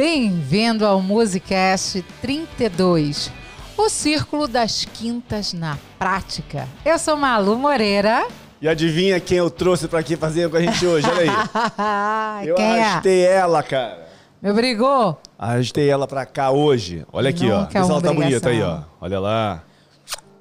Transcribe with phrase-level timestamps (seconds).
[0.00, 3.30] Bem-vindo ao Musicast 32,
[3.76, 6.66] o Círculo das Quintas na Prática.
[6.86, 8.26] Eu sou Malu Moreira.
[8.62, 11.06] E adivinha quem eu trouxe pra aqui fazer com a gente hoje?
[11.06, 12.48] Olha aí.
[12.48, 13.30] eu quem arrastei é?
[13.30, 14.08] ela, cara.
[14.40, 15.20] Me obrigou?
[15.38, 17.04] Arrastei ela pra cá hoje.
[17.12, 17.82] Olha aqui, Nunca ó.
[17.82, 18.80] é ela tá bonita aí, ó.
[19.02, 19.62] Olha lá.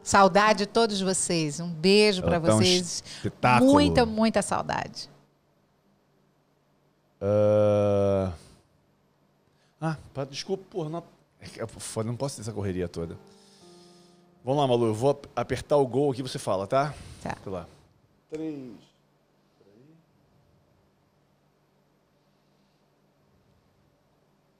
[0.01, 1.59] Saudade de todos vocês.
[1.59, 3.03] Um beijo Ela pra tá um vocês.
[3.05, 3.73] espetáculo.
[3.73, 5.09] Muita, muita saudade.
[7.21, 8.31] Ah,
[9.81, 9.97] ah
[10.29, 10.89] desculpa, porra.
[10.89, 11.03] Não...
[11.39, 13.17] é que Foda, não posso ter essa correria toda.
[14.43, 14.87] Vamos lá, Malu.
[14.87, 16.93] Eu vou ap- apertar o gol aqui você fala, tá?
[17.21, 17.37] Tá.
[17.43, 17.67] Sei lá.
[18.29, 18.73] Três.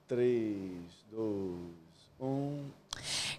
[0.07, 0.81] Três,
[1.11, 1.59] dois,
[2.19, 2.65] um.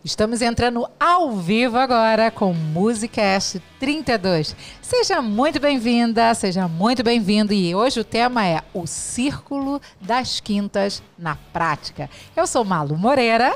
[0.03, 4.57] Estamos entrando ao vivo agora com Musicast 32.
[4.81, 7.53] Seja muito bem-vinda, seja muito bem-vindo.
[7.53, 12.09] E hoje o tema é o Círculo das Quintas na Prática.
[12.35, 13.55] Eu sou Malu Moreira.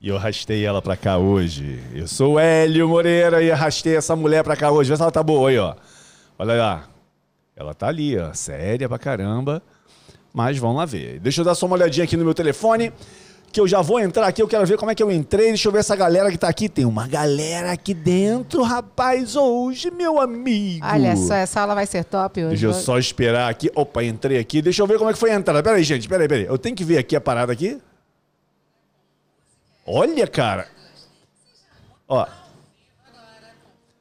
[0.00, 1.78] E eu arrastei ela pra cá hoje.
[1.94, 4.88] Eu sou Hélio Moreira e arrastei essa mulher pra cá hoje.
[4.88, 5.74] Vê se ela tá boa aí, ó.
[6.38, 6.84] Olha lá.
[7.54, 8.32] Ela tá ali, ó.
[8.32, 9.62] Séria pra caramba.
[10.32, 11.20] Mas vamos lá ver.
[11.20, 12.90] Deixa eu dar só uma olhadinha aqui no meu telefone.
[13.56, 14.42] Que eu já vou entrar aqui.
[14.42, 15.46] Eu quero ver como é que eu entrei.
[15.46, 16.68] Deixa eu ver essa galera que tá aqui.
[16.68, 20.84] Tem uma galera aqui dentro, rapaz, hoje, meu amigo.
[20.84, 22.50] Olha só, essa aula vai ser top hoje.
[22.50, 23.72] Deixa eu só esperar aqui.
[23.74, 24.60] Opa, entrei aqui.
[24.60, 25.62] Deixa eu ver como é que foi a entrada.
[25.62, 26.06] Pera aí, gente.
[26.06, 26.46] Pera aí, pera aí.
[26.46, 27.80] Eu tenho que ver aqui a parada aqui.
[29.86, 30.68] Olha, cara.
[32.06, 32.26] Ó.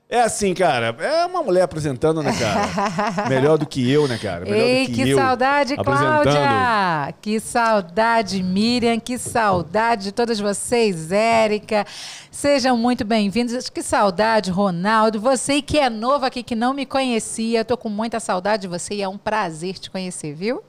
[0.07, 0.95] É assim, cara.
[0.99, 3.25] É uma mulher apresentando, né, cara?
[3.27, 4.45] Melhor do que eu, né, cara?
[4.45, 5.17] Melhor Ei, do que, que eu.
[5.17, 5.75] saudade.
[5.75, 7.13] Cláudia!
[7.19, 8.99] Que saudade, Miriam!
[8.99, 11.87] Que saudade de todas vocês, Érica!
[12.29, 13.67] Sejam muito bem-vindos.
[13.67, 15.19] Que saudade, Ronaldo!
[15.19, 18.93] Você que é novo aqui, que não me conhecia, tô com muita saudade de você
[18.93, 20.61] e é um prazer te conhecer, viu?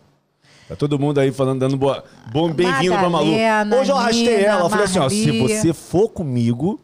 [0.67, 2.03] Tá todo mundo aí falando, dando boa.
[2.33, 3.33] Bom, bem-vindo pra Malu.
[3.79, 4.63] Hoje eu arrastei ela.
[4.63, 6.81] Eu falei assim, ó, se você for comigo,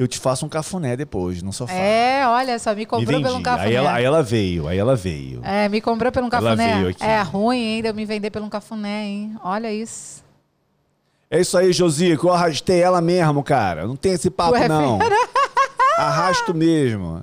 [0.00, 1.74] eu te faço um cafuné depois, no sofá.
[1.74, 3.22] É, olha só, me Me comprou vendi.
[3.22, 3.66] pelo cafuné.
[3.68, 5.40] Aí ela, aí ela veio, aí ela veio.
[5.44, 6.74] É, me comprou pelo um Ela cafuné.
[6.76, 7.04] veio aqui.
[7.04, 9.36] É ruim ainda me vender pelo cafuné, hein?
[9.44, 10.24] Olha isso.
[11.30, 12.28] É isso aí, Josico.
[12.28, 13.86] Eu arrastei ela mesmo, cara.
[13.86, 14.98] Não tem esse papo, Ué, não.
[15.98, 17.22] Arrasto mesmo.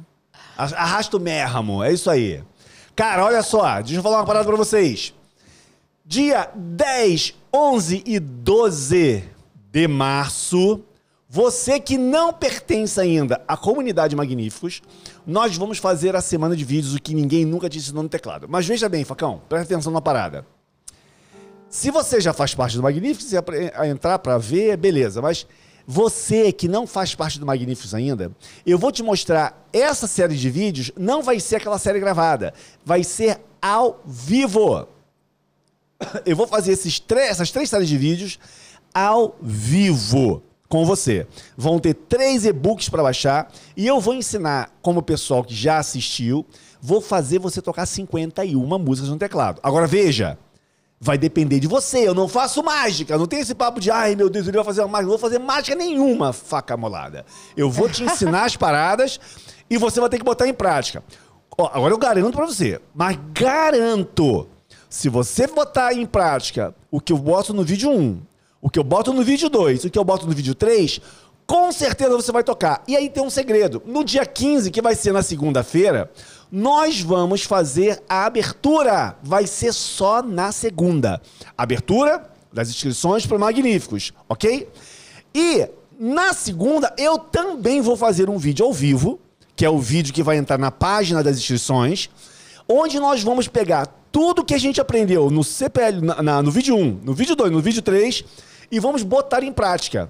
[0.56, 1.84] Ar- Arrasto mesmo.
[1.84, 2.44] É isso aí.
[2.96, 3.82] Cara, olha só.
[3.82, 5.14] Deixa eu falar uma parada pra vocês.
[6.06, 9.24] Dia 10, 11 e 12
[9.72, 10.80] de março,
[11.30, 14.82] você que não pertence ainda à comunidade Magníficos,
[15.26, 18.48] nós vamos fazer a semana de vídeos, o que ninguém nunca te ensinou no teclado.
[18.50, 20.46] Mas veja bem, Facão, presta atenção na parada.
[21.70, 23.38] Se você já faz parte do Magníficos e
[23.76, 25.22] a entrar para ver, beleza.
[25.22, 25.46] Mas
[25.86, 28.32] você que não faz parte do Magníficos ainda,
[28.66, 30.94] eu vou te mostrar essa série de vídeos.
[30.96, 32.54] Não vai ser aquela série gravada,
[32.86, 34.88] vai ser ao vivo.
[36.26, 38.40] Eu vou fazer esses essas três séries de vídeos
[38.94, 41.28] ao vivo com você.
[41.56, 45.78] Vão ter três e-books para baixar e eu vou ensinar, como o pessoal que já
[45.78, 46.46] assistiu,
[46.82, 49.60] vou fazer você tocar 51 músicas no teclado.
[49.64, 50.38] Agora veja,
[51.00, 52.08] vai depender de você.
[52.08, 53.18] Eu não faço mágica.
[53.18, 55.12] Não tem esse papo de, ai meu Deus, ele vai fazer uma mágica.
[55.12, 57.26] Não vou fazer mágica nenhuma, faca molada.
[57.56, 59.20] Eu vou te ensinar as paradas
[59.70, 61.04] e você vai ter que botar em prática.
[61.58, 64.48] Ó, agora eu garanto pra você, mas garanto,
[64.90, 68.22] se você botar em prática o que eu boto no vídeo 1,
[68.68, 71.00] o que eu boto no vídeo 2, o que eu boto no vídeo 3,
[71.46, 72.84] com certeza você vai tocar.
[72.86, 73.82] E aí tem um segredo.
[73.86, 76.12] No dia 15, que vai ser na segunda-feira,
[76.52, 79.16] nós vamos fazer a abertura.
[79.24, 81.22] Vai ser só na segunda.
[81.58, 84.68] Abertura das inscrições para Magníficos, ok?
[85.34, 85.66] E
[85.98, 89.18] na segunda eu também vou fazer um vídeo ao vivo,
[89.56, 92.10] que é o vídeo que vai entrar na página das inscrições,
[92.68, 96.76] onde nós vamos pegar tudo que a gente aprendeu no CPL, na- na- no vídeo
[96.76, 98.26] 1, no vídeo 2, no vídeo 3
[98.72, 100.10] e vamos botar em prática.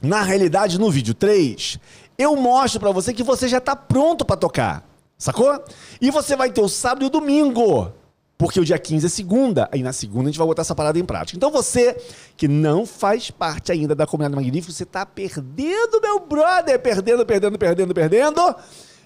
[0.00, 1.78] Na realidade, no vídeo 3,
[2.18, 4.84] eu mostro pra você que você já tá pronto pra tocar.
[5.16, 5.62] Sacou?
[6.00, 7.92] E você vai ter o sábado e o domingo.
[8.36, 10.98] Porque o dia 15 é segunda, aí na segunda a gente vai botar essa parada
[10.98, 11.36] em prática.
[11.36, 11.96] Então você
[12.36, 17.56] que não faz parte ainda da comunidade magnífica, você tá perdendo, meu brother, perdendo, perdendo,
[17.56, 18.56] perdendo, perdendo.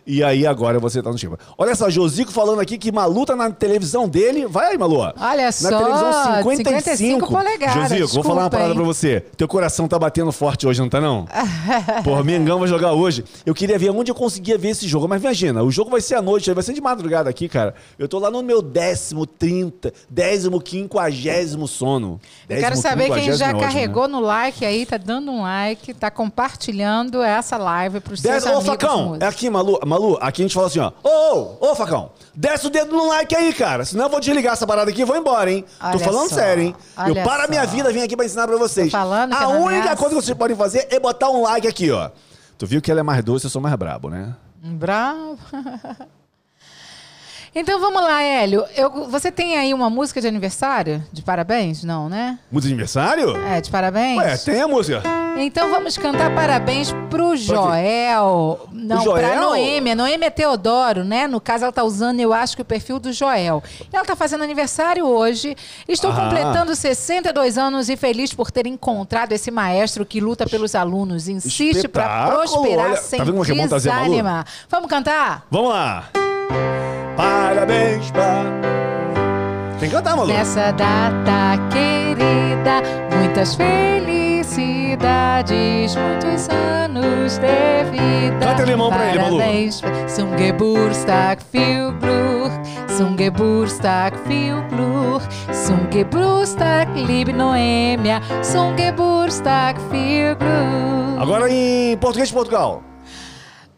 [0.06, 1.35] E aí agora você tá no time.
[1.58, 4.47] Olha só, Josico falando aqui que Malu tá na televisão dele.
[4.47, 4.99] Vai aí, Malu.
[4.99, 6.56] Olha na só, televisão 55.
[6.56, 8.76] 55 polegadas, Josico, vou falar uma parada hein?
[8.76, 9.20] pra você.
[9.37, 11.26] Teu coração tá batendo forte hoje, não tá não?
[12.05, 13.25] Porra, Mengão vai jogar hoje.
[13.44, 15.08] Eu queria ver onde eu conseguia ver esse jogo.
[15.08, 17.75] Mas imagina, o jogo vai ser à noite, vai ser de madrugada aqui, cara.
[17.99, 22.20] Eu tô lá no meu décimo, trinta, décimo, quinquagésimo sono.
[22.49, 23.67] Eu quero Décimo, saber quem já é ótimo, né?
[23.67, 28.44] carregou no like aí, tá dando um like, tá compartilhando essa live pros seus Dez...
[28.44, 29.81] Ô, amigos Facão, é aqui, Malu.
[29.85, 30.93] Malu Malu, aqui a gente fala assim, ó.
[31.02, 31.08] Ô,
[31.60, 33.84] ô, ô, Facão, desce o dedo no like aí, cara.
[33.84, 35.64] Senão eu vou desligar essa parada aqui e vou embora, hein?
[35.81, 36.76] Tô Olha falando só, sério, hein?
[36.98, 37.70] Eu olha paro a minha só.
[37.70, 38.90] vida, vim aqui pra ensinar pra vocês.
[38.93, 39.96] Tô falando que a é única ameaça.
[39.96, 42.10] coisa que vocês podem fazer é botar um like aqui, ó.
[42.58, 44.34] Tu viu que ela é mais doce, eu sou mais brabo, né?
[44.62, 45.38] Bravo.
[47.58, 48.67] Então vamos lá, Hélio.
[48.76, 51.03] Eu- você tem aí uma música de aniversário?
[51.11, 51.82] De parabéns?
[51.82, 52.38] Não, né?
[52.53, 53.35] Música de aniversário?
[53.47, 54.19] É, de parabéns?
[54.19, 55.03] Ué, tem a música.
[55.38, 58.69] Então vamos cantar parabéns pro Joel.
[58.70, 59.17] Não, Joel?
[59.17, 59.94] pra Noêmia.
[59.94, 61.26] Noêmia Teodoro, né?
[61.26, 63.62] No caso, ela tá usando, eu acho que o perfil do Joel.
[63.91, 65.56] Ela tá fazendo aniversário hoje.
[65.88, 66.25] Estou Aham.
[66.29, 71.88] completando 62 anos e feliz por ter encontrado esse maestro que luta pelos alunos, insiste
[71.88, 72.38] pra Espetáculo!
[72.38, 73.91] prosperar Olha, sem tá vendo como é que é bom trazer.
[74.69, 75.47] Vamos cantar?
[75.50, 76.11] Vamos lá.
[77.16, 78.44] Parabéns pra...
[79.78, 80.32] Tem que cantar, Malu.
[80.32, 82.82] Nessa data querida,
[83.14, 88.46] muitas felicidades, muitos anos de vida.
[88.46, 89.36] Canta limão pra ele, Malu.
[89.38, 92.52] Parabéns, Zum Geburtstag viel Glück,
[92.96, 95.22] zum Geburtstag viel Glück,
[95.52, 101.20] zum Geburtstag, liebe Noêmia, zum Geburtstag viel Glück.
[101.20, 102.82] Agora em português de Portugal.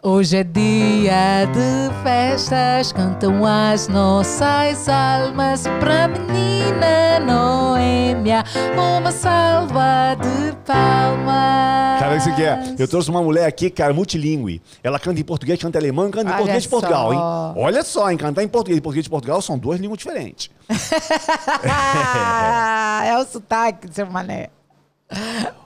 [0.01, 8.45] Hoje é dia de festas, cantam as nossas almas pra menina Noêmia.
[8.77, 11.99] Uma salva de palmas.
[11.99, 12.77] Cara, isso aqui é.
[12.79, 14.63] Eu trouxe uma mulher aqui, cara, multilingüe.
[14.85, 17.13] Ela canta em português, canta em alemão canta em Olha português de Portugal, só.
[17.13, 17.21] hein?
[17.57, 18.17] Olha só, hein?
[18.17, 20.49] Cantar em português e português de Portugal são duas línguas diferentes.
[23.05, 24.51] é o sotaque, seu mané.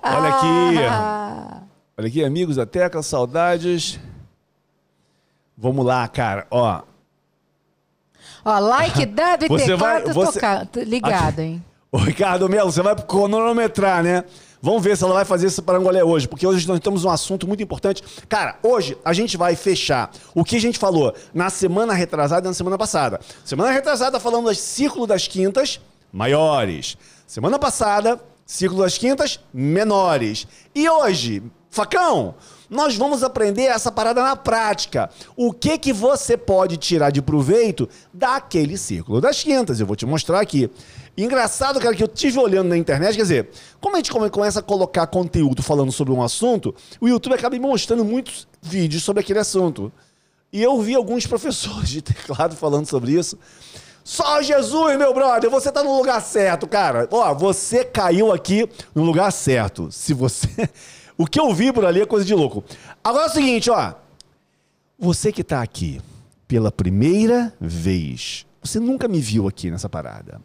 [0.02, 0.78] Olha aqui.
[0.88, 1.58] Ah.
[1.98, 4.00] Olha aqui, amigos da Tecla, saudades.
[5.62, 6.44] Vamos lá, cara.
[6.50, 6.82] Ó,
[8.44, 11.64] Ó, like dado e Você vai- você- toca- ligado, hein?
[11.92, 14.24] Ô, Ricardo Melo, você vai cronometrar, né?
[14.60, 17.46] Vamos ver se ela vai fazer esse parangolé hoje, porque hoje nós temos um assunto
[17.46, 18.02] muito importante.
[18.28, 22.48] Cara, hoje a gente vai fechar o que a gente falou na semana retrasada e
[22.48, 23.20] na semana passada.
[23.44, 25.80] Semana retrasada falando das círculo das quintas
[26.12, 26.96] maiores.
[27.26, 30.46] Semana passada, círculo das quintas menores.
[30.74, 32.34] E hoje, Facão,
[32.72, 35.10] nós vamos aprender essa parada na prática.
[35.36, 39.78] O que que você pode tirar de proveito daquele círculo das quintas?
[39.78, 40.70] Eu vou te mostrar aqui.
[41.16, 44.60] Engraçado, cara, que eu tive olhando na internet, quer dizer, como a gente come- começa
[44.60, 49.20] a colocar conteúdo falando sobre um assunto, o YouTube acaba me mostrando muitos vídeos sobre
[49.20, 49.92] aquele assunto.
[50.50, 53.38] E eu vi alguns professores de teclado falando sobre isso.
[54.02, 57.06] Só Jesus, meu brother, você tá no lugar certo, cara.
[57.10, 59.92] Ó, você caiu aqui no lugar certo.
[59.92, 60.48] Se você.
[61.16, 62.64] O que eu vi por ali é coisa de louco.
[63.02, 63.94] Agora é o seguinte, ó.
[64.98, 66.00] Você que tá aqui
[66.46, 70.40] pela primeira vez, você nunca me viu aqui nessa parada.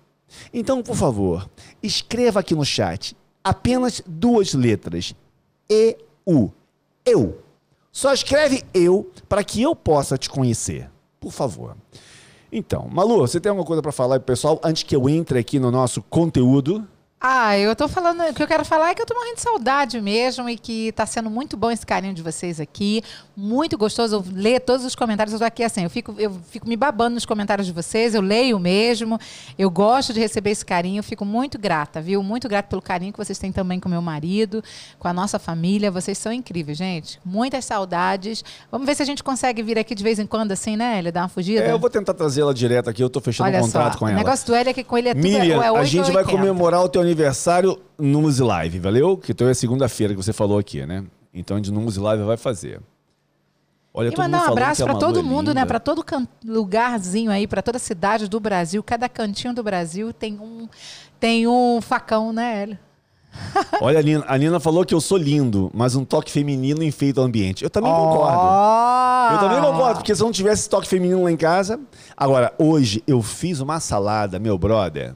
[0.54, 1.50] Então, por favor,
[1.82, 5.14] escreva aqui no chat apenas duas letras.
[5.70, 6.52] E-U.
[7.06, 7.42] Eu.
[7.92, 10.90] Só escreve eu para que eu possa te conhecer.
[11.20, 11.76] Por favor.
[12.52, 15.60] Então, Malu, você tem alguma coisa para falar pro pessoal antes que eu entre aqui
[15.60, 16.88] no nosso conteúdo?
[17.20, 19.42] Ah, eu tô falando, o que eu quero falar é que eu tô morrendo de
[19.42, 23.02] saudade mesmo e que tá sendo muito bom esse carinho de vocês aqui.
[23.36, 25.34] Muito gostoso eu ler todos os comentários.
[25.34, 28.22] Eu tô aqui assim, eu fico, eu fico me babando nos comentários de vocês, eu
[28.22, 29.20] leio mesmo.
[29.58, 32.22] Eu gosto de receber esse carinho, eu fico muito grata, viu?
[32.22, 34.64] Muito grata pelo carinho que vocês têm também com meu marido,
[35.00, 35.90] com a nossa família.
[35.90, 37.20] Vocês são incríveis, gente.
[37.26, 38.44] Muitas saudades.
[38.72, 41.12] Vamos ver se a gente consegue vir aqui de vez em quando, assim, né, Ele
[41.12, 41.64] Dar uma fugida?
[41.64, 44.06] É, eu vou tentar trazê-la direto aqui, eu tô fechando Olha um contrato só, com
[44.06, 44.18] o ela.
[44.18, 46.08] negócio do Hélio é que com ele é tudo Miriam, ou é a 8 gente
[46.08, 46.38] ou vai 80.
[46.38, 49.18] comemorar o teu aniversário no Muse Live, valeu?
[49.18, 51.04] Que então é segunda-feira que você falou aqui, né?
[51.34, 52.82] Então no Muse Live vai fazer.
[53.94, 55.62] Olha, E todo mundo mandar um abraço a para todo é mundo, né?
[55.62, 55.66] linda.
[55.66, 56.06] Para todo
[56.46, 60.68] lugarzinho aí, para toda cidade do Brasil, cada cantinho do Brasil tem um
[61.20, 62.80] tem um facão, né, Hélio?
[63.82, 67.22] Olha, a Nina, a Nina falou que eu sou lindo, mas um toque feminino enfeita
[67.22, 67.64] o ambiente.
[67.64, 68.38] Eu também concordo.
[68.40, 69.32] Ó!
[69.32, 71.80] Eu também concordo, porque se eu não tivesse esse toque feminino lá em casa.
[72.16, 75.16] Agora, hoje eu fiz uma salada, meu brother.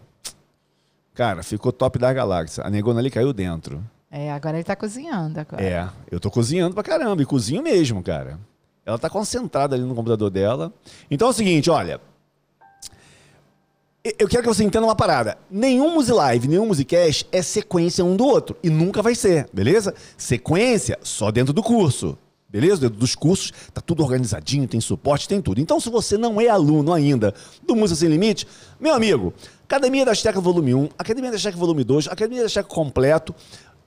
[1.13, 2.63] Cara, ficou top da galáxia.
[2.63, 3.83] A negona ali caiu dentro.
[4.09, 5.63] É, agora ele tá cozinhando agora.
[5.63, 8.39] É, eu tô cozinhando pra caramba, e cozinho mesmo, cara.
[8.85, 10.73] Ela tá concentrada ali no computador dela.
[11.09, 11.99] Então é o seguinte, olha.
[14.17, 15.37] Eu quero que você entenda uma parada.
[15.49, 18.57] Nenhum Muse Live, nenhum Musicast é sequência um do outro.
[18.63, 19.93] E nunca vai ser, beleza?
[20.17, 22.17] Sequência só dentro do curso.
[22.51, 22.89] Beleza?
[22.89, 25.61] Dos cursos, tá tudo organizadinho, tem suporte, tem tudo.
[25.61, 27.33] Então, se você não é aluno ainda
[27.65, 28.45] do Música Sem Limite,
[28.77, 32.75] meu amigo, Academia das Teclas Volume 1, Academia das Teclas Volume 2, Academia das Teclas
[32.75, 33.33] completo,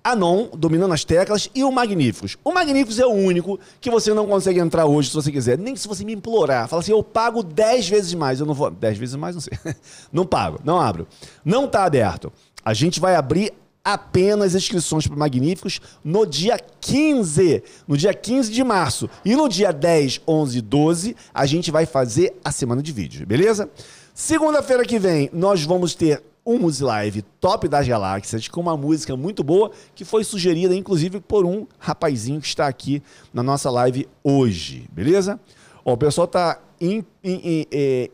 [0.03, 2.37] Anon, dominando as teclas, e o Magníficos.
[2.45, 5.75] O Magníficos é o único que você não consegue entrar hoje se você quiser, nem
[5.77, 6.69] se você me implorar.
[6.69, 8.39] Fala assim, eu pago 10 vezes mais.
[8.39, 8.71] Eu não vou.
[8.71, 9.59] 10 vezes mais, não sei.
[10.13, 11.09] Não pago, não abro.
[11.45, 12.31] Não tá aberto.
[12.63, 13.53] A gente vai abrir
[13.85, 19.11] apenas inscrições para Magníficos no dia 15, no dia 15 de março.
[19.25, 23.25] E no dia 10, 11 e 12, a gente vai fazer a semana de vídeos,
[23.25, 23.69] beleza?
[24.15, 29.17] Segunda-feira que vem, nós vamos ter um Music Live Top das Galáxias com uma música
[29.17, 34.07] muito boa que foi sugerida inclusive por um rapazinho que está aqui na nossa live
[34.23, 35.41] hoje, beleza?
[35.85, 38.11] Ó, o pessoal tá in, in, in, é,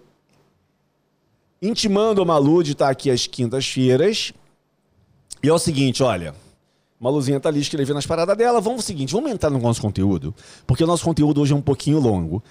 [1.61, 4.33] intimando a Malu de estar aqui às quintas-feiras.
[5.43, 6.35] E é o seguinte, olha,
[6.99, 8.61] Maluzinha tá ali escrevendo as paradas dela.
[8.61, 10.35] Vamos o seguinte, vamos entrar no nosso conteúdo,
[10.67, 12.43] porque o nosso conteúdo hoje é um pouquinho longo.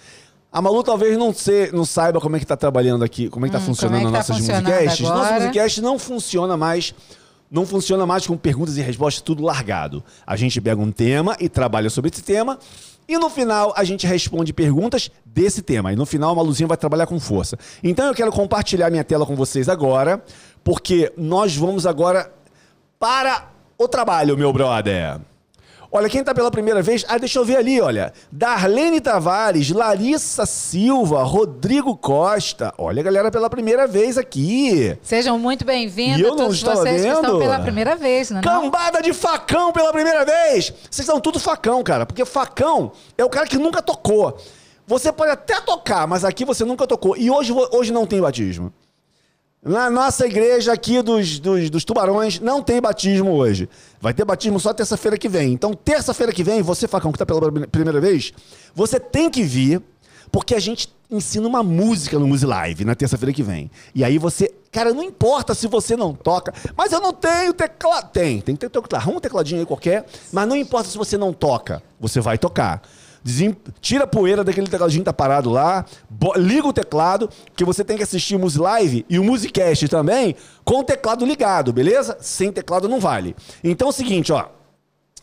[0.52, 3.50] A Malu talvez não, ser, não saiba como é que tá trabalhando aqui, como é
[3.50, 5.08] que tá hum, funcionando é que tá nossas musicasts.
[5.08, 6.94] Nosso musicast não funciona mais
[7.52, 10.04] não funciona mais com perguntas e respostas tudo largado.
[10.26, 12.60] A gente pega um tema e trabalha sobre esse tema.
[13.08, 15.92] E no final a gente responde perguntas desse tema.
[15.92, 17.58] E no final a Maluzinha vai trabalhar com força.
[17.84, 20.24] Então eu quero compartilhar minha tela com vocês agora,
[20.64, 22.32] porque nós vamos agora
[23.00, 23.46] para
[23.78, 25.22] o trabalho, meu brother.
[25.92, 27.04] Olha, quem está pela primeira vez.
[27.08, 28.14] Ah, deixa eu ver ali, olha.
[28.32, 32.72] Darlene Tavares, Larissa Silva, Rodrigo Costa.
[32.78, 34.96] Olha, galera, pela primeira vez aqui.
[35.02, 36.20] Sejam muito bem-vindos.
[36.20, 37.16] Eu não estou vocês vendo.
[37.16, 38.44] que estão pela primeira vez, não é?
[38.44, 40.72] Cambada de facão pela primeira vez.
[40.92, 42.06] Vocês são tudo facão, cara.
[42.06, 44.38] Porque facão é o cara que nunca tocou.
[44.86, 47.16] Você pode até tocar, mas aqui você nunca tocou.
[47.18, 48.72] E hoje, hoje não tem batismo.
[49.62, 53.68] Na nossa igreja aqui dos, dos, dos, tubarões não tem batismo hoje.
[54.00, 55.52] Vai ter batismo só terça-feira que vem.
[55.52, 58.32] Então, terça-feira que vem, você, Facão, que está pela primeira vez,
[58.74, 59.82] você tem que vir,
[60.32, 63.70] porque a gente ensina uma música no Muse Live na terça-feira que vem.
[63.94, 64.50] E aí você.
[64.72, 68.12] Cara, não importa se você não toca, mas eu não tenho teclado.
[68.12, 69.10] Tem, tem que ter teclado.
[69.10, 72.82] Um tecladinho aí qualquer, mas não importa se você não toca, você vai tocar.
[73.30, 73.56] Desem...
[73.80, 76.34] Tira a poeira daquele tecladinho que tá parado lá, bo...
[76.36, 80.36] liga o teclado, que você tem que assistir o Music Live e o Musicast também
[80.66, 82.18] com o teclado ligado, beleza?
[82.20, 83.36] Sem teclado não vale.
[83.64, 84.46] Então é o seguinte, ó.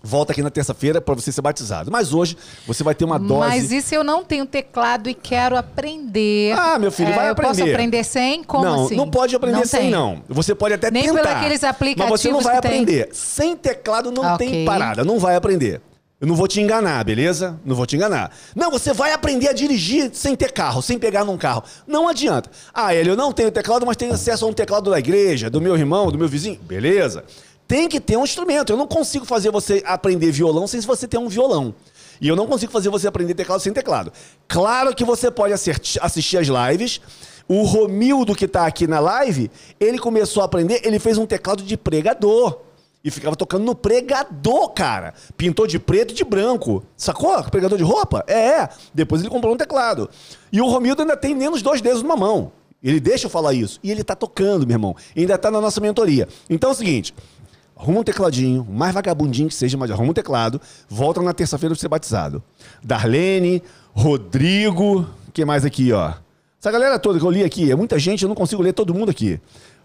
[0.02, 1.90] Volta aqui na terça-feira para você ser batizado.
[1.90, 3.40] Mas hoje você vai ter uma dose.
[3.40, 6.56] Mas e se eu não tenho teclado e quero aprender?
[6.56, 7.50] Ah, meu filho, é, vai aprender.
[7.50, 8.44] Eu posso aprender sem?
[8.44, 8.94] Como não, assim?
[8.94, 9.90] Não pode aprender não sem, tem.
[9.90, 10.22] não.
[10.28, 11.24] Você pode até Nem tentar.
[11.24, 13.06] Nem aqueles aplicativos Mas você não vai aprender.
[13.06, 13.14] Tem.
[13.14, 14.48] Sem teclado não okay.
[14.48, 15.02] tem parada.
[15.02, 15.80] Não vai aprender.
[16.18, 17.60] Eu não vou te enganar, beleza?
[17.62, 18.34] Não vou te enganar.
[18.54, 21.62] Não, você vai aprender a dirigir sem ter carro, sem pegar num carro.
[21.86, 22.50] Não adianta.
[22.72, 25.60] Ah, ele, eu não tenho teclado, mas tenho acesso a um teclado da igreja, do
[25.60, 26.58] meu irmão, do meu vizinho.
[26.62, 27.22] Beleza.
[27.68, 28.72] Tem que ter um instrumento.
[28.72, 31.74] Eu não consigo fazer você aprender violão sem você ter um violão.
[32.18, 34.10] E eu não consigo fazer você aprender teclado sem teclado.
[34.48, 36.98] Claro que você pode assistir as lives.
[37.46, 41.62] O Romildo, que está aqui na live, ele começou a aprender, ele fez um teclado
[41.62, 42.65] de pregador
[43.06, 45.14] e ficava tocando no pregador, cara.
[45.36, 46.82] Pintou de preto e de branco.
[46.96, 47.40] Sacou?
[47.44, 48.24] Pregador de roupa?
[48.26, 48.68] É, é.
[48.92, 50.10] Depois ele comprou um teclado.
[50.52, 52.50] E o Romildo ainda tem menos dois dedos numa mão.
[52.82, 53.78] Ele deixa eu falar isso.
[53.80, 54.96] E ele tá tocando, meu irmão.
[55.14, 56.26] E ainda tá na nossa mentoria.
[56.50, 57.14] Então é o seguinte.
[57.76, 60.60] Arruma um tecladinho, mais vagabundinho que seja, mas arruma um teclado.
[60.88, 62.42] Volta na terça-feira pra ser batizado.
[62.82, 63.62] Darlene,
[63.94, 65.06] Rodrigo.
[65.32, 66.14] que mais aqui, ó?
[66.60, 68.92] Essa galera toda que eu li aqui, é muita gente, eu não consigo ler todo
[68.92, 69.40] mundo aqui.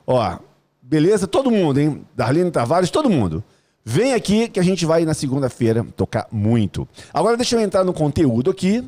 [0.08, 0.40] Ó,
[0.82, 1.28] Beleza?
[1.28, 2.06] Todo mundo, hein?
[2.16, 3.44] Darlene Tavares, todo mundo.
[3.84, 6.88] Vem aqui que a gente vai na segunda-feira tocar muito.
[7.14, 8.84] Agora deixa eu entrar no conteúdo aqui.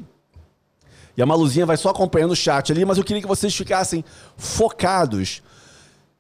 [1.15, 4.03] E a Maluzinha vai só acompanhando o chat ali, mas eu queria que vocês ficassem
[4.35, 5.43] focados.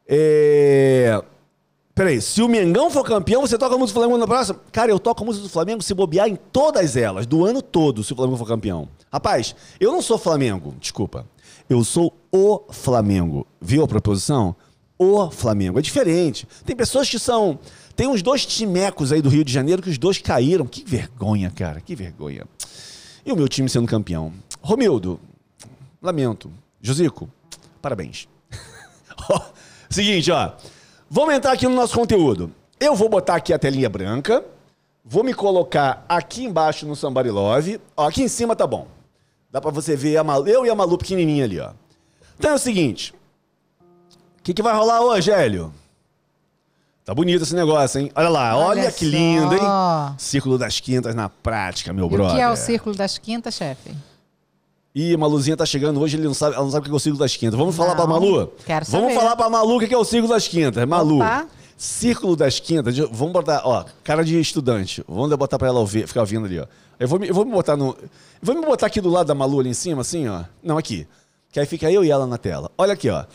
[0.07, 1.21] É...
[1.95, 4.59] Peraí, se o Mengão for campeão, você toca a música do Flamengo na próxima?
[4.71, 8.03] Cara, eu toco a música do Flamengo se bobear em todas elas, do ano todo,
[8.03, 8.87] se o Flamengo for campeão.
[9.11, 11.25] Rapaz, eu não sou Flamengo, desculpa.
[11.69, 13.45] Eu sou o Flamengo.
[13.61, 14.55] Viu a proposição?
[15.03, 15.79] O Flamengo.
[15.79, 16.47] É diferente.
[16.65, 17.59] Tem pessoas que são.
[17.95, 20.65] Tem uns dois timecos aí do Rio de Janeiro que os dois caíram.
[20.65, 21.81] Que vergonha, cara.
[21.81, 22.45] Que vergonha.
[23.25, 24.33] E o meu time sendo campeão.
[24.61, 25.19] Romildo,
[26.01, 26.51] lamento.
[26.81, 27.29] Josico,
[27.81, 28.27] parabéns.
[29.89, 30.53] Seguinte, ó.
[31.09, 32.51] Vamos entrar aqui no nosso conteúdo.
[32.79, 34.43] Eu vou botar aqui a telinha branca.
[35.05, 37.79] Vou me colocar aqui embaixo no Somebody Love.
[37.95, 38.87] Ó, aqui em cima tá bom.
[39.51, 41.71] Dá pra você ver a Malu, eu e a Malu pequenininha ali, ó.
[42.39, 43.13] Então é o seguinte.
[44.43, 45.73] O que, que vai rolar hoje, Hélio?
[47.05, 48.11] Tá bonito esse negócio, hein?
[48.13, 49.11] Olha lá, olha, olha que só.
[49.11, 49.61] lindo, hein?
[50.17, 52.33] Círculo das Quintas na prática, meu e brother.
[52.33, 53.95] O que é o Círculo das Quintas, chefe?
[54.93, 56.93] Ih, a Maluzinha tá chegando hoje, ele não sabe, ela não sabe o que é
[56.93, 57.57] o Círculo das Quintas.
[57.57, 58.51] Vamos não, falar pra Malu?
[58.65, 59.01] Quero saber.
[59.01, 60.85] Vamos falar pra Malu o que é o Círculo das Quintas.
[60.85, 61.47] Malu, Opa.
[61.77, 65.01] Círculo das Quintas, vamos botar, ó, cara de estudante.
[65.07, 66.65] Vamos botar pra ela ouvir, ficar ouvindo ali, ó.
[66.99, 67.95] Eu vou, eu vou me botar no...
[68.41, 70.43] Vou me botar aqui do lado da Malu ali em cima, assim, ó.
[70.61, 71.07] Não, aqui.
[71.53, 72.71] Que aí fica eu e ela na tela.
[72.75, 73.25] Olha aqui, ó.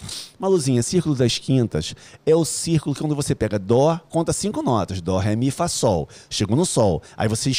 [0.40, 1.94] Maluzinha, círculo das quintas
[2.26, 5.00] é o círculo que quando você pega Dó, conta cinco notas.
[5.00, 6.08] Dó, Ré, Mi, Fá, Sol.
[6.28, 7.00] Chegou no Sol.
[7.16, 7.52] Aí você,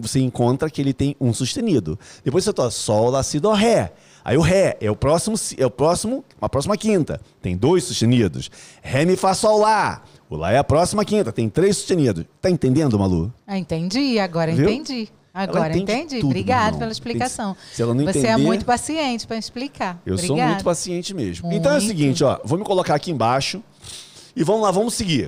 [0.00, 1.98] você encontra que ele tem um sustenido.
[2.24, 3.92] Depois você toca Sol, Lá, Si, Dó, Ré.
[4.24, 7.20] Aí o Ré é o próximo, é o próximo, a próxima quinta.
[7.42, 8.50] Tem dois sustenidos.
[8.80, 10.02] Ré, Mi, Fá, Sol, Lá.
[10.30, 12.24] O Lá é a próxima quinta, tem três sustenidos.
[12.40, 13.30] Tá entendendo, Malu?
[13.46, 14.66] Ah, entendi, agora Viu?
[14.66, 15.10] entendi.
[15.36, 16.16] Agora entende entendi.
[16.20, 17.54] tudo, Obrigado pela explicação.
[17.72, 20.00] Se ela não Você é entender- muito paciente para explicar.
[20.06, 20.52] Eu sou Obrigada.
[20.52, 21.52] muito paciente mesmo.
[21.52, 21.86] Então é o Muito.
[21.88, 23.62] seguinte, ó, vou me colocar aqui embaixo
[24.34, 25.26] e vamos lá, vamos seguir.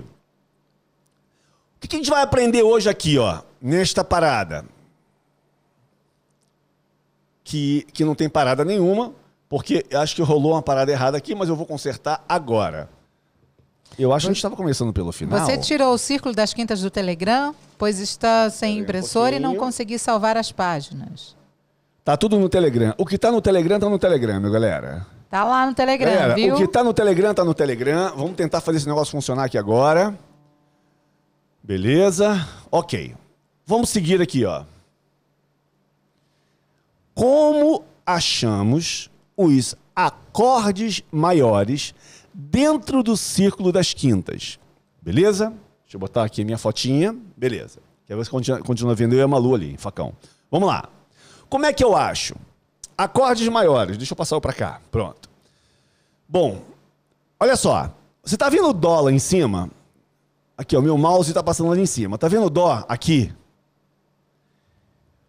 [1.77, 4.65] O que a gente vai aprender hoje aqui, ó, nesta parada?
[7.45, 9.13] Que, que não tem parada nenhuma,
[9.49, 12.91] porque acho que rolou uma parada errada aqui, mas eu vou consertar agora.
[13.99, 15.39] Eu acho que a gente estava começando pelo final.
[15.41, 19.41] Você tirou o círculo das quintas do Telegram, pois está sem Peraí um impressora e
[19.41, 21.37] não consegui salvar as páginas.
[22.05, 22.95] Tá tudo no Telegram.
[22.97, 25.05] O que tá no Telegram tá no Telegram, meu galera.
[25.29, 26.55] Tá lá no Telegram, Galera, viu?
[26.55, 28.15] o que tá no Telegram tá no Telegram.
[28.17, 30.19] Vamos tentar fazer esse negócio funcionar aqui agora.
[31.63, 32.49] Beleza?
[32.71, 33.15] Ok.
[33.67, 34.65] Vamos seguir aqui, ó.
[37.15, 41.93] Como achamos os acordes maiores
[42.41, 44.61] dentro do círculo das quintas?
[45.03, 45.53] Beleza?
[45.83, 47.17] Deixa eu botar aqui a minha fotinha.
[47.37, 47.81] Beleza.
[48.07, 50.15] Que aí você continua, continua vendo eu e a Malu ali, facão.
[50.49, 50.89] Vamos lá.
[51.49, 52.37] Como é que eu acho?
[52.97, 53.99] Acordes maiores.
[53.99, 54.81] Deixa eu passar o pra cá.
[54.91, 55.29] Pronto.
[56.29, 56.63] Bom,
[57.41, 57.93] olha só.
[58.23, 59.71] Você tá vendo o dó lá em cima?
[60.57, 62.19] Aqui, o meu mouse tá passando ali em cima.
[62.19, 63.33] Tá vendo o dó aqui?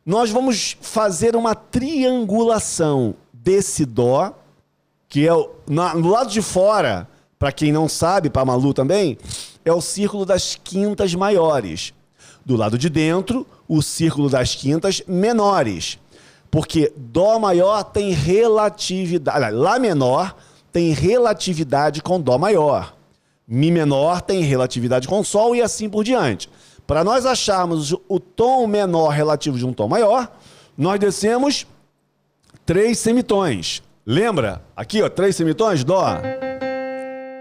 [0.06, 4.34] Nós vamos fazer uma triangulação desse dó,
[5.10, 9.18] que é o, na- no lado de fora, para quem não sabe, para Malu também,
[9.66, 11.94] é o círculo das quintas maiores.
[12.46, 15.98] Do lado de dentro, o círculo das quintas menores.
[16.50, 19.52] Porque Dó maior tem relatividade.
[19.54, 20.36] Lá menor
[20.72, 22.96] tem relatividade com Dó maior.
[23.48, 26.50] Mi menor tem relatividade com Sol e assim por diante.
[26.88, 30.32] Para nós acharmos o tom menor relativo de um tom maior,
[30.78, 31.68] nós descemos
[32.66, 33.82] três semitons.
[34.12, 34.64] Lembra?
[34.76, 36.04] Aqui, ó, três semitons, Dó.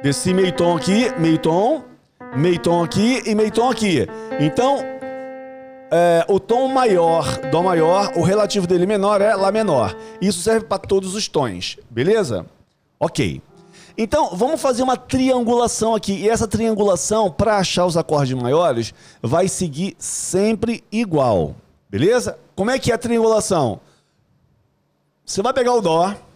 [0.02, 1.82] Desci meio tom aqui, meio tom,
[2.36, 4.06] meio tom aqui e meio tom aqui.
[4.38, 4.84] Então,
[5.90, 9.96] é, o tom maior, Dó maior, o relativo dele menor é Lá menor.
[10.20, 12.44] Isso serve para todos os tons, beleza?
[13.00, 13.40] Ok.
[13.96, 16.12] Então, vamos fazer uma triangulação aqui.
[16.16, 21.56] E essa triangulação, para achar os acordes maiores, vai seguir sempre igual.
[21.88, 22.38] Beleza?
[22.54, 23.80] Como é que é a triangulação?
[25.24, 26.27] Você vai pegar o Dó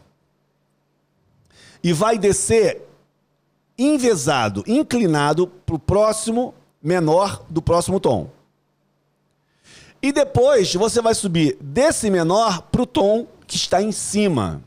[1.83, 2.83] e vai descer
[3.77, 8.31] envezado, inclinado para o próximo menor do próximo tom.
[10.01, 14.63] E depois você vai subir desse menor para o tom que está em cima.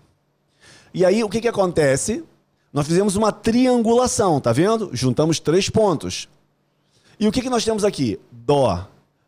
[0.93, 2.23] E aí o que, que acontece?
[2.71, 4.89] Nós fizemos uma triangulação, tá vendo?
[4.93, 6.29] Juntamos três pontos.
[7.19, 8.19] E o que, que nós temos aqui?
[8.31, 8.87] Dó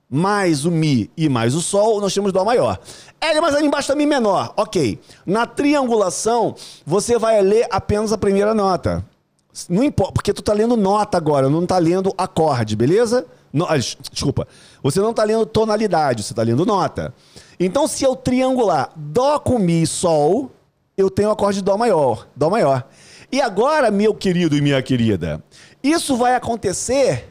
[0.10, 2.80] mais o Mi e mais o Sol, nós temos Dó maior.
[3.20, 4.54] É, mas ali embaixo Mi menor.
[4.56, 5.00] Ok.
[5.26, 9.04] Na triangulação, você vai ler apenas a primeira nota.
[9.68, 13.26] Não importa, porque tu tá lendo nota agora, não tá lendo acorde, beleza?
[13.52, 14.48] No- ah, des- desculpa.
[14.84, 17.14] Você não tá lendo tonalidade, você tá lendo nota.
[17.60, 20.52] Então, se eu triangular Dó com Mi e Sol,
[20.96, 22.28] eu tenho o acorde de Dó maior.
[22.36, 22.88] Dó maior.
[23.32, 25.44] E agora, meu querido e minha querida,
[25.84, 27.28] isso vai acontecer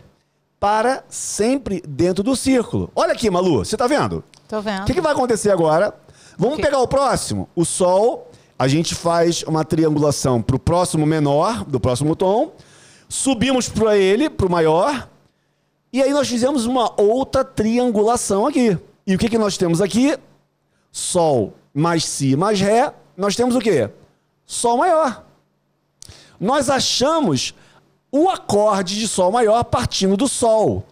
[0.59, 2.91] para sempre dentro do círculo.
[2.95, 4.25] Olha aqui, Malu, você tá vendo?
[4.49, 4.83] Tô vendo.
[4.83, 5.95] O que, que vai acontecer agora?
[6.39, 6.65] Vamos Ok.
[6.65, 7.49] pegar o próximo.
[7.55, 12.53] O Sol, a gente faz uma triangulação para o próximo menor, do próximo tom.
[13.09, 15.09] Subimos para ele, para o maior.
[15.93, 18.79] E aí nós fizemos uma outra triangulação aqui.
[19.07, 20.17] E o que, que nós temos aqui?
[20.91, 22.93] Sol mais Si mais Ré.
[23.17, 23.91] Nós temos o quê?
[24.45, 25.25] Sol maior.
[26.41, 27.55] Nós achamos
[28.11, 30.85] o acorde de Sol maior partindo do Sol.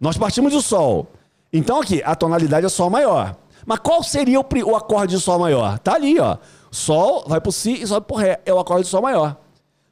[0.00, 1.08] Nós partimos do Sol.
[1.52, 3.36] Então aqui, a tonalidade é Sol maior.
[3.66, 5.78] Mas qual seria o, o acorde de Sol maior?
[5.78, 6.38] Tá ali, ó.
[6.70, 8.40] Sol vai pro Si e sobe pro Ré.
[8.46, 9.36] É o acorde de Sol maior.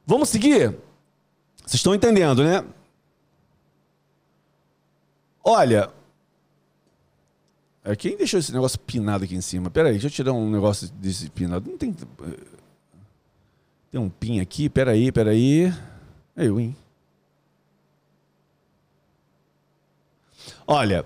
[0.05, 0.75] Vamos seguir?
[1.65, 2.63] Vocês estão entendendo, né?
[5.43, 5.89] Olha.
[7.83, 9.69] é, Quem deixou esse negócio pinado aqui em cima?
[9.69, 11.69] Pera aí, deixa eu tirar um negócio desse pinado.
[11.69, 11.95] Não tem.
[13.91, 15.73] Tem um pin aqui, pera aí, pera aí.
[16.39, 16.73] Eu, hein?
[20.65, 21.05] Olha,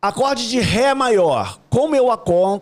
[0.00, 1.58] acorde de Ré maior.
[1.68, 2.06] Como eu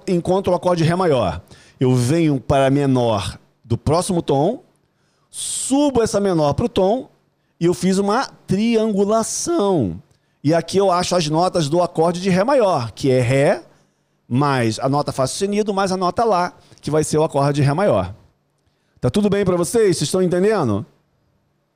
[0.06, 1.42] encontro o acorde de Ré maior?
[1.78, 4.62] Eu venho para menor do próximo tom,
[5.28, 7.10] subo essa menor para o tom
[7.60, 10.02] e eu fiz uma triangulação.
[10.42, 13.62] E aqui eu acho as notas do acorde de Ré maior, que é Ré
[14.26, 17.66] mais a nota Fá sustenido mais a nota Lá, que vai ser o acorde de
[17.66, 18.14] Ré maior.
[19.00, 19.98] Tá tudo bem para vocês?
[19.98, 20.86] Vocês estão entendendo?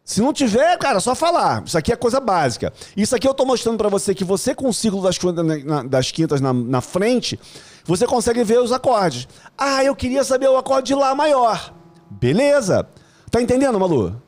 [0.04, 1.62] Se não tiver, cara, só falar.
[1.64, 2.72] Isso aqui é coisa básica.
[2.96, 5.82] Isso aqui eu tô mostrando pra você que você com o círculo das, quintas na-
[5.84, 7.38] das quintas na, na frente,
[7.84, 9.28] você consegue ver os acordes.
[9.56, 11.72] Ah, eu queria saber o acorde de Lá maior.
[12.10, 12.86] Beleza.
[13.30, 14.20] Tá entendendo, Malu?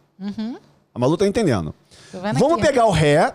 [0.94, 1.74] A Malu tá entendendo.
[2.12, 2.62] Vamos aqui.
[2.62, 3.34] pegar o Ré.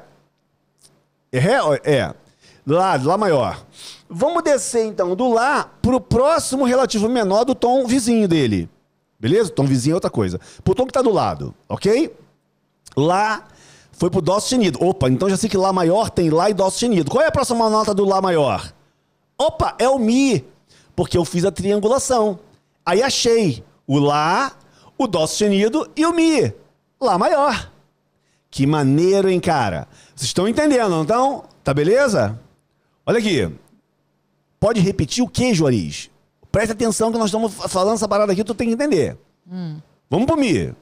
[1.31, 1.57] É Ré?
[1.83, 2.13] É.
[2.65, 3.63] Lá, Lá maior.
[4.09, 8.69] Vamos descer, então, do Lá pro próximo relativo menor do tom vizinho dele.
[9.19, 9.49] Beleza?
[9.51, 10.39] Tom vizinho é outra coisa.
[10.63, 12.15] Pro tom que tá do lado, ok?
[12.95, 13.47] Lá
[13.91, 14.83] foi pro Dó sustenido.
[14.83, 17.11] Opa, então já sei que Lá maior tem Lá e Dó sustenido.
[17.11, 18.73] Qual é a próxima nota do Lá maior?
[19.37, 20.45] Opa, é o Mi.
[20.95, 22.39] Porque eu fiz a triangulação.
[22.85, 24.53] Aí achei o Lá,
[24.97, 26.53] o Dó sustenido e o Mi.
[26.99, 27.71] Lá maior.
[28.51, 29.87] Que maneiro, hein, cara?
[30.15, 31.43] Vocês estão entendendo, não estão?
[31.63, 32.39] Tá beleza?
[33.05, 33.49] Olha aqui.
[34.59, 36.09] Pode repetir o que, Juarez?
[36.51, 39.17] Presta atenção que nós estamos falando essa parada aqui, tu tem que entender.
[40.09, 40.73] Vamos pro Mi.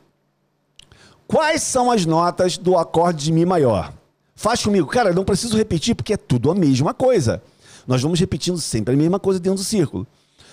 [1.27, 3.93] Quais são as notas do acorde de Mi maior?
[4.35, 4.87] Faz comigo.
[4.87, 7.41] Cara, não preciso repetir porque é tudo a mesma coisa.
[7.85, 10.07] Nós vamos repetindo sempre a mesma coisa dentro do círculo.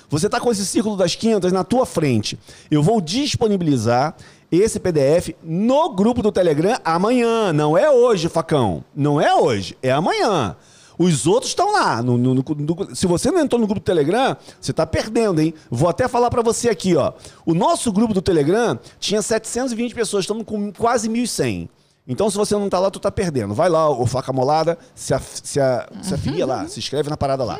[0.08, 2.38] Você está com esse círculo das quintas na tua frente.
[2.70, 4.16] Eu vou disponibilizar
[4.50, 7.52] esse PDF no grupo do Telegram amanhã.
[7.52, 8.84] Não é hoje, Facão.
[8.94, 10.56] Não é hoje, é amanhã.
[10.98, 12.02] Os outros estão lá.
[12.02, 15.52] No- no- no- se você não entrou no grupo do Telegram, você está perdendo, hein?
[15.70, 17.12] Vou até falar para você aqui, ó.
[17.44, 21.68] O nosso grupo do Telegram tinha 720 pessoas, estamos com quase 1.100.
[22.07, 23.54] Então, se você não tá lá, tu tá perdendo.
[23.54, 27.16] Vai lá, o Faca Molada, se, af- se, a- se afilia lá, se inscreve na
[27.16, 27.59] parada lá.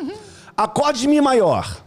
[0.57, 1.83] Acorde de Mi maior.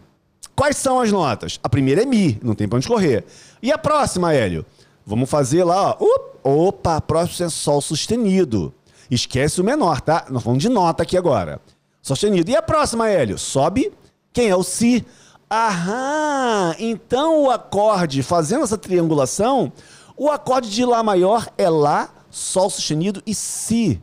[0.56, 1.60] Quais são as notas?
[1.64, 3.24] A primeira é Mi, não tem pra onde correr.
[3.62, 4.66] E a próxima, Hélio?
[5.06, 6.28] Vamos fazer lá, ó.
[6.44, 8.74] Opa, a próxima é Sol sustenido.
[9.10, 10.26] Esquece o menor, tá?
[10.30, 11.62] Nós falamos de nota aqui agora.
[12.02, 12.50] Sustenido.
[12.52, 13.38] E a próxima, Hélio?
[13.38, 13.91] Sobe.
[14.34, 15.06] Quem é o Si?
[15.50, 16.76] Aham!
[16.78, 19.72] Então o acorde, fazendo essa triangulação,
[20.17, 24.02] o acorde de Lá maior é Lá, Sol sustenido e Si.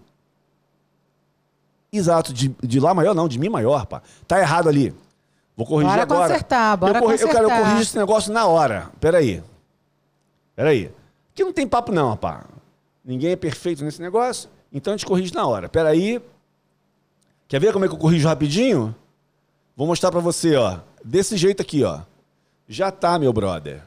[1.92, 4.02] Exato, de, de Lá maior não, de Mi maior, pá.
[4.26, 4.94] Tá errado ali.
[5.56, 6.28] Vou corrigir Bora agora.
[6.28, 7.62] consertar, bora eu, corri- eu, quero, eu consertar.
[7.62, 8.90] corrijo esse negócio na hora.
[8.98, 9.42] Peraí.
[10.56, 10.90] Peraí.
[11.32, 12.40] Aqui não tem papo não, rapaz.
[13.04, 15.68] Ninguém é perfeito nesse negócio, então a gente corrige na hora.
[15.68, 16.20] Peraí.
[17.46, 18.92] Quer ver como é que eu corrijo rapidinho?
[19.76, 20.80] Vou mostrar pra você, ó.
[21.04, 22.00] Desse jeito aqui, ó.
[22.68, 23.82] Já tá, meu brother.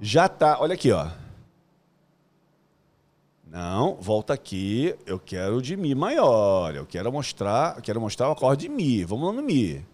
[0.00, 0.58] Já tá.
[0.60, 1.08] Olha aqui, ó.
[3.46, 4.94] Não, volta aqui.
[5.06, 6.74] Eu quero de Mi maior.
[6.74, 9.04] Eu quero mostrar, eu quero mostrar o acorde de Mi.
[9.04, 9.84] Vamos lá no Mi.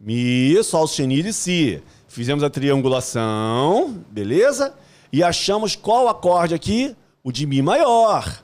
[0.00, 1.82] Mi, Sol sustenido e Si.
[2.08, 4.74] Fizemos a triangulação, beleza?
[5.12, 6.96] E achamos qual acorde aqui?
[7.22, 8.43] O de Mi maior.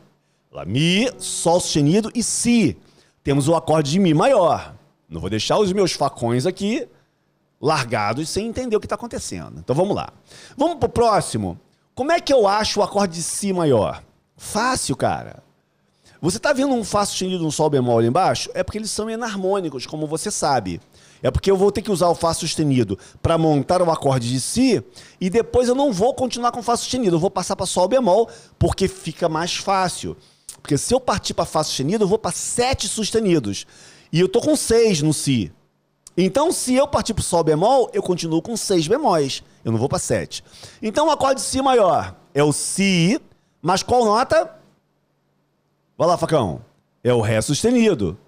[0.53, 2.77] Lá, Mi, Sol sustenido e Si.
[3.23, 4.75] Temos o acorde de Mi maior.
[5.09, 6.89] Não vou deixar os meus facões aqui
[7.61, 9.59] largados sem entender o que está acontecendo.
[9.59, 10.13] Então vamos lá.
[10.57, 11.61] Vamos pro próximo.
[11.95, 14.03] Como é que eu acho o acorde de Si maior?
[14.37, 15.41] Fácil, cara.
[16.21, 18.51] Você está vendo um Fá sustenido e um Sol bemol ali embaixo?
[18.53, 20.81] É porque eles são enarmônicos, como você sabe.
[21.23, 24.41] É porque eu vou ter que usar o Fá sustenido para montar o acorde de
[24.41, 24.83] Si
[25.21, 27.17] e depois eu não vou continuar com Fá sustenido.
[27.17, 30.17] Eu vou passar para Sol bemol porque fica mais fácil.
[30.63, 33.67] Porque se eu partir para Fá sustenido, eu vou para sete sustenidos.
[34.13, 35.53] E eu tô com seis no Si.
[36.17, 39.43] Então, se eu partir para Sol bemol, eu continuo com seis bemóis.
[39.65, 40.45] Eu não vou para sete.
[40.83, 43.21] Então, o acorde de Si maior é o Si,
[43.63, 44.51] mas qual nota?
[45.97, 46.63] Vai lá, Facão.
[47.03, 48.19] É o Ré sustenido.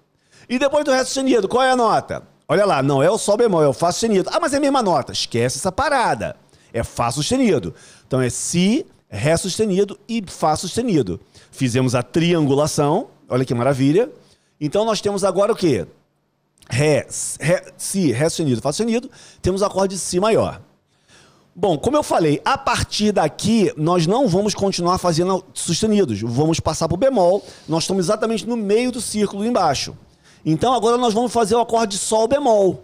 [0.49, 2.23] E depois do Ré sustenido, qual é a nota?
[2.47, 4.29] Olha lá, não é o Sol bemol, é o Fá sustenido.
[4.31, 5.11] Ah, mas é a mesma nota.
[5.11, 6.35] Esquece essa parada.
[6.71, 7.73] É Fá sustenido.
[8.07, 11.19] Então é Si, Ré sustenido e Fá sustenido.
[11.53, 13.07] Fizemos a triangulação.
[13.29, 14.09] Olha que maravilha.
[14.59, 15.85] Então nós temos agora o quê?
[16.67, 17.05] Ré,
[17.39, 19.09] ré Si, Ré sustenido, Fá sustenido.
[19.41, 20.59] Temos o acorde de Si maior.
[21.55, 26.87] Bom, como eu falei, a partir daqui nós não vamos continuar fazendo sustenidos, vamos passar
[26.87, 27.45] para o bemol.
[27.67, 29.95] Nós estamos exatamente no meio do círculo embaixo.
[30.43, 32.83] Então agora nós vamos fazer o acorde de Sol bemol,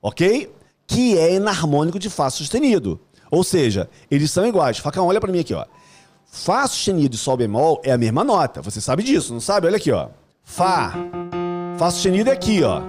[0.00, 0.50] ok?
[0.86, 2.98] Que é enarmônico de Fá sustenido.
[3.30, 4.78] Ou seja, eles são iguais.
[4.78, 5.66] Facão, olha para mim aqui, ó.
[6.32, 8.62] Fá sustenido e Sol bemol é a mesma nota.
[8.62, 9.66] Você sabe disso, não sabe?
[9.66, 10.08] Olha aqui, ó.
[10.44, 10.94] Fá.
[11.76, 12.80] Fá sustenido é aqui, ó.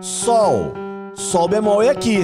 [0.00, 0.72] Sol.
[1.16, 2.20] Sol bemol é aqui.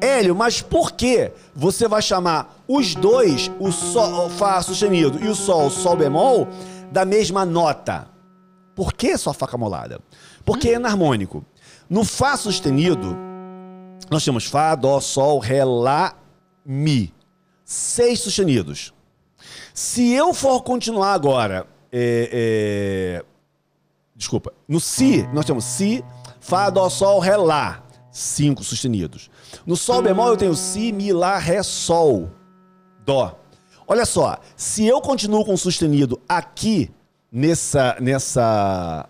[0.00, 5.26] Hélio, mas por que você vai chamar os dois, o Sol, o Fá sustenido e
[5.28, 6.46] o Sol, Sol bemol,
[6.92, 8.08] da mesma nota?
[8.76, 10.00] Por que só faca molada?
[10.44, 11.44] Porque é enarmônico.
[11.90, 13.16] No Fá sustenido,
[14.08, 16.14] nós temos Fá, Dó, Sol, Ré, Lá,
[16.64, 17.12] Mi.
[17.64, 18.92] Seis sustenidos.
[19.74, 23.24] Se eu for continuar agora, é, é,
[24.14, 26.04] desculpa, no Si, nós temos Si,
[26.40, 27.82] Fá, Dó, Sol, Ré, Lá.
[28.10, 29.30] Cinco sustenidos.
[29.64, 32.30] No Sol bemol eu tenho Si, Mi, Lá, Ré, Sol,
[33.04, 33.38] Dó.
[33.86, 36.90] Olha só, se eu continuo com sustenido aqui,
[37.30, 39.08] nessa, nessa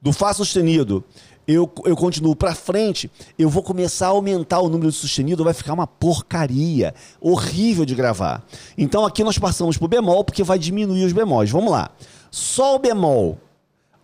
[0.00, 1.04] do Fá sustenido,
[1.52, 5.54] eu, eu continuo para frente, eu vou começar a aumentar o número de sustenido, vai
[5.54, 8.42] ficar uma porcaria, horrível de gravar.
[8.76, 11.50] Então aqui nós passamos para o bemol, porque vai diminuir os bemóis.
[11.50, 11.90] Vamos lá.
[12.30, 13.38] Sol bemol.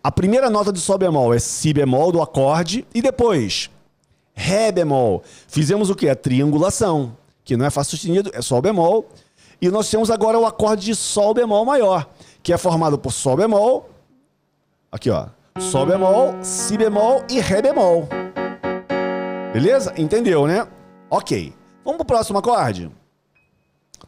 [0.03, 3.69] A primeira nota de Sol bemol é Si bemol do acorde, e depois
[4.33, 5.21] Ré bemol.
[5.47, 6.07] Fizemos o que?
[6.07, 9.09] A triangulação, que não é Fá sustenido, é Sol bemol.
[9.61, 12.09] E nós temos agora o acorde de Sol bemol maior,
[12.41, 13.89] que é formado por Sol bemol,
[14.89, 15.27] aqui ó,
[15.59, 18.07] Sol bemol, Si bemol e Ré bemol.
[19.53, 19.93] Beleza?
[19.97, 20.65] Entendeu, né?
[21.09, 21.53] Ok.
[21.83, 22.89] Vamos pro próximo acorde?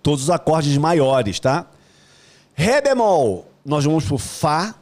[0.02, 1.68] Todos os acordes maiores, tá?
[2.54, 4.74] Ré bemol, nós vamos pro Fá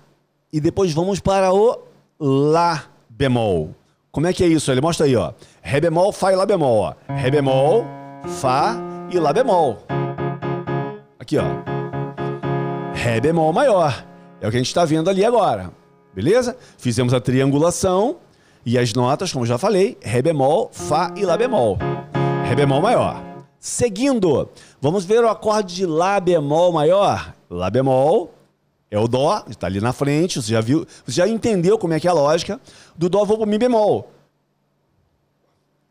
[0.53, 1.79] e depois vamos para o
[2.19, 3.73] Lá bemol.
[4.11, 4.71] Como é que é isso?
[4.71, 5.33] Ele mostra aí, ó.
[5.61, 6.93] Ré bemol, Fá e Lá bemol, ó.
[7.13, 7.85] Ré bemol,
[8.39, 8.75] Fá
[9.09, 9.79] e Lá bemol.
[11.17, 11.45] Aqui, ó.
[12.93, 14.05] Ré bemol maior.
[14.39, 15.78] É o que a gente está vendo ali agora.
[16.19, 16.57] Beleza?
[16.77, 18.17] Fizemos a triangulação
[18.65, 21.77] e as notas, como já falei, Ré bemol, Fá e Lá bemol.
[22.43, 23.23] Ré bemol maior.
[23.57, 24.49] Seguindo,
[24.81, 27.33] vamos ver o acorde de Lá bemol maior.
[27.49, 28.33] Lá bemol
[28.91, 32.01] é o Dó, está ali na frente, você já viu, você já entendeu como é
[32.01, 32.59] que é a lógica.
[32.97, 34.11] Do Dó vou para Mi bemol.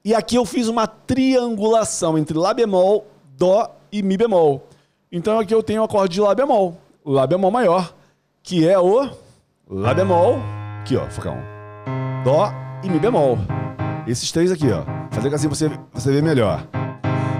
[0.04, 4.68] E aqui eu fiz uma triangulação entre Lá bemol, Dó e Mi bemol.
[5.10, 7.94] Então aqui eu tenho o acorde de Lá bemol, Lá bemol maior,
[8.42, 9.08] que é o
[9.70, 10.38] Lá bemol,
[10.80, 11.36] aqui ó, Facão.
[12.24, 12.50] Dó
[12.82, 13.36] e Mi bemol.
[14.06, 14.82] Esses três aqui, ó.
[15.10, 16.66] Fazer assim você, você vê melhor.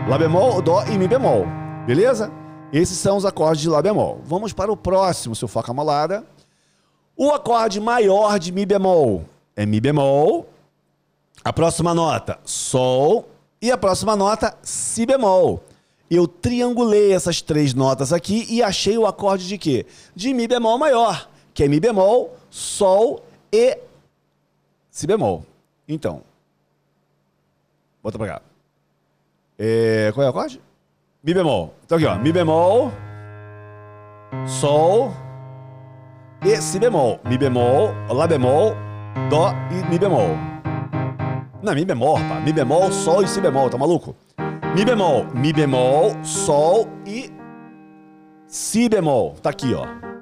[0.06, 1.46] Lá bemol, Dó e Mi bemol.
[1.86, 2.30] Beleza?
[2.70, 4.20] Esses são os acordes de Lá bemol.
[4.26, 6.22] Vamos para o próximo, seu foca malada.
[7.16, 9.24] O acorde maior de Mi bemol
[9.56, 10.50] é Mi bemol.
[11.42, 13.26] A próxima nota, Sol.
[13.62, 15.64] E a próxima nota, Si bemol.
[16.10, 19.86] Eu triangulei essas três notas aqui e achei o acorde de quê?
[20.14, 21.26] De Mi bemol maior
[21.58, 23.20] que é Mi bemol, Sol
[23.52, 23.76] e
[24.92, 25.44] Si bemol.
[25.88, 26.22] Então,
[28.00, 28.42] bota pra cá.
[29.58, 30.62] É, qual é o acorde?
[31.20, 31.74] Mi bemol.
[31.84, 32.16] Então aqui, ó.
[32.16, 32.92] Mi bemol,
[34.46, 35.10] Sol
[36.44, 37.18] e Si bemol.
[37.24, 38.76] Mi bemol, Lá bemol,
[39.28, 40.36] Dó e Mi bemol.
[41.60, 42.44] Não, Mi bemol, rapaz.
[42.44, 43.68] Mi bemol, Sol e Si bemol.
[43.68, 44.14] Tá maluco?
[44.76, 47.32] Mi bemol, Mi bemol, Sol e
[48.46, 49.34] Si bemol.
[49.42, 50.17] Tá aqui, ó.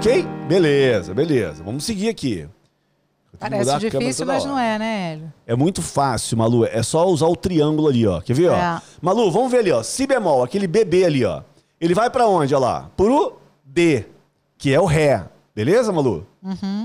[0.00, 0.22] Ok?
[0.48, 1.62] Beleza, beleza.
[1.62, 2.48] Vamos seguir aqui.
[3.38, 5.32] Parece difícil, mas não é, né, Hélio?
[5.46, 6.64] É muito fácil, Malu.
[6.64, 8.18] É só usar o triângulo ali, ó.
[8.22, 8.54] Quer ver, ó?
[8.56, 8.80] É.
[9.02, 9.82] Malu, vamos ver ali, ó.
[9.82, 11.42] Si bemol, aquele bebê ali, ó.
[11.78, 12.90] Ele vai pra onde, ó lá?
[12.96, 14.06] Pro D,
[14.56, 15.26] que é o Ré.
[15.54, 16.26] Beleza, Malu?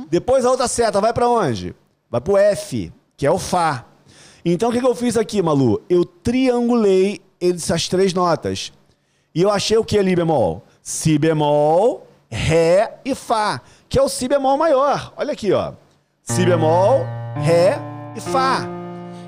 [0.10, 1.74] Depois a outra seta vai pra onde?
[2.12, 3.86] Vai pro F, que é o Fá.
[4.44, 5.82] Então o que, que eu fiz aqui, Malu?
[5.90, 8.74] Eu triangulei essas três notas.
[9.34, 10.64] E eu achei o que ali, bemol?
[10.82, 15.14] Si bemol, Ré e Fá, que é o Si bemol maior.
[15.16, 15.74] Olha aqui, ó.
[16.24, 17.78] Si bemol, Ré
[18.16, 18.68] e Fá,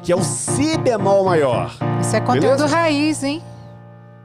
[0.04, 1.72] que é o Si bemol maior.
[2.02, 2.68] Isso é conteúdo Beleza?
[2.68, 3.44] raiz, hein?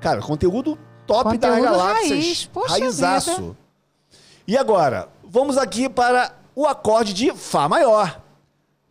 [0.01, 2.11] Cara, conteúdo top Conteúdo galáxias.
[2.11, 3.37] raiz, poxa Raizaço.
[3.43, 3.57] vida.
[4.47, 8.21] E agora, vamos aqui para o acorde de Fá maior.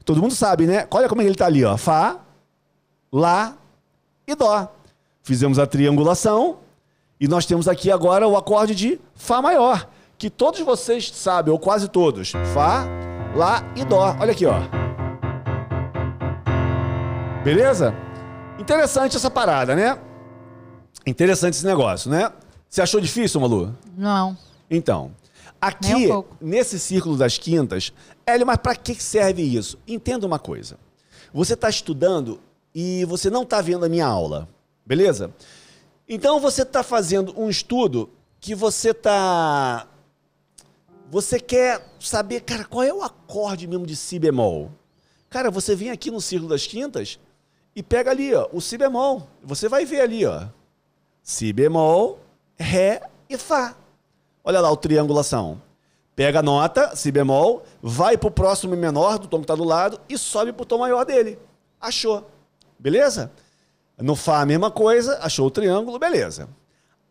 [0.06, 0.88] Todo mundo sabe, né?
[0.92, 1.76] Olha como é que ele tá ali, ó.
[1.78, 2.18] Fá,
[3.12, 3.56] Lá
[4.26, 4.68] e Dó.
[5.22, 6.58] Fizemos a triangulação
[7.22, 11.60] e nós temos aqui agora o acorde de Fá maior, que todos vocês sabem, ou
[11.60, 12.32] quase todos.
[12.52, 12.88] Fá,
[13.36, 14.18] Lá e Dó.
[14.20, 14.60] Olha aqui, ó.
[17.44, 17.94] Beleza?
[18.60, 20.00] Interessante essa parada, né?
[21.06, 22.32] Interessante esse negócio, né?
[22.68, 23.78] Você achou difícil, Malu?
[23.96, 24.36] Não.
[24.70, 25.12] Então,
[25.62, 27.94] aqui, um nesse círculo das quintas,
[28.26, 29.78] Hélio, mas para que serve isso?
[29.88, 30.76] Entenda uma coisa.
[31.32, 32.40] Você está estudando
[32.74, 34.50] e você não está vendo a minha aula,
[34.86, 35.32] beleza?
[36.14, 39.88] Então você está fazendo um estudo que você está.
[41.10, 44.74] Você quer saber, cara, qual é o acorde mesmo de Si bemol?
[45.30, 47.18] Cara, você vem aqui no círculo das quintas
[47.74, 49.26] e pega ali, ó, o Si bemol.
[49.42, 50.48] Você vai ver ali, ó.
[51.24, 52.20] Si bemol,
[52.60, 53.78] Ré e Fá.
[54.44, 55.62] Olha lá o triangulação.
[56.14, 59.98] Pega a nota, Si bemol, vai pro próximo menor do tom que está do lado
[60.10, 61.40] e sobe pro tom maior dele.
[61.80, 62.30] Achou.
[62.78, 63.32] Beleza?
[64.02, 66.50] No Fá a mesma coisa, achou o triângulo, beleza.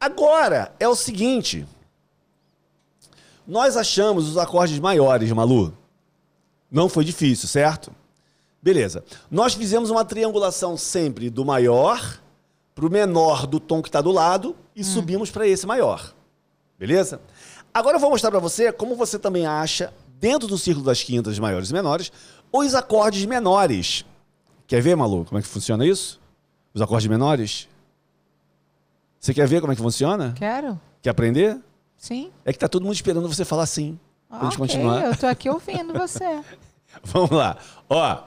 [0.00, 1.66] Agora é o seguinte.
[3.46, 5.76] Nós achamos os acordes maiores, Malu.
[6.70, 7.92] Não foi difícil, certo?
[8.62, 9.04] Beleza.
[9.30, 12.20] Nós fizemos uma triangulação sempre do maior
[12.74, 16.14] para o menor do tom que está do lado e subimos para esse maior.
[16.78, 17.20] Beleza?
[17.72, 21.38] Agora eu vou mostrar para você como você também acha, dentro do círculo das quintas
[21.38, 22.12] maiores e menores,
[22.52, 24.04] os acordes menores.
[24.66, 26.19] Quer ver, Malu, como é que funciona isso?
[26.72, 27.68] Os acordes menores?
[29.18, 30.32] Você quer ver como é que funciona?
[30.36, 30.80] Quero?
[31.02, 31.58] Quer aprender?
[31.96, 32.30] Sim.
[32.44, 33.98] É que tá todo mundo esperando você falar sim.
[34.28, 35.04] Pra gente continuar.
[35.04, 36.40] eu tô aqui ouvindo você.
[37.04, 37.56] Vamos lá.
[37.88, 38.22] Ó, o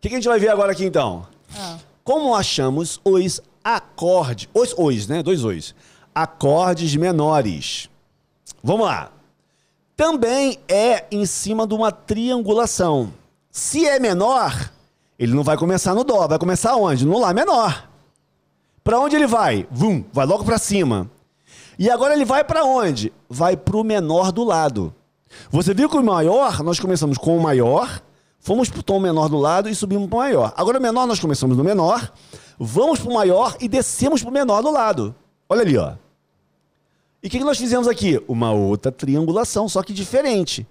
[0.00, 1.26] que, que a gente vai ver agora aqui então?
[1.56, 1.78] Ah.
[2.02, 5.22] Como achamos os acordes, os os, né?
[5.22, 5.74] Dois os.
[6.14, 7.88] Acordes menores.
[8.62, 9.12] Vamos lá.
[9.96, 13.12] Também é em cima de uma triangulação.
[13.50, 14.70] Se é menor,
[15.18, 17.04] ele não vai começar no dó, vai começar onde?
[17.04, 17.88] No lá menor.
[18.84, 19.66] Para onde ele vai?
[19.70, 21.10] Vum, vai logo para cima.
[21.78, 23.12] E agora ele vai para onde?
[23.28, 24.94] Vai para o menor do lado.
[25.50, 28.02] Você viu que o maior, nós começamos com o maior,
[28.38, 30.54] fomos para o tom menor do lado e subimos para o maior.
[30.56, 32.12] Agora o menor, nós começamos no menor,
[32.58, 35.14] vamos para o maior e descemos para o menor do lado.
[35.48, 35.94] Olha ali, ó.
[37.22, 38.22] E o que, que nós fizemos aqui?
[38.28, 40.66] Uma outra triangulação, só que diferente.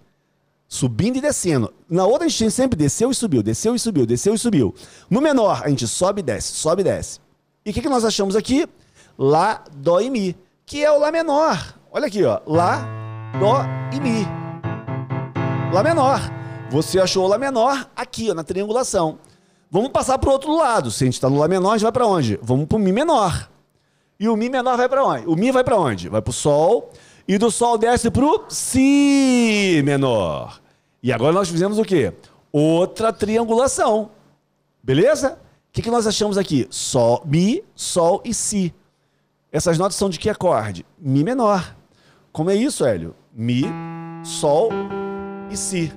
[0.67, 1.73] Subindo e descendo.
[1.89, 4.75] Na outra a gente sempre desceu e subiu, desceu e subiu, desceu e subiu.
[5.09, 7.19] No menor, a gente sobe e desce, sobe e desce.
[7.65, 8.67] E o que, que nós achamos aqui?
[9.17, 11.75] Lá, Dó e Mi, que é o Lá menor.
[11.91, 12.41] Olha aqui, ó.
[12.45, 12.85] Lá,
[13.39, 13.63] Dó
[13.95, 14.25] e Mi.
[15.73, 16.19] Lá menor.
[16.69, 19.19] Você achou o Lá menor aqui, ó, na triangulação.
[19.71, 20.91] Vamos passar para o outro lado.
[20.91, 22.37] Se a gente está no Lá menor, a gente vai para onde?
[22.41, 23.49] Vamos para o Mi menor.
[24.19, 25.27] E o Mi menor vai para onde?
[25.27, 26.09] O Mi vai para onde?
[26.09, 26.91] Vai para o Sol.
[27.27, 30.61] E do Sol desce para o Si menor.
[31.03, 32.13] E agora nós fizemos o quê?
[32.51, 34.11] Outra triangulação.
[34.81, 35.33] Beleza?
[35.69, 36.65] O que, que nós achamos aqui?
[36.69, 38.73] Sol, Mi, Sol e Si.
[39.51, 40.85] Essas notas são de que acorde?
[40.97, 41.75] Mi menor.
[42.31, 43.13] Como é isso, Hélio?
[43.33, 43.63] Mi,
[44.23, 44.69] Sol
[45.51, 45.91] e Si.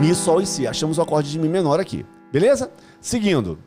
[0.00, 0.66] Mi, Sol e Si.
[0.66, 2.06] Achamos o acorde de Mi menor aqui.
[2.32, 2.70] Beleza?
[3.00, 3.58] Seguindo.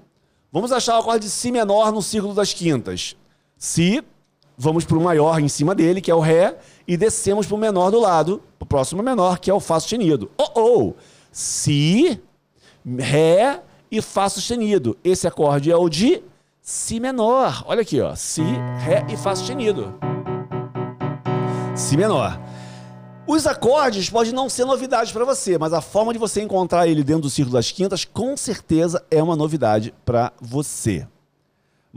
[0.49, 3.17] Vamos achar o acorde de Si menor no círculo das quintas.
[3.58, 4.01] Si,
[4.57, 7.59] vamos para o maior em cima dele, que é o Ré, e descemos para o
[7.59, 10.31] menor do lado, o próximo menor, que é o Fá sustenido.
[10.37, 10.93] Oh, oh!
[11.31, 12.19] Si,
[12.97, 14.97] Ré e Fá sustenido.
[15.03, 16.23] Esse acorde é o de
[16.69, 17.63] Si menor.
[17.65, 18.13] Olha aqui, ó.
[18.13, 18.43] Si,
[18.79, 19.93] Ré e Fá sustenido.
[21.73, 22.37] Si menor.
[23.25, 27.03] Os acordes podem não ser novidade para você, mas a forma de você encontrar ele
[27.03, 31.07] dentro do círculo das quintas, com certeza é uma novidade para você.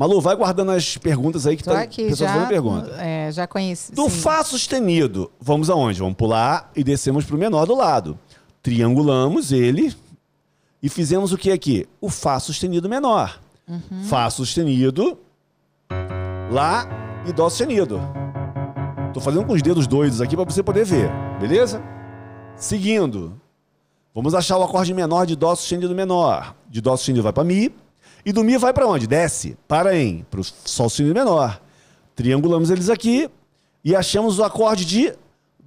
[0.01, 2.91] Malu, vai guardando as perguntas aí que Tô tá aqui, fazendo pergunta.
[2.99, 3.93] é, já conheci.
[3.93, 4.21] Do sim.
[4.23, 6.01] Fá sustenido, vamos aonde?
[6.01, 8.19] Vamos pular e descemos para o menor do lado.
[8.63, 9.95] Triangulamos ele
[10.83, 11.87] e fizemos o que aqui?
[12.01, 13.39] O Fá sustenido menor.
[13.69, 14.05] Uhum.
[14.05, 15.19] Fá sustenido,
[16.51, 16.89] Lá
[17.27, 18.01] e Dó sustenido.
[19.13, 21.83] Tô fazendo com os dedos doidos aqui para você poder ver, beleza?
[22.57, 23.39] Seguindo,
[24.15, 26.55] vamos achar o acorde menor de Dó sustenido menor.
[26.71, 27.71] De Dó sustenido vai para Mi.
[28.25, 29.07] E do Mi vai para onde?
[29.07, 31.61] Desce, para em, para o Sol sustenido menor.
[32.15, 33.31] Triangulamos eles aqui
[33.85, 35.15] e achamos o acorde de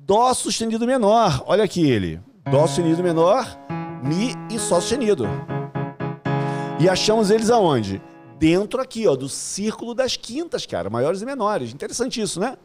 [0.06, 1.44] Dó sustenido menor.
[1.46, 2.20] Olha aqui ele.
[2.52, 3.48] Dó sustenido menor,
[4.04, 5.26] Mi e Sol sustenido.
[6.80, 8.02] E achamos eles aonde?
[8.38, 11.74] Dentro aqui, ó, do círculo das quintas, cara, maiores e menores.
[11.74, 12.58] Interessante isso, né?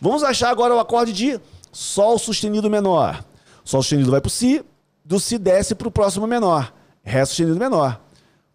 [0.00, 1.38] Vamos achar agora o acorde de
[1.70, 3.22] Sol sustenido menor.
[3.62, 4.64] Sol sustenido vai para o Si,
[5.04, 6.72] do Si desce para o próximo menor.
[7.04, 8.00] Ré sustenido menor.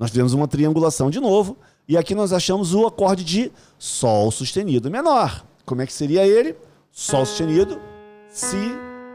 [0.01, 1.55] Nós fizemos uma triangulação de novo
[1.87, 5.45] e aqui nós achamos o acorde de Sol sustenido menor.
[5.63, 6.55] Como é que seria ele?
[6.91, 7.79] Sol sustenido,
[8.27, 8.57] Si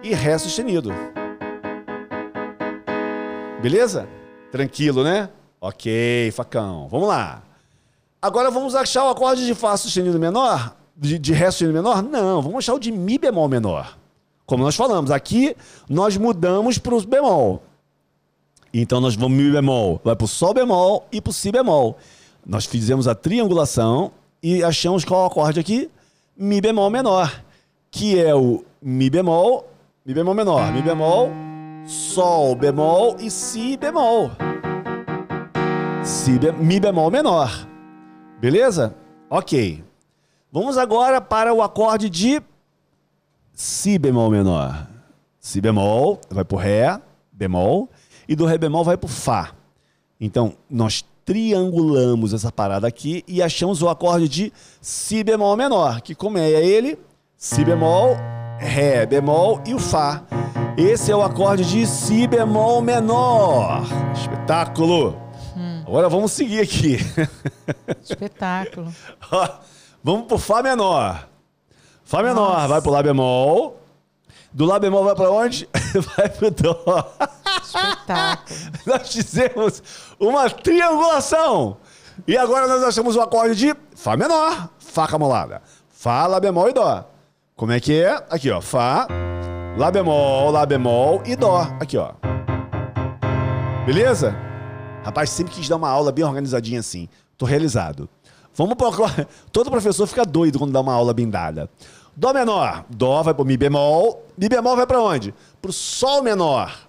[0.05, 0.92] e Ré sustenido.
[3.61, 4.09] Beleza?
[4.53, 5.29] Tranquilo, né?
[5.61, 6.87] Ok, facão.
[6.87, 7.42] Vamos lá.
[8.22, 10.77] Agora vamos achar o acorde de Fá sustenido menor?
[10.96, 12.01] De, de Ré sustenido menor?
[12.01, 13.99] Não, vamos achar o de Mi bemol menor.
[14.46, 15.57] Como nós falamos, aqui
[15.88, 17.61] nós mudamos para os bemol.
[18.79, 21.97] Então nós vamos Mi bemol, vai para o Sol bemol e para o Si bemol.
[22.45, 24.12] Nós fizemos a triangulação
[24.43, 25.91] e achamos qual acorde aqui?
[26.37, 27.43] Mi bemol menor,
[27.91, 29.67] que é o Mi bemol,
[30.05, 31.31] Mi bemol menor, Mi bemol,
[31.87, 34.31] Sol bemol e Si bemol.
[36.05, 37.67] Si Mi bemol menor.
[38.39, 38.95] Beleza?
[39.31, 39.83] Ok.
[40.53, 42.43] Vamos agora para o acorde de
[43.55, 44.87] Si bemol menor.
[45.41, 47.01] Si bemol vai para o Ré,
[47.33, 47.89] bemol,
[48.29, 49.53] e do Ré bemol vai para o Fá.
[50.21, 56.15] Então, nós triangulamos essa parada aqui e achamos o acorde de Si bemol menor, que
[56.15, 56.99] como é ele?
[57.37, 58.17] Si bemol,
[58.59, 60.23] Ré bemol e o Fá.
[60.77, 63.83] Esse é o acorde de Si bemol menor.
[64.15, 65.27] Espetáculo!
[65.87, 66.99] Agora vamos seguir aqui.
[68.03, 68.93] Espetáculo.
[69.31, 69.49] Ó,
[70.03, 71.29] vamos pro Fá menor.
[72.05, 72.69] Fá menor, Nossa.
[72.69, 73.81] vai pro Lá bemol.
[74.53, 75.69] Do Lá bemol vai pra onde?
[76.17, 77.12] vai pro Dó.
[77.77, 78.59] Espetáculo.
[78.87, 79.83] nós fizemos
[80.19, 81.77] uma triangulação.
[82.27, 85.63] E agora nós achamos o acorde de Fá menor, Fá camolada.
[85.90, 87.05] Fá, Lá bemol e Dó.
[87.55, 88.15] Como é que é?
[88.31, 88.61] Aqui, ó.
[88.61, 89.07] Fá,
[89.77, 91.63] Lá bemol, Lá bemol e Dó.
[91.81, 92.13] Aqui, ó.
[93.85, 94.35] Beleza?
[95.05, 97.09] Rapaz, sempre quis dar uma aula bem organizadinha assim.
[97.38, 98.09] Tô realizado.
[98.55, 98.88] Vamos para
[99.53, 101.71] Todo professor fica doido quando dá uma aula bem dada.
[102.17, 102.85] Dó menor.
[102.88, 104.25] Dó vai pro Mi bemol.
[104.37, 105.35] Mi bemol vai para onde?
[105.61, 106.86] Pro Sol menor.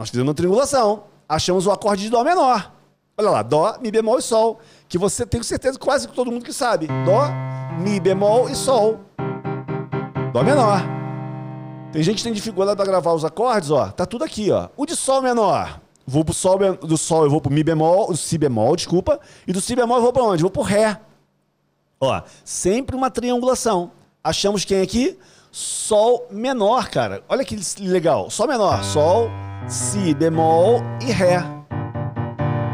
[0.00, 2.72] Nós fizemos uma triangulação, achamos o acorde de Dó menor.
[3.18, 4.58] Olha lá, Dó, Mi bemol e Sol.
[4.88, 6.86] Que você tem certeza, quase que todo mundo que sabe.
[7.04, 7.28] Dó,
[7.78, 8.98] Mi bemol e Sol.
[10.32, 10.80] Dó menor.
[11.92, 13.90] Tem gente que tem dificuldade para gravar os acordes, ó.
[13.90, 14.70] Tá tudo aqui, ó.
[14.74, 15.78] O de Sol menor.
[16.06, 19.20] Vou pro Sol, do Sol eu vou pro Mi bemol, do Si bemol, desculpa.
[19.46, 20.40] E do Si bemol eu vou para onde?
[20.40, 20.98] vou pro Ré.
[22.00, 23.90] Ó, sempre uma triangulação.
[24.24, 25.18] Achamos quem aqui?
[25.52, 27.22] Sol menor, cara.
[27.28, 28.30] Olha que legal.
[28.30, 28.82] Sol menor.
[28.82, 29.28] Sol,
[29.68, 31.38] Si bemol e Ré.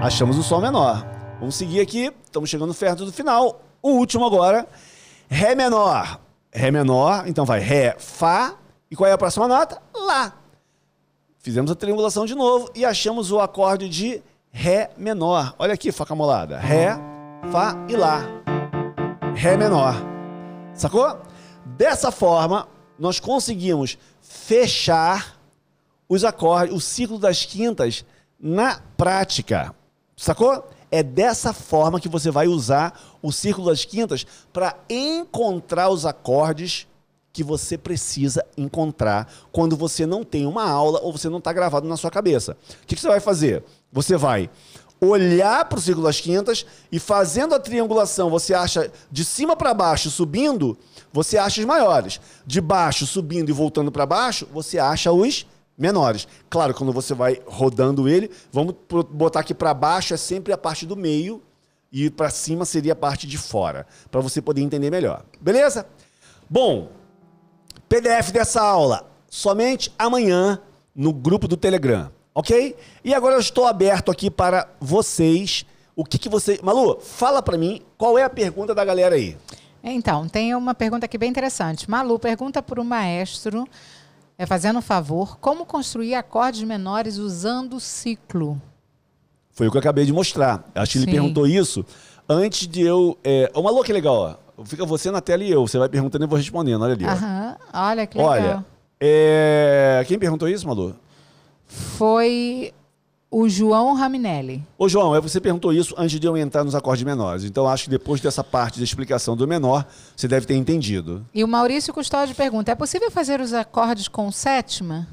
[0.02, 1.06] Achamos o Sol menor.
[1.38, 2.12] Vamos seguir aqui.
[2.24, 3.60] Estamos chegando perto do final.
[3.82, 4.66] O último agora.
[5.28, 6.20] Ré menor.
[6.52, 7.24] Ré menor.
[7.26, 8.54] Então vai Ré, Fá.
[8.90, 9.80] E qual é a próxima nota?
[9.94, 10.32] Lá.
[11.40, 15.54] Fizemos a triangulação de novo e achamos o acorde de Ré menor.
[15.58, 16.58] Olha aqui, faca molada.
[16.58, 16.96] Ré,
[17.52, 18.22] Fá e Lá.
[19.34, 19.94] Ré menor.
[20.72, 21.20] Sacou?
[21.64, 22.66] Dessa forma,
[22.98, 25.35] nós conseguimos fechar
[26.08, 28.04] os acordes, o ciclo das quintas
[28.38, 29.74] na prática.
[30.16, 30.68] Sacou?
[30.90, 36.86] É dessa forma que você vai usar o círculo das quintas para encontrar os acordes
[37.32, 41.86] que você precisa encontrar quando você não tem uma aula ou você não está gravado
[41.86, 42.56] na sua cabeça.
[42.82, 43.62] O que, que você vai fazer?
[43.92, 44.48] Você vai
[45.00, 49.74] olhar para o círculo das quintas e fazendo a triangulação, você acha de cima para
[49.74, 50.78] baixo subindo,
[51.12, 52.20] você acha os maiores.
[52.46, 55.46] De baixo subindo e voltando para baixo, você acha os
[55.76, 56.26] menores.
[56.48, 58.74] Claro, quando você vai rodando ele, vamos
[59.10, 61.42] botar aqui para baixo é sempre a parte do meio
[61.92, 65.24] e para cima seria a parte de fora, para você poder entender melhor.
[65.40, 65.86] Beleza?
[66.48, 66.90] Bom,
[67.88, 70.60] PDF dessa aula somente amanhã
[70.94, 72.76] no grupo do Telegram, ok?
[73.04, 75.66] E agora eu estou aberto aqui para vocês.
[75.94, 76.58] O que, que você.
[76.62, 79.36] Malu, fala para mim qual é a pergunta da galera aí.
[79.82, 81.88] Então, tem uma pergunta aqui bem interessante.
[81.88, 83.68] Malu pergunta para o maestro
[84.38, 88.60] é fazendo um favor, como construir acordes menores usando o ciclo?
[89.50, 90.68] Foi o que eu acabei de mostrar.
[90.74, 91.84] Acho que ele perguntou isso
[92.28, 93.16] antes de eu.
[93.24, 93.50] É...
[93.54, 94.64] Uma louca legal, ó.
[94.64, 95.66] Fica você na tela e eu.
[95.66, 96.82] Você vai perguntando e eu vou respondendo.
[96.82, 97.04] Olha ali.
[97.04, 97.56] Aham.
[97.72, 98.32] Olha que legal.
[98.32, 98.64] Olha,
[99.00, 100.04] é...
[100.06, 100.94] quem perguntou isso, Malu?
[101.66, 102.72] Foi
[103.30, 104.62] o João Raminelli.
[104.78, 107.44] Ô, João, é, você perguntou isso antes de eu entrar nos acordes menores.
[107.44, 111.26] Então, acho que depois dessa parte da explicação do menor, você deve ter entendido.
[111.34, 115.08] E o Maurício Custódio pergunta: é possível fazer os acordes com sétima?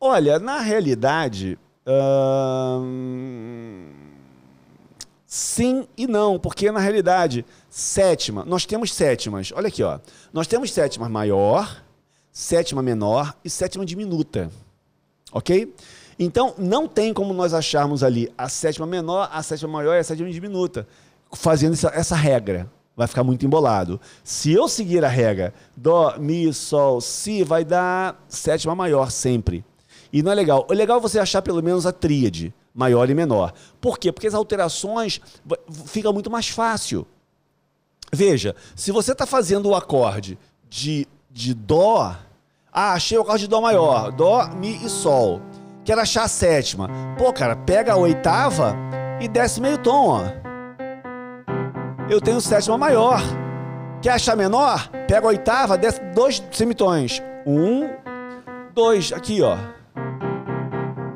[0.00, 1.58] Olha, na realidade.
[1.86, 3.88] Hum...
[5.26, 9.52] Sim e não, porque na realidade, sétima, nós temos sétimas.
[9.54, 10.00] Olha aqui, ó.
[10.32, 11.84] Nós temos sétima maior,
[12.32, 14.50] sétima menor e sétima diminuta.
[15.30, 15.72] Ok?
[16.22, 20.04] Então, não tem como nós acharmos ali a sétima menor, a sétima maior e a
[20.04, 20.86] sétima diminuta,
[21.32, 22.70] fazendo essa, essa regra.
[22.94, 23.98] Vai ficar muito embolado.
[24.22, 29.64] Se eu seguir a regra Dó, Mi, Sol, Si, vai dar sétima maior sempre.
[30.12, 30.66] E não é legal.
[30.68, 33.54] O legal é você achar pelo menos a tríade, maior e menor.
[33.80, 34.12] Por quê?
[34.12, 35.22] Porque as alterações
[35.86, 37.06] fica muito mais fácil.
[38.12, 42.14] Veja, se você está fazendo o acorde de, de Dó,
[42.70, 45.40] ah, achei o acorde de Dó maior, Dó, Mi e Sol
[45.90, 46.88] quero achar a sétima.
[47.18, 48.76] Pô, cara, pega a oitava
[49.20, 50.22] e desce meio tom, ó.
[52.08, 53.20] Eu tenho sétima maior.
[54.00, 54.88] Quer achar menor?
[55.08, 57.20] Pega a oitava, desce dois semitons.
[57.44, 57.88] Um,
[58.72, 59.58] dois, aqui, ó.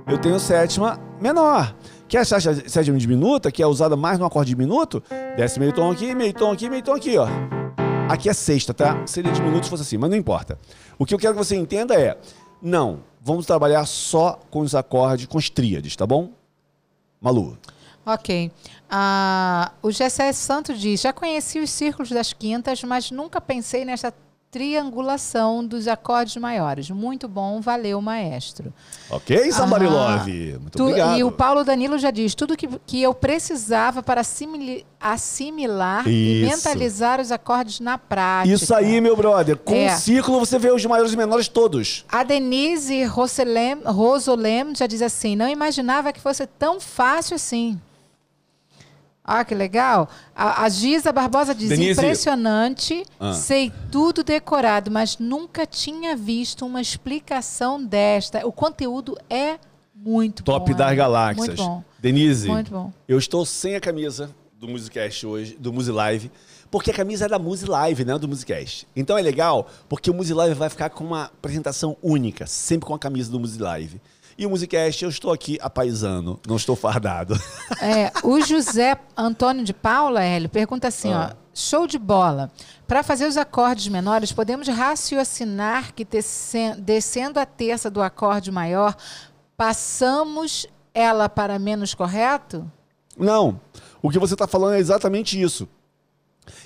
[0.08, 1.72] Eu tenho sétima menor.
[2.08, 5.00] Quer achar a sétima diminuta, que é usada mais no acorde diminuto?
[5.36, 7.28] Desce meio tom aqui, meio tom aqui, meio tom aqui, ó.
[8.08, 9.00] Aqui é sexta, tá?
[9.06, 10.58] Seria diminuto se fosse assim, mas não importa.
[10.98, 12.18] O que eu quero que você entenda é,
[12.64, 16.30] não, vamos trabalhar só com os acordes, com as tríades, tá bom?
[17.20, 17.58] Malu.
[18.06, 18.50] Ok.
[18.90, 24.14] Uh, o Gessé Santo diz: já conheci os círculos das quintas, mas nunca pensei nessa
[24.54, 26.88] triangulação dos acordes maiores.
[26.88, 28.72] Muito bom, valeu, maestro.
[29.10, 30.52] Ok, Sambarilove.
[30.54, 31.18] Ah, Muito tu, obrigado.
[31.18, 34.20] E o Paulo Danilo já diz: tudo que, que eu precisava para
[35.00, 36.08] assimilar Isso.
[36.08, 38.54] e mentalizar os acordes na prática.
[38.54, 39.56] Isso aí, meu brother.
[39.56, 39.92] Com é.
[39.92, 42.04] o círculo você vê os maiores e menores todos.
[42.08, 47.76] A Denise Rosolem, Rosolem já diz assim: não imaginava que fosse tão fácil assim.
[49.24, 50.08] Ah, que legal.
[50.36, 51.92] A, a Giza Barbosa diz: Denise.
[51.92, 53.32] impressionante, ah.
[53.32, 58.46] sei tudo decorado, mas nunca tinha visto uma explicação desta.
[58.46, 59.58] O conteúdo é
[59.94, 60.76] muito Top bom.
[60.76, 60.94] das é.
[60.94, 61.46] galáxias.
[61.46, 61.84] Muito bom.
[61.98, 62.92] Denise, muito bom.
[63.08, 66.30] eu estou sem a camisa do Musicast hoje, do Musilive,
[66.70, 68.86] porque a camisa é da Musilive, né, do Musicast.
[68.94, 72.98] Então é legal, porque o Musilive vai ficar com uma apresentação única, sempre com a
[72.98, 74.02] camisa do Musilive.
[74.36, 77.34] E o Musicast, eu estou aqui apaisando, não estou fardado.
[77.80, 81.34] É, o José Antônio de Paula, Hélio, pergunta assim, Ah.
[81.40, 81.44] ó.
[81.56, 82.50] Show de bola.
[82.84, 88.96] Para fazer os acordes menores, podemos raciocinar que desce- descendo a terça do acorde maior,
[89.56, 92.70] passamos ela para menos correto?
[93.16, 93.60] Não,
[94.02, 95.68] o que você está falando é exatamente isso.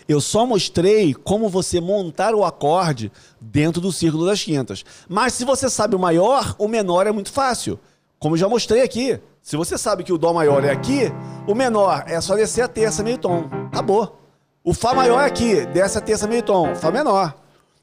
[0.08, 4.84] Eu só mostrei como você montar o acorde dentro do círculo das quintas.
[5.08, 7.78] Mas se você sabe o maior, o menor é muito fácil.
[8.18, 9.20] Como eu já mostrei aqui.
[9.40, 11.12] Se você sabe que o Dó maior é aqui,
[11.46, 13.48] o menor é só descer a terça meio tom.
[13.68, 14.18] Acabou.
[14.62, 16.74] O Fá maior é aqui, desce a terça meio tom.
[16.74, 17.34] Fá menor.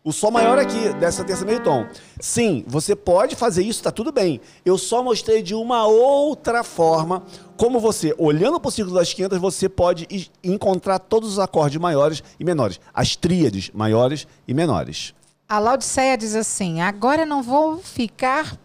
[0.05, 1.83] O Sol maior aqui, desce a terça meio tom.
[2.19, 4.39] Sim, você pode fazer isso, tá tudo bem.
[4.63, 7.23] Eu só mostrei de uma outra forma
[7.57, 10.07] como você, olhando para o círculo das quintas, você pode
[10.43, 12.79] encontrar todos os acordes maiores e menores.
[12.93, 15.15] As tríades maiores e menores.
[15.49, 18.59] A Laodiceia diz assim: agora não vou ficar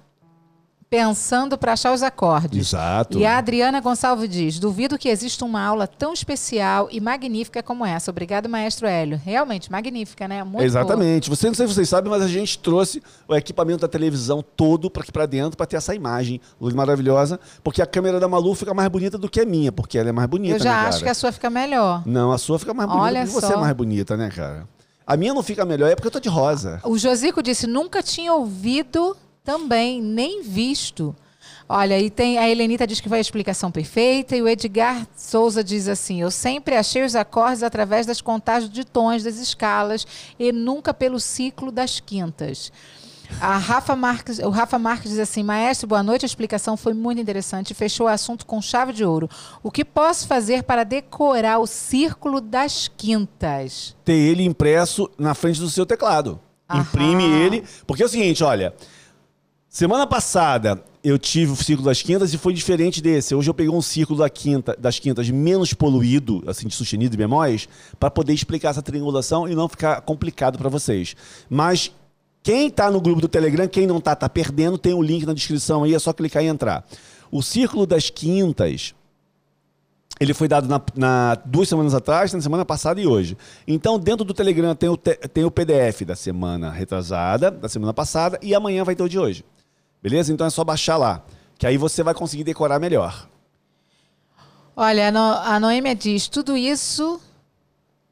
[0.91, 2.68] pensando para achar os acordes.
[2.68, 3.16] Exato.
[3.16, 7.86] E a Adriana Gonçalves diz: duvido que exista uma aula tão especial e magnífica como
[7.86, 8.11] essa.
[8.11, 9.20] Obrigado, maestro Hélio.
[9.24, 10.43] Realmente, magnífica, né?
[10.43, 10.64] Muito boa.
[10.64, 11.30] Exatamente.
[11.30, 14.91] Você não sei se vocês sabem, mas a gente trouxe o equipamento da televisão todo
[14.91, 18.55] para aqui para dentro para ter essa imagem luz maravilhosa, porque a câmera da Malu
[18.57, 20.88] fica mais bonita do que a minha, porque ela é mais bonita, Eu já né,
[20.88, 21.05] acho cara?
[21.05, 22.03] que a sua fica melhor.
[22.05, 23.53] Não, a sua fica mais bonita Olha porque você só.
[23.53, 24.66] é mais bonita, né, cara?
[25.07, 26.80] A minha não fica melhor, é porque eu tô de rosa.
[26.84, 29.16] O Josico disse: nunca tinha ouvido
[29.51, 31.12] também, nem visto.
[31.68, 35.64] Olha, e tem a Helenita diz que vai a explicação perfeita, e o Edgar Souza
[35.64, 40.07] diz assim: Eu sempre achei os acordes através das contagens de tons das escalas
[40.38, 42.70] e nunca pelo ciclo das quintas.
[43.40, 46.24] A Rafa Marques, o Rafa Marques diz assim: Maestro, boa noite.
[46.24, 47.74] A explicação foi muito interessante.
[47.74, 49.28] Fechou o assunto com chave de ouro.
[49.64, 53.96] O que posso fazer para decorar o círculo das quintas?
[54.05, 56.38] Ter ele impresso na frente do seu teclado.
[56.68, 56.82] Aham.
[56.82, 57.64] Imprime ele.
[57.84, 58.72] Porque é o seguinte, olha.
[59.73, 63.37] Semana passada eu tive o círculo das quintas e foi diferente desse.
[63.37, 67.16] Hoje eu peguei um círculo da quinta, das quintas menos poluído, assim, de sustenido e
[67.16, 67.68] bemóis,
[67.99, 71.14] para poder explicar essa triangulação e não ficar complicado para vocês.
[71.49, 71.93] Mas
[72.43, 75.33] quem está no grupo do Telegram, quem não tá, tá perdendo, tem o link na
[75.33, 76.85] descrição aí, é só clicar e entrar.
[77.31, 78.93] O círculo das quintas,
[80.18, 83.39] ele foi dado na, na- duas semanas atrás, na semana passada e hoje.
[83.68, 87.95] Então, dentro do Telegram tem o, te- tem o PDF da semana retrasada, da semana
[87.95, 89.45] passada, e amanhã vai ter o de hoje.
[90.03, 90.32] Beleza?
[90.32, 91.22] Então é só baixar lá,
[91.59, 93.28] que aí você vai conseguir decorar melhor.
[94.76, 97.20] Olha, a, no, a Noêmia diz: tudo isso.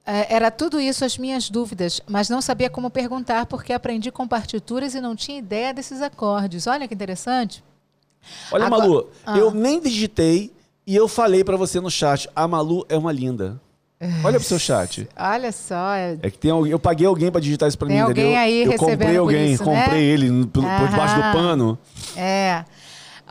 [0.05, 4.27] é, era tudo isso as minhas dúvidas, mas não sabia como perguntar porque aprendi com
[4.29, 6.67] partituras e não tinha ideia desses acordes.
[6.67, 7.63] Olha que interessante.
[8.51, 9.39] Olha, Agora- Malu, Ah.
[9.39, 10.53] eu nem digitei
[10.87, 13.61] e eu falei pra você no chat, a Malu é uma linda.
[14.25, 15.09] Olha pro seu chat.
[15.19, 15.95] Olha só.
[15.95, 18.25] é- É que tem alguém, eu paguei alguém pra digitar isso pra Tem mim, alguém
[18.25, 18.41] entendeu?
[18.41, 19.83] aí eu comprei alguém, isso, né?
[19.83, 21.79] comprei ele no- por, por debaixo do pano.
[22.17, 22.65] É.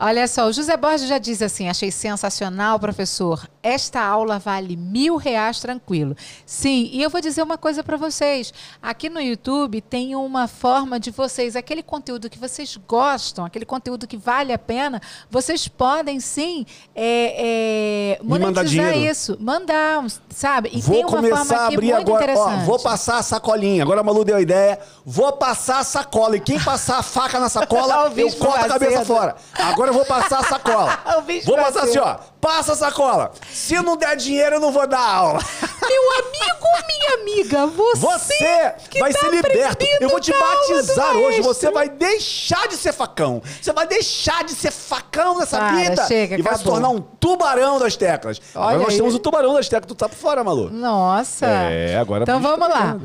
[0.00, 3.48] Olha só, o José Borges já diz assim: achei sensacional, professor.
[3.60, 6.16] Esta aula vale mil reais tranquilo.
[6.46, 8.54] Sim, e eu vou dizer uma coisa para vocês.
[8.80, 14.06] Aqui no YouTube tem uma forma de vocês, aquele conteúdo que vocês gostam, aquele conteúdo
[14.06, 20.70] que vale a pena, vocês podem sim é, é, monetizar isso, mandar, sabe?
[20.72, 22.32] E vou tem uma começar forma a aqui abrir muito agora.
[22.32, 22.66] Ó, interessante.
[22.66, 23.82] vou passar a sacolinha.
[23.82, 24.78] Agora a Malu deu a ideia.
[25.04, 26.36] Vou passar a sacola.
[26.36, 29.34] E quem passar a faca na sacola, eu corto a cabeça fora.
[29.54, 30.98] Agora eu vou passar a sacola.
[31.44, 32.16] Vou passar assim, ó.
[32.40, 33.32] Passa a sacola.
[33.52, 35.40] Se não der dinheiro, eu não vou dar aula.
[35.88, 39.86] Meu amigo ou minha amiga, você, Você vai tá ser liberto.
[40.00, 41.40] Eu vou te batizar hoje.
[41.40, 43.42] Você vai deixar de ser facão.
[43.60, 46.06] Você vai deixar de ser facão nessa Para, vida.
[46.06, 48.40] chega, e vai se tornar um tubarão das teclas.
[48.54, 48.96] Agora Olha nós aí.
[48.96, 49.88] temos o tubarão das teclas.
[49.88, 50.70] Tu tá por fora, Malu.
[50.70, 51.46] Nossa.
[51.46, 52.96] É, agora Então isso vamos lá.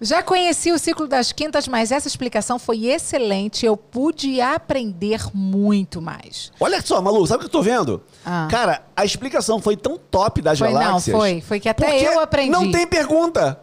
[0.00, 3.66] Já conheci o ciclo das quintas, mas essa explicação foi excelente.
[3.66, 6.50] Eu pude aprender muito mais.
[6.58, 8.02] Olha só, Malu, sabe o que eu tô vendo?
[8.24, 8.48] Ah.
[8.50, 11.14] Cara, a explicação foi tão top das Foi, não, galáxias.
[11.16, 11.40] foi.
[11.42, 12.50] Foi que até eu aprendi.
[12.50, 13.60] Não tem pergunta.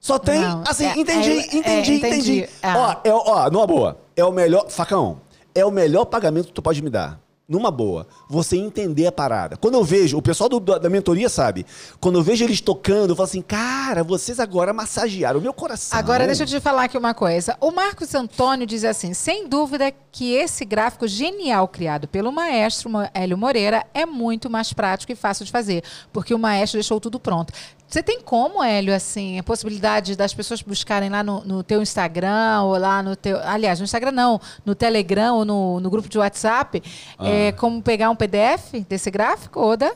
[0.00, 1.96] Só tem, Não, assim, é- entendi, é- é, entendi, entendi.
[2.38, 2.48] entendi.
[2.62, 3.00] Ah.
[3.04, 3.98] Ó, é, ó, numa boa.
[4.16, 4.70] É o melhor.
[4.70, 5.20] Facão,
[5.54, 7.18] é o melhor pagamento que tu pode me dar.
[7.48, 9.56] Numa boa, você entender a parada.
[9.56, 11.64] Quando eu vejo, o pessoal do- da mentoria sabe,
[12.00, 15.96] quando eu vejo eles tocando, eu falo assim, cara, vocês agora massagearam o meu coração.
[15.96, 17.56] Agora, deixa eu te falar aqui uma coisa.
[17.60, 23.38] O Marcos Antônio diz assim: sem dúvida que esse gráfico genial criado pelo maestro Hélio
[23.38, 27.52] Moreira é muito mais prático e fácil de fazer, porque o maestro deixou tudo pronto.
[27.88, 32.62] Você tem como, Hélio, assim, a possibilidade das pessoas buscarem lá no, no teu Instagram
[32.62, 33.38] ou lá no teu.
[33.44, 36.82] Aliás, no Instagram não, no Telegram ou no, no grupo de WhatsApp,
[37.18, 37.28] Ah.
[37.28, 39.94] é, como pegar um PDF desse gráfico, Oda?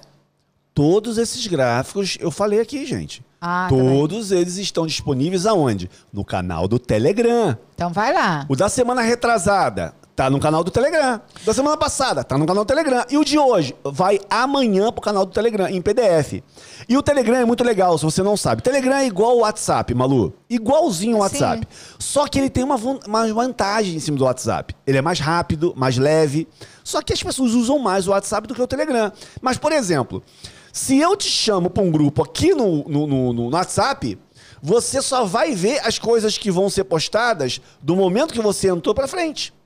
[0.73, 3.23] Todos esses gráficos, eu falei aqui, gente.
[3.41, 3.77] Ah, tá.
[3.77, 5.91] Todos eles estão disponíveis aonde?
[6.13, 7.57] No canal do Telegram.
[7.75, 8.45] Então vai lá.
[8.49, 11.19] O da semana retrasada Tá no canal do Telegram.
[11.47, 13.07] Da semana passada, tá no canal do Telegram.
[13.09, 16.43] E o de hoje vai amanhã pro canal do Telegram, em PDF.
[16.87, 18.61] E o Telegram é muito legal, se você não sabe.
[18.61, 20.35] Telegram é igual o WhatsApp, Malu.
[20.51, 21.67] Igualzinho o WhatsApp.
[21.99, 24.77] Só que ele tem uma, uma vantagem em cima do WhatsApp.
[24.87, 26.47] Ele é mais rápido, mais leve.
[26.85, 29.11] Só que as pessoas usam mais o WhatsApp do que o Telegram.
[29.41, 30.23] Mas, por exemplo,
[30.71, 34.19] se eu te chamo para um grupo aqui no, no, no, no WhatsApp,
[34.63, 38.95] você só vai ver as coisas que vão ser postadas do momento que você entrou
[38.95, 39.59] para frente.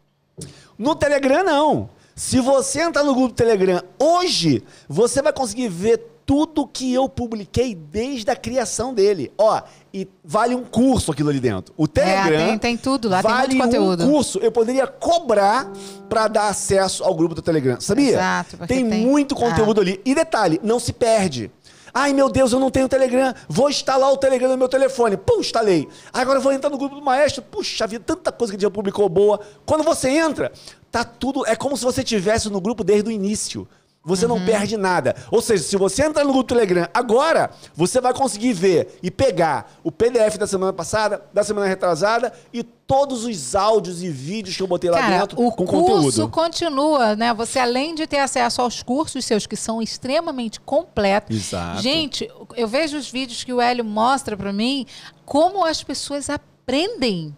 [0.79, 1.89] No Telegram, não.
[2.15, 7.07] Se você entrar no grupo do Telegram hoje, você vai conseguir ver tudo que eu
[7.09, 9.31] publiquei desde a criação dele.
[9.37, 9.61] Ó,
[9.93, 11.75] e vale um curso aquilo ali dentro.
[11.77, 12.41] O Telegram.
[12.41, 14.05] É, tem, tem tudo lá, vale tem muito conteúdo.
[14.07, 14.39] um curso.
[14.39, 15.71] Eu poderia cobrar
[16.09, 17.79] para dar acesso ao grupo do Telegram.
[17.81, 18.11] Sabia?
[18.13, 19.83] Exato, tem, tem- muito conteúdo Ah.
[19.83, 20.01] ali.
[20.05, 21.51] E detalhe, não se perde.
[21.97, 23.33] Ai, meu Deus, eu não tenho Telegram.
[23.49, 25.17] Vou instalar o Telegram no meu telefone.
[25.17, 25.89] Pum, instalei.
[26.13, 27.41] Agora vou entrar no grupo do maestro.
[27.41, 29.39] Puxa vida, tanta coisa que ele já publicou boa.
[29.65, 30.51] Quando você entra,
[30.91, 31.47] tá tudo.
[31.47, 33.69] É como se você tivesse no grupo desde o início.
[34.05, 34.39] Você Uhum.
[34.39, 35.17] não perde nada.
[35.31, 39.73] Ou seja, se você entrar no grupo Telegram agora, você vai conseguir ver e pegar
[39.83, 44.63] o PDF da semana passada, da semana retrasada e todos os áudios e vídeos que
[44.63, 46.29] eu botei lá Cara, dentro o com curso conteúdo.
[46.29, 47.33] continua, né?
[47.33, 51.35] Você, além de ter acesso aos cursos seus, que são extremamente completos.
[51.35, 51.81] Exato.
[51.81, 54.85] Gente, eu vejo os vídeos que o Hélio mostra pra mim,
[55.25, 57.35] como as pessoas aprendem.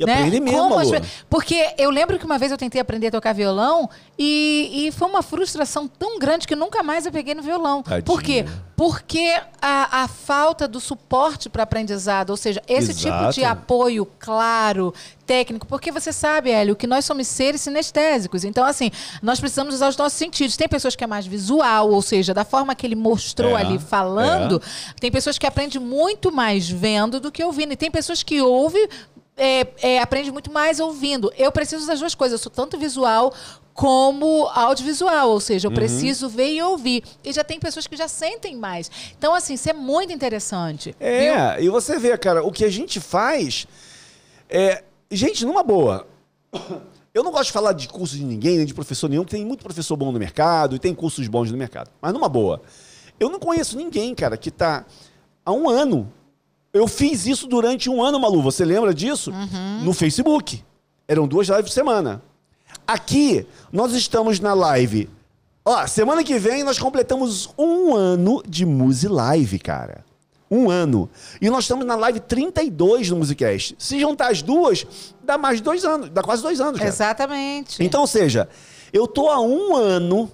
[0.00, 0.14] E né?
[0.14, 0.88] aprende mesmo, as
[1.28, 3.88] Porque eu lembro que uma vez eu tentei aprender a tocar violão
[4.18, 7.82] e, e foi uma frustração tão grande que nunca mais eu peguei no violão.
[7.82, 8.02] Tadinha.
[8.02, 8.46] Por quê?
[8.74, 13.46] Porque a, a falta do suporte para aprendizado, ou seja, esse tipo de Exato.
[13.46, 14.94] apoio claro,
[15.26, 18.42] técnico, porque você sabe, Hélio, que nós somos seres sinestésicos.
[18.42, 18.90] Então, assim,
[19.22, 20.56] nós precisamos usar os nossos sentidos.
[20.56, 23.78] Tem pessoas que é mais visual, ou seja, da forma que ele mostrou É, ali
[23.78, 24.62] falando,
[24.98, 27.74] tem pessoas que aprendem muito mais vendo do que ouvindo.
[27.74, 28.88] E tem pessoas que ouvem
[29.40, 31.32] é, é, aprende muito mais ouvindo.
[31.34, 32.38] Eu preciso das duas coisas.
[32.38, 33.32] Eu sou tanto visual
[33.72, 37.02] como audiovisual, ou seja, eu preciso ver e ouvir.
[37.24, 38.90] E já tem pessoas que já sentem mais.
[39.16, 40.94] Então, assim, isso é muito interessante.
[40.98, 41.08] viu?
[41.08, 43.66] É, e você vê, cara, o que a gente faz
[44.48, 44.84] é.
[45.10, 46.06] Gente, numa boa.
[47.12, 49.44] Eu não gosto de falar de curso de ninguém, nem de professor nenhum, porque tem
[49.44, 51.90] muito professor bom no mercado e tem cursos bons no mercado.
[52.00, 52.62] Mas numa boa.
[53.18, 54.84] Eu não conheço ninguém, cara, que tá
[55.44, 56.12] há um ano.
[56.72, 58.42] Eu fiz isso durante um ano, Malu.
[58.42, 59.32] Você lembra disso?
[59.82, 60.62] No Facebook.
[61.08, 62.22] Eram duas lives por semana.
[62.86, 65.10] Aqui, nós estamos na live.
[65.64, 70.04] Ó, semana que vem nós completamos um ano de Muse Live, cara.
[70.50, 71.08] Um ano.
[71.40, 73.76] E nós estamos na live 32 no Musicast.
[73.78, 74.86] Se juntar as duas,
[75.22, 76.08] dá mais de dois anos.
[76.10, 76.88] Dá quase dois anos, cara.
[76.88, 77.82] Exatamente.
[77.82, 78.48] Então, ou seja,
[78.92, 80.30] eu tô há um ano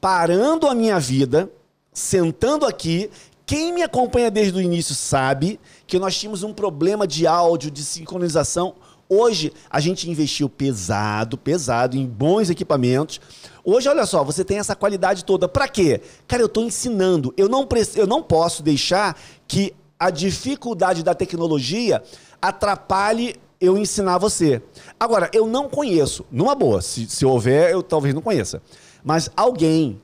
[0.00, 1.50] parando a minha vida,
[1.92, 3.10] sentando aqui.
[3.50, 7.82] Quem me acompanha desde o início sabe que nós tínhamos um problema de áudio, de
[7.84, 8.76] sincronização.
[9.08, 13.20] Hoje a gente investiu pesado, pesado em bons equipamentos.
[13.64, 15.48] Hoje, olha só, você tem essa qualidade toda.
[15.48, 16.00] Pra quê?
[16.28, 17.34] Cara, eu tô ensinando.
[17.36, 22.04] Eu não, eu não posso deixar que a dificuldade da tecnologia
[22.40, 24.62] atrapalhe eu ensinar você.
[25.00, 28.62] Agora, eu não conheço, numa boa, se, se houver, eu talvez não conheça,
[29.02, 30.00] mas alguém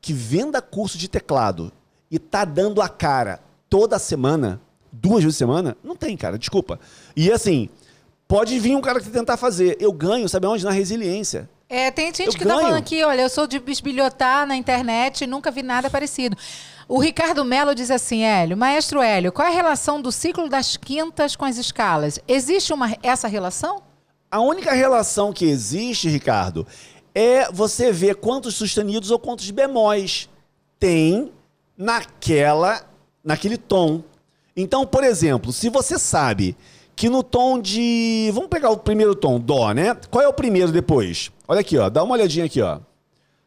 [0.00, 1.72] que venda curso de teclado
[2.10, 4.60] e tá dando a cara toda semana,
[4.92, 6.78] duas vezes por semana, não tem, cara, desculpa.
[7.16, 7.68] E assim,
[8.28, 9.76] pode vir um cara que tentar fazer.
[9.80, 10.64] Eu ganho, sabe onde?
[10.64, 11.48] Na resiliência.
[11.68, 12.60] É, tem gente Eu que tá ganho.
[12.60, 16.36] falando aqui, olha, eu sou de bisbilhotar na internet e nunca vi nada parecido.
[16.86, 20.76] O Ricardo Melo diz assim, Hélio, maestro Hélio, qual é a relação do ciclo das
[20.76, 22.20] quintas com as escalas?
[22.28, 23.82] Existe uma, essa relação?
[24.30, 26.66] A única relação que existe, Ricardo,
[27.14, 30.28] é você ver quantos sustenidos ou quantos bemóis
[30.78, 31.32] tem
[31.76, 32.82] naquela,
[33.22, 34.02] naquele tom.
[34.56, 36.56] Então, por exemplo, se você sabe
[36.94, 39.96] que no tom de, vamos pegar o primeiro tom, dó, né?
[40.10, 41.30] Qual é o primeiro depois?
[41.48, 42.78] Olha aqui, ó, dá uma olhadinha aqui, ó.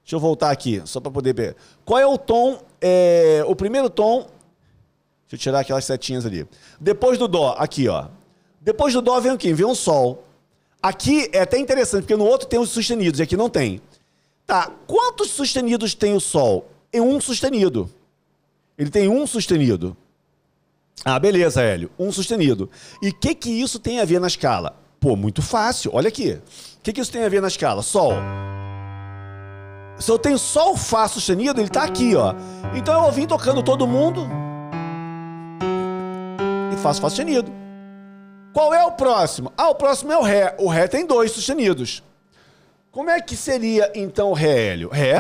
[0.04, 1.56] Deixa eu voltar aqui, só para poder ver.
[1.86, 4.28] Qual é o tom, é, o primeiro tom
[5.28, 6.48] Deixa eu tirar aquelas setinhas ali.
[6.80, 8.06] Depois do Dó, aqui, ó.
[8.62, 9.54] Depois do Dó vem o quê?
[9.54, 10.24] Vem o Sol.
[10.82, 13.82] Aqui é até interessante, porque no outro tem os sustenidos e aqui não tem.
[14.46, 16.70] Tá, quantos sustenidos tem o Sol?
[16.94, 17.90] É um sustenido.
[18.78, 19.98] Ele tem um sustenido.
[21.04, 21.90] Ah, beleza, Hélio.
[21.98, 22.70] Um sustenido.
[23.02, 24.76] E o que, que isso tem a ver na escala?
[25.00, 25.92] Pô, muito fácil.
[25.94, 26.34] Olha aqui.
[26.80, 27.82] O que, que isso tem a ver na escala?
[27.82, 28.14] Sol.
[30.00, 32.36] Se eu tenho Sol Fá sustenido, ele tá aqui, ó.
[32.76, 34.28] Então eu vou vir tocando todo mundo
[36.72, 37.52] e faço Fá sustenido.
[38.54, 39.52] Qual é o próximo?
[39.58, 40.56] Ah, o próximo é o Ré.
[40.60, 42.04] O Ré tem dois sustenidos.
[42.92, 44.90] Como é que seria então o Ré, Hélio?
[44.90, 45.20] Ré,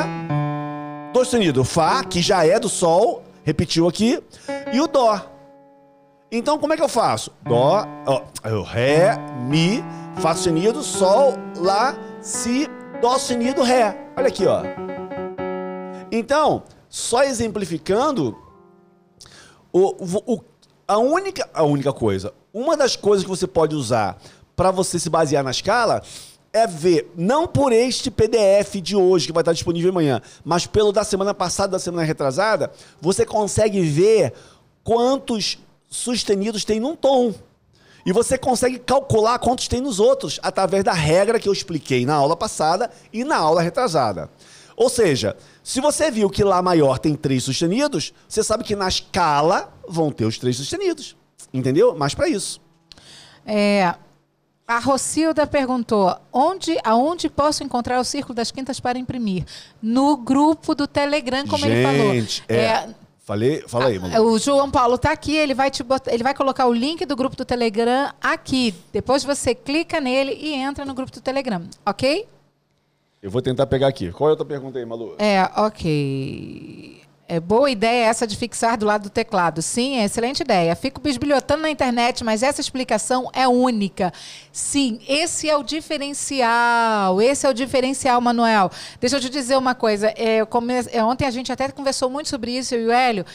[1.14, 1.68] dois sustenidos.
[1.72, 4.22] Fá, que já é do Sol, repetiu aqui,
[4.74, 5.22] e o Dó.
[6.30, 7.32] Então, como é que eu faço?
[7.46, 9.16] Dó, ó, eu, ré,
[9.48, 9.82] mi,
[10.20, 12.68] fá sustenido, sol, lá, si,
[13.02, 14.12] dó sustenido, ré.
[14.18, 14.64] Olha aqui, ó.
[16.12, 18.38] Então, só exemplificando,
[19.72, 19.96] o,
[20.34, 20.44] o,
[20.86, 24.18] a, única, a única coisa, uma das coisas que você pode usar
[24.58, 26.04] para você se basear na escala
[26.58, 30.92] é ver, não por este PDF de hoje, que vai estar disponível amanhã, mas pelo
[30.92, 34.34] da semana passada, da semana retrasada, você consegue ver
[34.84, 35.58] quantos
[35.90, 37.34] sustenidos tem num tom.
[38.06, 42.16] E você consegue calcular quantos tem nos outros, através da regra que eu expliquei na
[42.16, 44.30] aula passada e na aula retrasada.
[44.78, 48.88] Ou seja, se você viu que Lá maior tem três sustenidos, você sabe que na
[48.88, 51.18] escala vão ter os três sustenidos.
[51.54, 51.96] Entendeu?
[51.98, 52.62] Mas para isso.
[53.46, 53.96] É,
[54.68, 59.46] a Rocilda perguntou: onde, aonde posso encontrar o Círculo das Quintas para imprimir?
[59.82, 62.14] No grupo do Telegram, como Gente, ele falou.
[62.50, 62.90] É, é,
[63.20, 64.22] falei, fala aí, mano.
[64.26, 67.16] O João Paulo está aqui, ele vai, te botar, ele vai colocar o link do
[67.16, 68.76] grupo do Telegram aqui.
[68.92, 72.28] Depois você clica nele e entra no grupo do Telegram, ok?
[73.22, 74.12] Eu vou tentar pegar aqui.
[74.12, 75.16] Qual é a outra pergunta aí, Malu?
[75.18, 77.02] É, ok.
[77.30, 79.62] É boa ideia essa de fixar do lado do teclado.
[79.62, 80.74] Sim, é excelente ideia.
[80.78, 84.14] Fico bisbilhotando na internet, mas essa explicação é única.
[84.50, 87.22] Sim, esse é o diferencial.
[87.22, 88.72] Esse é o diferencial, Manuel.
[89.02, 90.14] Deixa eu te dizer uma coisa.
[90.16, 90.74] É, come...
[90.90, 93.26] é, ontem a gente até conversou muito sobre isso, eu e o Hélio.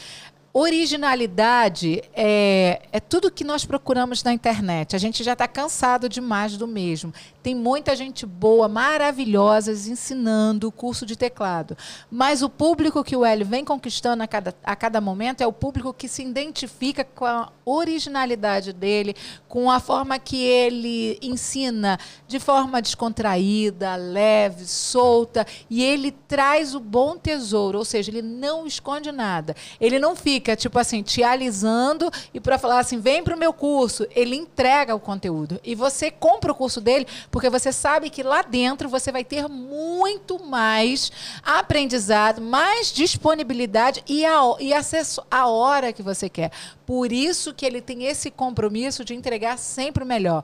[0.55, 4.95] Originalidade é, é tudo que nós procuramos na internet.
[4.95, 7.13] A gente já está cansado demais do mesmo.
[7.43, 11.77] Tem muita gente boa, maravilhosa, ensinando o curso de teclado.
[12.09, 15.51] Mas o público que o Hélio vem conquistando a cada, a cada momento é o
[15.51, 19.13] público que se identifica com a originalidade dele,
[19.49, 25.45] com a forma que ele ensina de forma descontraída, leve, solta.
[25.69, 29.53] E ele traz o bom tesouro, ou seja, ele não esconde nada.
[29.81, 33.51] Ele não fica, tipo assim, te alisando e para falar assim, vem para o meu
[33.51, 34.07] curso.
[34.15, 35.59] Ele entrega o conteúdo.
[35.61, 39.49] E você compra o curso dele porque você sabe que lá dentro você vai ter
[39.49, 41.11] muito mais
[41.41, 46.51] aprendizado, mais disponibilidade e, a, e acesso à hora que você quer.
[46.85, 50.43] Por isso que ele tem esse compromisso de entregar sempre o melhor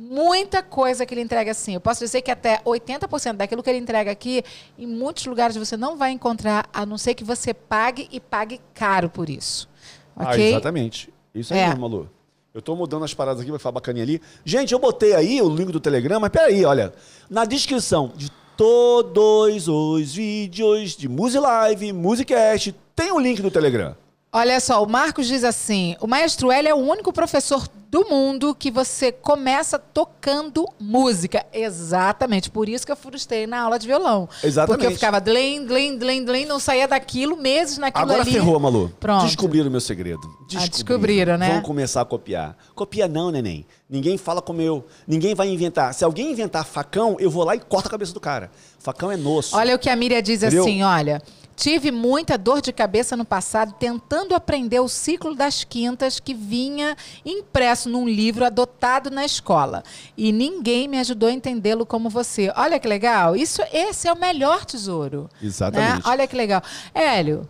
[0.00, 1.74] muita coisa que ele entrega assim.
[1.74, 4.44] Eu posso dizer que até 80% daquilo que ele entrega aqui,
[4.78, 8.60] em muitos lugares você não vai encontrar, a não ser que você pague e pague
[8.72, 9.68] caro por isso.
[10.14, 11.12] Ah, exatamente.
[11.34, 11.66] Isso aí é.
[11.66, 12.08] mesmo, Malu.
[12.54, 14.22] Eu tô mudando as paradas aqui, vai ficar bacaninha ali.
[14.44, 16.92] Gente, eu botei aí o link do Telegram, mas peraí, olha.
[17.28, 23.94] Na descrição de todos os vídeos de Music Live, Musicast, tem o link do Telegram.
[24.38, 28.54] Olha só, o Marcos diz assim: o maestro L é o único professor do mundo
[28.54, 31.44] que você começa tocando música.
[31.52, 32.48] Exatamente.
[32.48, 34.28] Por isso que eu frustrei na aula de violão.
[34.44, 34.78] Exatamente.
[34.78, 38.30] Porque eu ficava dlem, dlem, dlem, dlem, não saía daquilo, meses naquilo Agora ali.
[38.30, 38.92] Agora ferrou, Malu.
[39.00, 39.26] Pronto.
[39.26, 40.20] Descobriram o meu segredo.
[40.20, 40.62] Descobriram.
[40.62, 41.52] Ah, descobriram, né?
[41.54, 42.56] Vão começar a copiar.
[42.76, 43.66] Copia não, neném.
[43.90, 44.86] Ninguém fala como eu.
[45.04, 45.92] Ninguém vai inventar.
[45.94, 48.52] Se alguém inventar facão, eu vou lá e corto a cabeça do cara.
[48.78, 49.56] Facão é nosso.
[49.56, 50.62] Olha o que a Miriam diz Entendeu?
[50.62, 51.20] assim, olha...
[51.58, 56.96] Tive muita dor de cabeça no passado tentando aprender o ciclo das quintas que vinha
[57.26, 59.82] impresso num livro adotado na escola.
[60.16, 62.52] E ninguém me ajudou a entendê-lo como você.
[62.56, 63.34] Olha que legal.
[63.34, 65.22] Isso, esse é o melhor tesouro.
[65.42, 65.48] Né?
[65.48, 65.94] Exatamente.
[65.96, 66.02] Né?
[66.04, 66.62] Olha que legal.
[66.94, 67.48] Hélio,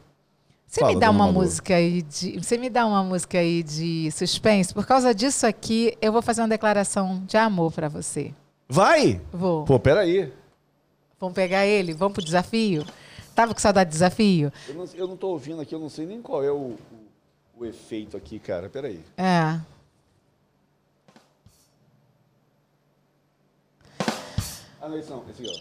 [0.67, 1.33] você Fala, me dá uma Malu.
[1.35, 2.39] música aí de.
[2.39, 4.73] Você me dá uma música aí de suspense?
[4.73, 8.33] Por causa disso aqui, eu vou fazer uma declaração de amor para você.
[8.67, 9.21] Vai?
[9.31, 9.67] Vou.
[9.67, 10.33] Pô, peraí.
[11.21, 11.93] Vamos pegar ele?
[11.93, 12.87] Vamos pro desafio?
[13.39, 14.53] Tava com saudade de desafio?
[14.67, 17.09] Eu não, eu não tô ouvindo aqui, eu não sei nem qual é o, o,
[17.59, 18.69] o efeito aqui, cara.
[18.69, 19.01] Peraí.
[19.17, 19.61] É.
[24.81, 25.53] Ah, não, esse não, esse aqui,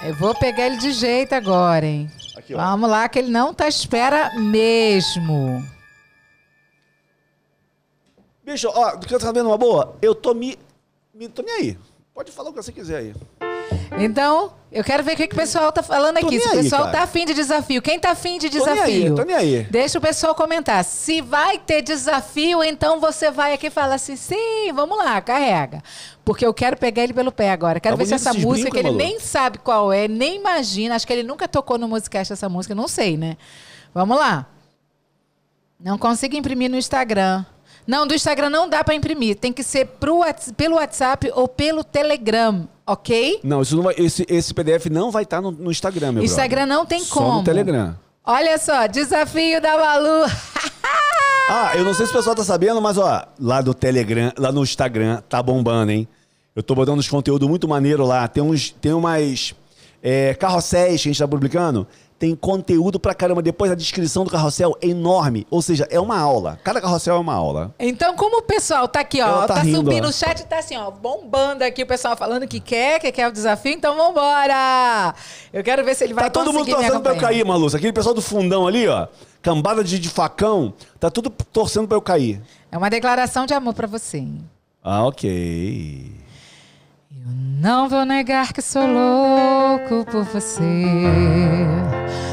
[0.00, 0.06] ó.
[0.06, 2.10] Eu vou pegar ele de jeito agora, hein?
[2.34, 5.62] Aqui, Vamos lá, que ele não tá à espera mesmo.
[8.42, 9.98] Bicho, ó, do que eu tô sabendo uma boa?
[10.00, 10.58] Eu tô me,
[11.12, 11.28] me.
[11.28, 11.78] tô me aí.
[12.14, 13.49] Pode falar o que você quiser aí.
[13.98, 16.38] Então, eu quero ver o que, que o pessoal tá falando aqui.
[16.38, 17.82] Se o pessoal aí, tá afim de desafio.
[17.82, 18.76] Quem tá afim de desafio?
[18.76, 19.62] Tô nem aí, tô nem aí.
[19.64, 20.84] Deixa o pessoal comentar.
[20.84, 25.82] Se vai ter desafio, então você vai aqui e fala assim: sim, vamos lá, carrega.
[26.24, 27.80] Porque eu quero pegar ele pelo pé agora.
[27.80, 30.94] Quero tá ver se essa música, que ele nem sabe qual é, nem imagina.
[30.94, 33.36] Acho que ele nunca tocou no Musicast essa música, não sei, né?
[33.92, 34.46] Vamos lá.
[35.80, 37.44] Não consigo imprimir no Instagram.
[37.90, 39.34] Não, do Instagram não dá para imprimir.
[39.34, 40.20] Tem que ser pro,
[40.56, 43.40] pelo WhatsApp ou pelo Telegram, ok?
[43.42, 46.22] Não, isso não vai, esse, esse PDF não vai estar tá no, no, Instagram, meu
[46.22, 46.76] Instagram brother.
[46.76, 47.38] não tem Só como.
[47.38, 47.96] no Telegram.
[48.24, 50.24] Olha só, desafio da Malu.
[51.50, 54.52] ah, eu não sei se o pessoal tá sabendo, mas ó, lá do Telegram, lá
[54.52, 56.06] no Instagram, tá bombando, hein?
[56.54, 58.28] Eu tô botando uns conteúdos muito maneiro lá.
[58.28, 59.52] Tem uns, tem umas
[60.00, 61.88] é, carrosséis que a gente tá publicando
[62.20, 63.40] tem conteúdo pra caramba.
[63.40, 65.46] Depois a descrição do carrossel é enorme.
[65.50, 66.60] Ou seja, é uma aula.
[66.62, 67.74] Cada carrossel é uma aula.
[67.80, 70.08] Então, como o pessoal tá aqui, ó, Ela tá, tá rindo, subindo ó.
[70.10, 73.32] o chat, tá assim, ó, bombando aqui, o pessoal falando que quer, que quer o
[73.32, 75.14] desafio, então vambora!
[75.50, 77.78] Eu quero ver se ele vai Tá todo mundo torcendo pra eu cair, Malúcia.
[77.78, 79.08] Aquele pessoal do fundão ali, ó.
[79.40, 80.74] Cambada de, de facão.
[81.00, 82.42] Tá tudo torcendo pra eu cair.
[82.70, 84.18] É uma declaração de amor pra você.
[84.18, 84.44] hein?
[84.84, 86.12] Ah, ok.
[87.10, 90.62] Eu não vou negar que sou louco por você.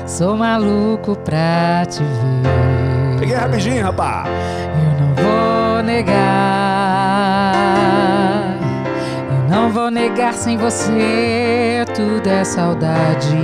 [0.07, 3.19] Sou maluco pra te ver.
[3.19, 4.25] Peguei rapidinho, rapaz.
[4.73, 6.15] Eu não vou negar.
[9.29, 11.85] Eu não vou negar sem você.
[11.93, 13.37] Tudo é saudade.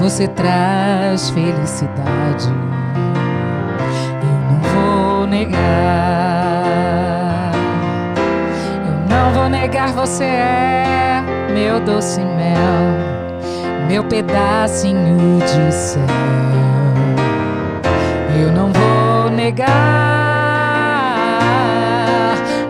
[0.00, 2.48] Você traz felicidade.
[4.22, 5.60] Eu não vou negar.
[8.86, 11.22] Eu não vou negar, você é
[11.52, 13.15] meu doce mel,
[13.88, 16.02] meu pedacinho de céu.
[18.40, 19.66] Eu não vou negar.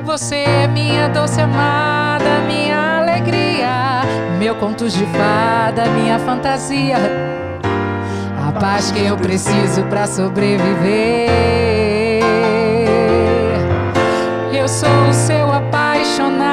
[0.05, 4.03] Você é minha doce amada, minha alegria,
[4.39, 6.99] meu contos de fada, minha fantasia.
[8.47, 11.31] A paz que eu preciso pra sobreviver.
[14.53, 16.46] Eu sou o seu apaixonado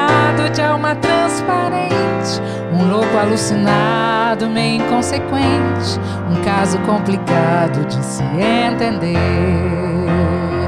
[0.50, 2.40] de alma transparente,
[2.72, 5.98] um louco alucinado, meio inconsequente,
[6.30, 9.18] um caso complicado de se entender.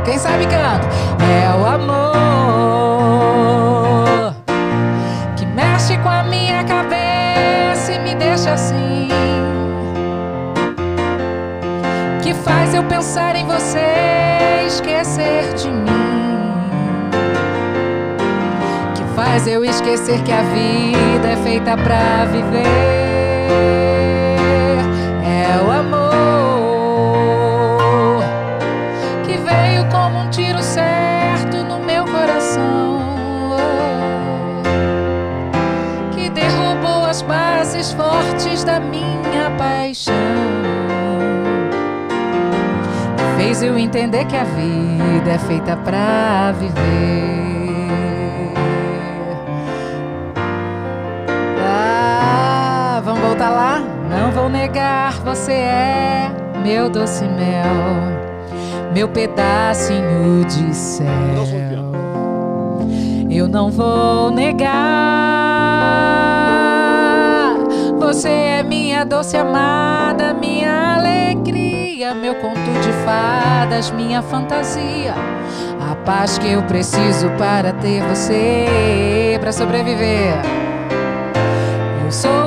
[0.05, 0.89] Quem sabe canta?
[1.22, 2.16] É o amor
[5.37, 9.09] que mexe com a minha cabeça e me deixa assim
[12.22, 15.96] que faz eu pensar em você, esquecer de mim.
[19.37, 22.64] Faz eu esquecer que a vida é feita pra viver.
[25.22, 26.22] É o amor
[29.24, 33.59] que veio como um tiro certo no meu coração.
[36.12, 40.14] Que derrubou as bases fortes da minha paixão
[43.37, 47.46] fez eu entender que a vida é feita pra viver.
[54.47, 56.31] Vou negar, você é
[56.63, 57.67] meu doce mel,
[58.95, 61.09] meu pedacinho de céu.
[63.29, 64.71] Eu não vou negar.
[67.99, 75.13] Você é minha doce amada, minha alegria, meu conto de fadas, minha fantasia.
[75.91, 80.35] A paz que eu preciso para ter você, para sobreviver.
[82.05, 82.46] Eu sou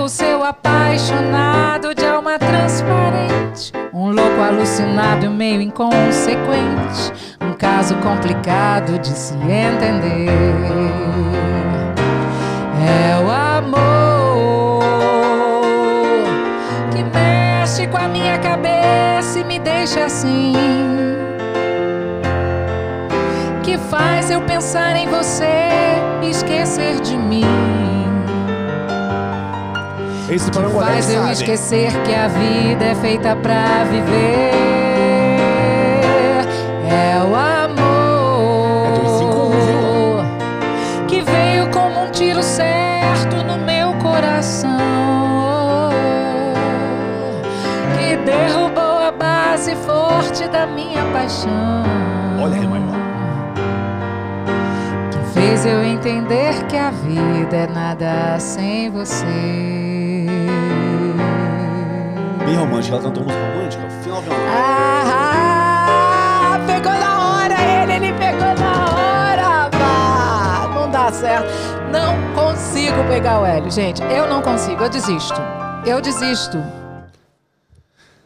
[0.90, 10.28] apaixonado de alma transparente, um louco alucinado, meio inconsequente, um caso complicado de se entender.
[12.82, 14.82] É o amor
[16.92, 20.56] que mexe com a minha cabeça e me deixa assim.
[23.62, 25.70] Que faz eu pensar em você
[26.24, 27.16] e esquecer de
[30.32, 31.32] Esse Que faz eu sabe.
[31.34, 34.52] esquecer que a vida é feita pra viver.
[36.88, 37.36] É o É um,
[38.96, 40.26] amor
[41.08, 44.70] que veio como um tiro certo no meu coração.
[47.98, 51.84] Que derrubou a base forte da minha paixão.
[52.40, 53.00] Olha maior.
[55.12, 59.99] Que fez eu entender que a vida é nada sem você.
[62.50, 62.96] Bem romântica.
[62.96, 63.88] Ela cantou música romântica.
[64.02, 64.38] Final, final.
[64.52, 70.68] Ah, pegou na hora ele, ele pegou na hora, pá.
[70.74, 71.48] Não dá certo.
[71.92, 74.02] Não consigo pegar o Hélio, gente.
[74.02, 75.40] Eu não consigo, eu desisto.
[75.86, 76.58] Eu desisto.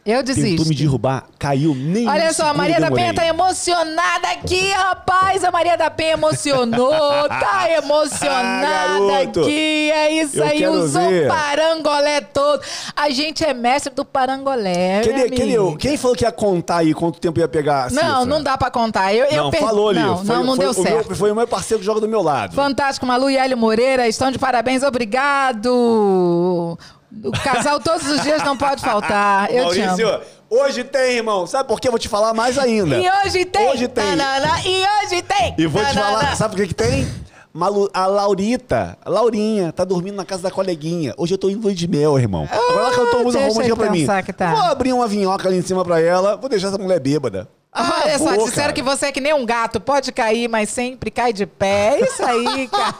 [0.06, 0.68] Eu Tentou desisto.
[0.68, 2.90] me derrubar, caiu nem Olha só, a Maria da.
[2.90, 5.42] Penha tá emocionada aqui, rapaz.
[5.42, 6.90] A Maria da Penha emocionou,
[7.26, 9.90] tá emocionada Ah, aqui.
[9.90, 11.24] É isso Eu aí, usou ver.
[11.24, 12.60] o parangolé todo.
[12.94, 15.00] A gente é mestre do parangolé.
[15.00, 15.42] Amiga.
[15.46, 15.74] eu?
[15.76, 18.70] Quem falou que ia contar aí quanto tempo ia pegar a Não, não dá pra
[18.70, 19.14] contar.
[19.14, 20.00] Eu, eu Não, per- falou ali.
[20.00, 21.08] Não, Foi- não, não foi deu o certo.
[21.08, 22.54] Meu, foi o meu parceiro que joga do meu lado.
[22.54, 26.78] Fantástico, Malu e Hélio Moreira estão de parabéns, obrigado.
[27.22, 29.50] O casal todos os dias não pode faltar.
[29.50, 29.96] Eu te amo.
[29.96, 31.46] Maurício, hoje tem, irmão.
[31.46, 31.88] Sabe por quê?
[31.88, 32.96] Eu vou te falar mais ainda.
[32.96, 33.68] E hoje tem.
[33.70, 34.04] Hoje tem.
[34.04, 35.54] Tanana, e hoje tem.
[35.58, 37.06] E vou te falar, sabe o que que tem?
[37.52, 41.14] Malu, a Laurita, a Laurinha, tá dormindo na casa da coleguinha.
[41.16, 42.48] Hoje eu tô indo de mel, irmão.
[42.50, 44.06] Agora ela cantou música romântica pra mim.
[44.26, 44.50] que tá.
[44.52, 47.48] Vou abrir uma vinhoca ali em cima pra ela, vou deixar essa mulher bêbada.
[47.76, 48.72] Ah, Olha só, disseram cara.
[48.72, 51.96] que você é que nem um gato, pode cair, mas sempre cai de pé.
[51.98, 52.94] É isso aí, cara.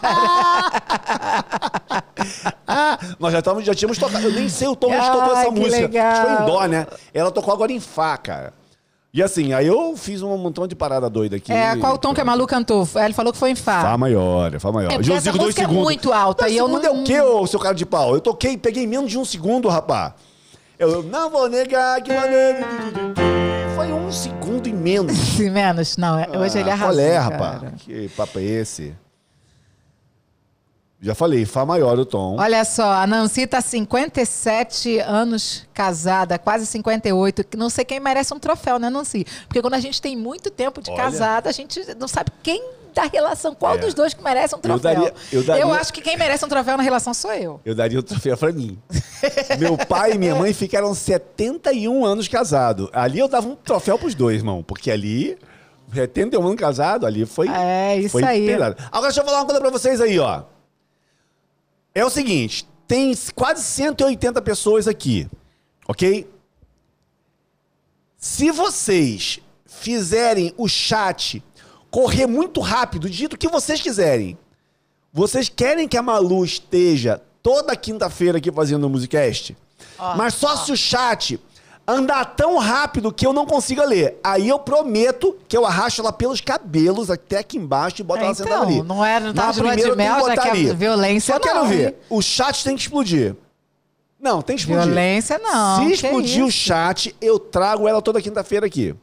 [2.66, 4.27] Ah, nós já, tamo, já tínhamos tocado.
[4.27, 5.77] Eu nem sei o tom Ai, tocou essa que música.
[5.83, 6.27] legal.
[6.27, 6.87] Foi em dó, né?
[7.12, 8.53] Ela tocou agora em Fá, cara.
[9.12, 11.53] E assim, aí eu fiz um montão de parada doida aqui.
[11.53, 12.85] É, qual o tom que a Malu cantou?
[12.97, 13.81] Ele falou que foi em Fá.
[13.81, 14.91] Fá maior, é Fá maior.
[14.91, 15.85] É, essa Josico, dois música é segundos.
[15.85, 18.12] muito alta Dois e eu segundos não- é o quê, ô, seu cara de pau?
[18.14, 20.14] Eu toquei, peguei menos de um segundo, rapá.
[20.77, 22.59] Eu não vou negar que maneiro.
[23.75, 25.16] Foi um segundo e menos.
[25.16, 25.97] Sim, menos.
[25.97, 27.72] Não, é- hoje ele Ah, arrasou, Qual é, rapá?
[27.79, 28.95] Que papo é esse?
[31.01, 32.37] Já falei, Fá maior o tom.
[32.39, 37.45] Olha só, a Nancy tá 57 anos casada, quase 58.
[37.45, 39.27] que Não sei quem merece um troféu, né, Nancy?
[39.47, 41.03] Porque quando a gente tem muito tempo de Olha.
[41.03, 42.62] casada, a gente não sabe quem
[42.95, 43.78] da relação, qual É.
[43.78, 44.78] dos dois que merece um troféu.
[44.80, 47.61] daria- eu daria- acho que quem merece um troféu na relação sou eu.
[47.64, 48.78] Eu daria o troféu pra mim.
[49.59, 52.88] Meu pai e minha mãe ficaram 71 anos casados.
[52.92, 54.62] Ali eu dava um troféu pros dois, irmão.
[54.62, 55.36] Porque ali,
[55.92, 57.49] 71 anos casado, ali foi.
[57.49, 58.47] É, isso foi aí.
[58.47, 58.76] pesado.
[58.86, 60.42] Agora deixa eu falar uma coisa pra vocês aí, ó.
[61.95, 65.28] É o seguinte: tem quase 180 pessoas aqui,
[65.88, 66.28] ok?
[68.16, 71.42] Se vocês fizerem o chat
[71.95, 74.36] correr muito rápido, dito o que vocês quiserem,
[75.12, 79.57] vocês querem que a Malu esteja toda quinta-feira aqui fazendo o Musicast?
[80.16, 81.38] Mas só se o chat
[81.86, 84.18] andar tão rápido que eu não consiga ler.
[84.24, 88.24] Aí eu prometo que eu arrasto ela pelos cabelos até aqui embaixo e boto É,
[88.24, 88.74] ela sentada ali.
[88.74, 91.32] então, não era- não tava Na de lua de mel, já botar que a violência
[91.34, 91.88] Só quero não, ver.
[91.90, 91.95] hein?
[92.11, 93.36] O chat tem que explodir.
[94.18, 94.86] Não, tem que explodir.
[94.86, 95.84] Violência não.
[95.86, 96.59] Se explodir o isso?
[96.59, 98.97] chat, eu trago ela toda quinta-feira aqui.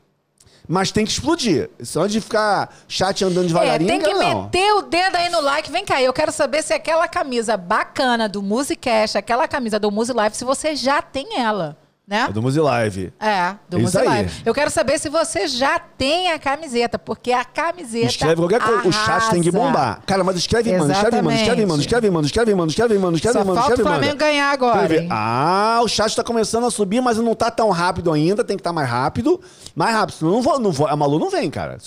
[0.71, 1.69] Mas tem que explodir.
[1.83, 4.43] Só de ficar chat andando É, devagarinho, tem que não.
[4.43, 5.69] meter o dedo aí no like.
[5.69, 10.13] Vem cá, eu quero saber se aquela camisa bacana do Musicast, aquela camisa do Musi
[10.13, 11.75] Live, se você já tem ela,
[12.11, 12.25] né?
[12.29, 13.13] É do Muzi Live.
[13.21, 14.05] É, do Musi aí.
[14.05, 14.41] Live.
[14.45, 18.85] Eu quero saber se você já tem a camiseta, porque a camiseta Escreve qualquer coisa.
[18.85, 20.01] O chat tem que bombar.
[20.05, 20.91] Cara, mas escreve, mano.
[20.91, 21.31] Escreve, mano.
[21.37, 21.81] Escreve, mano.
[21.81, 22.25] Escreve, mano.
[22.27, 22.69] Escreve, mano.
[22.69, 23.15] Escreve, mano.
[23.15, 23.55] Escreve, Só mano.
[23.55, 24.19] falta Escreve, o Flamengo mano.
[24.19, 25.07] ganhar agora, hein?
[25.09, 28.43] Ah, o chat tá começando a subir, mas não tá tão rápido ainda.
[28.43, 29.39] Tem que estar mais rápido.
[29.73, 30.17] Mais rápido.
[30.17, 30.87] Senão não vou, não vou.
[30.87, 31.77] A Malu não vem, cara.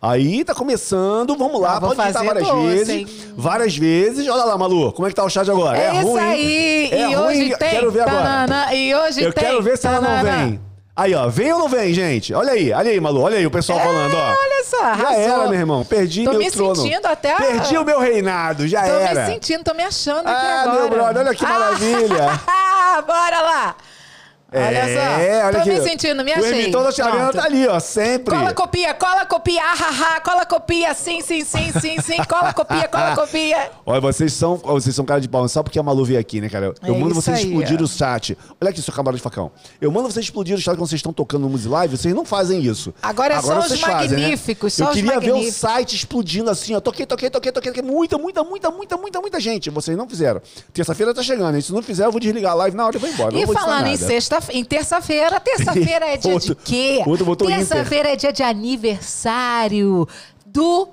[0.00, 1.36] Aí tá começando.
[1.36, 1.78] Vamos lá.
[1.78, 2.88] Ah, Pode fazer várias doce, vezes.
[2.90, 3.06] hein?
[3.36, 4.28] Várias vezes.
[4.28, 4.92] Olha lá, Malu.
[4.92, 5.76] Como é que tá o chat agora?
[5.76, 6.20] É, isso ruim.
[6.22, 6.88] aí.
[6.92, 7.16] É e ruim.
[7.16, 7.70] hoje tem.
[7.70, 8.72] Quero ver agora.
[8.72, 9.63] e hoje tem.
[9.64, 10.60] Ver se ela não vem.
[10.96, 11.28] Aí, ó.
[11.28, 12.32] Vem ou não vem, gente?
[12.32, 12.72] Olha aí.
[12.72, 13.20] Olha aí, Malu.
[13.22, 14.16] Olha aí o pessoal falando, ó.
[14.16, 15.84] É, olha só, Já era, meu irmão.
[15.84, 16.76] Perdi Tô meu me trono.
[16.76, 19.26] sentindo até- Perdi o meu reinado, já Tô era.
[19.26, 20.80] me sentindo, tô me achando aqui Ah, agora.
[20.80, 22.40] meu brother, olha que maravilha.
[22.46, 23.76] Ah, bora lá.
[24.54, 25.46] Olha é, só.
[25.46, 25.70] olha tô aqui.
[25.70, 26.60] me sentindo, me O achei.
[26.60, 27.36] ermitão da Xaviana Pronto.
[27.36, 28.34] tá ali, ó, sempre.
[28.34, 32.52] Cola, copia, cola, copia, ah, ah, ah, cola, copia, sim, sim, sim, sim, sim, cola,
[32.52, 33.70] copia, cola, copia.
[33.84, 36.48] Olha, vocês são, vocês são cara de pau, só porque a Malu veio aqui, né,
[36.48, 36.66] cara?
[36.86, 37.84] Eu É mando isso vocês aí, explodir ó.
[37.84, 38.38] o chat.
[38.60, 39.50] Olha aqui, seu camarada de facão.
[39.80, 42.24] Eu mando vocês explodir o chat quando vocês estão tocando no Music Live, vocês não
[42.24, 42.94] fazem isso.
[43.02, 44.16] Agora é só os vocês fazem, né?
[44.22, 45.56] magníficos, só Eu os queria ver o magníficos.
[45.60, 46.80] site explodindo assim, ó.
[46.80, 47.82] Toquei, toquei, toquei, toquei, toquei.
[47.82, 49.70] Muita, muita, muita, muita, muita, muita gente.
[49.70, 50.40] Vocês não fizeram.
[50.72, 51.60] Terça-feira tá chegando, hein?
[51.60, 53.34] Se não fizer, eu vou desligar a live na hora e vou embora.
[53.34, 54.06] E não vou ensinar falando em nada.
[54.06, 57.02] sexta, em terça-feira, terça-feira é dia de Outro- quê?
[57.06, 60.06] outro botou Terça-feira é dia de aniversário
[60.46, 60.88] do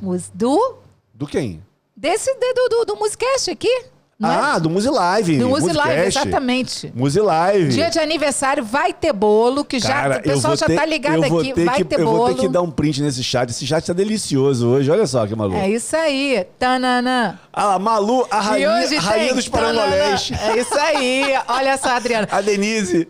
[0.00, 0.76] mus- do
[1.14, 1.62] Do quem?
[1.96, 3.84] desse do do, do Musicast aqui,
[4.22, 4.36] não é?
[4.36, 5.38] Ah, do Muzi Live.
[5.38, 6.92] Do Muzi Live, exatamente.
[6.94, 7.72] Muzi Live.
[7.72, 10.86] Dia de aniversário vai ter bolo, que já Cara, o pessoal eu já ter- tá
[10.86, 12.16] ligado eu aqui, vai que, ter Eu bolo.
[12.18, 13.50] vou ter que dar um print nesse chat.
[13.50, 14.88] Esse chat tá delicioso hoje.
[14.90, 15.58] Olha só que maluco.
[15.58, 16.46] É isso aí.
[16.56, 17.36] Tananã.
[17.52, 20.30] Ah, Malu, a rainha, hoje rainha tem dos parangolés.
[20.40, 21.24] É isso aí.
[21.48, 22.28] Olha só, Adriana.
[22.30, 23.08] A Denise.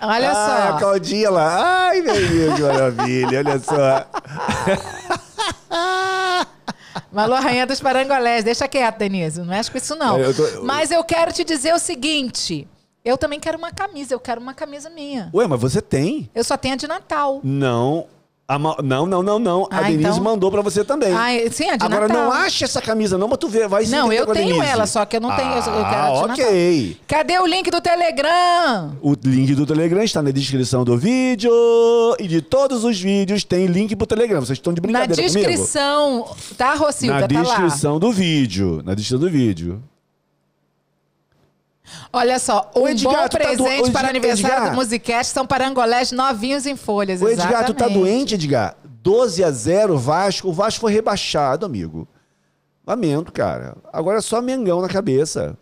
[0.00, 0.78] Olha ah, a só.
[0.78, 1.88] Claudinha lá.
[1.88, 3.38] Ai, meu Deus, que maravilha.
[3.40, 4.06] Olha só.
[7.12, 8.44] Malu, rainha dos parangolés.
[8.44, 9.38] Deixa quieto, Denise.
[9.40, 10.18] Não mexe com isso, não.
[10.18, 12.66] É, eu tô- Mas eu quero te dizer o seguinte.
[13.04, 14.14] Eu também quero uma camisa.
[14.14, 15.30] Eu quero uma camisa minha.
[15.34, 16.30] Ué, mas você tem?
[16.34, 17.40] Eu só tenho a de Natal.
[17.44, 18.06] Não.
[18.46, 19.66] A Ma- Não, não, não, não.
[19.70, 21.10] a Ah, Denise então- mandou pra você também.
[21.14, 22.24] Ah, sim, a de Agora Natal.
[22.24, 24.86] não acha essa camisa não, mas tu vê, vai se Não, eu a tenho ela,
[24.86, 25.48] só que eu não tenho.
[25.54, 26.44] eu quero a Ah, Natal.
[26.44, 26.96] ok.
[27.08, 28.96] Cadê o link do Telegram?
[29.00, 31.50] O link do Telegram está na descrição do vídeo.
[32.20, 34.40] E de todos os vídeos tem link pro Telegram.
[34.40, 35.34] Vocês estão de Na brincadeira comigo?
[35.48, 36.26] descrição,
[36.58, 37.20] tá, Rocilda?
[37.20, 37.42] Na tá lá.
[37.42, 38.82] descrição do vídeo.
[38.84, 39.82] Na descrição do vídeo.
[42.12, 44.70] Olha só, um Edgar, bom tá do- presente Ô, para Edgar, aniversário Edgar.
[44.70, 47.20] do Musicast são parangolés novinhos em folhas.
[47.20, 47.94] Ô, Edgar, tu tá exatamente.
[47.98, 48.76] doente, Edgar?
[48.84, 50.48] 12 a 0 Vasco.
[50.48, 52.08] O Vasco foi rebaixado, amigo.
[52.86, 53.76] Lamento, cara.
[53.92, 55.56] Agora é só Mengão na cabeça.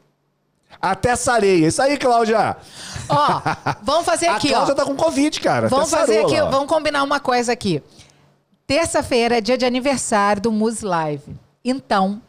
[0.80, 1.66] Até sareia.
[1.66, 2.56] Isso aí, Cláudia.
[3.08, 3.40] Ó,
[3.82, 4.52] vamos fazer A aqui, ó.
[4.52, 5.68] Cláudia tá com Covid, cara.
[5.68, 6.50] Vamos fazer aqui, lá.
[6.50, 7.82] vamos combinar uma coisa aqui.
[8.66, 11.36] Terça-feira é dia de aniversário do Mus Live.
[11.64, 12.22] Então,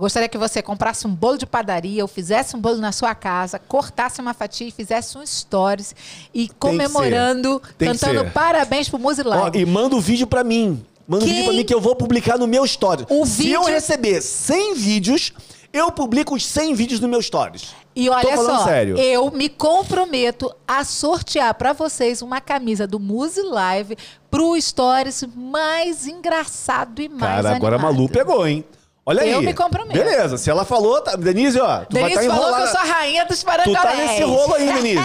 [0.00, 3.58] gostaria que você comprasse um bolo de padaria ou fizesse um bolo na sua casa,
[3.58, 5.94] cortasse uma fatia e fizesse um stories
[6.34, 10.84] e comemorando, Tem cantando parabéns pro Muzi Ó, e manda o vídeo pra mim.
[11.06, 13.06] Manda o Quem- vídeo pra mim que eu vou publicar no meu stories.
[13.10, 15.32] O Se vídeo- eu receber 100 vídeos,
[15.72, 17.74] eu publico os 100 vídeos no meu stories.
[17.94, 18.96] E olha só, sério.
[18.96, 23.96] eu me comprometo a sortear pra vocês uma camisa do Muzi Live
[24.30, 27.94] pro stories mais engraçado e mais Cara, agora a animado.
[27.96, 28.64] Malu pegou, hein?
[29.10, 29.32] Olha aí.
[29.32, 29.92] Eu me comprometo.
[29.98, 31.16] Beleza, se ela falou, tá...
[31.16, 33.82] Denise, ó, tu Denise vai estar falou que eu sou a rainha dos Tu parancolés.
[33.82, 35.00] tá nesse rolo aí, Denise.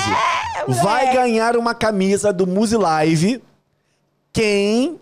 [0.84, 3.41] Vai ganhar uma camisa do Muzi Live
[4.32, 4.99] quem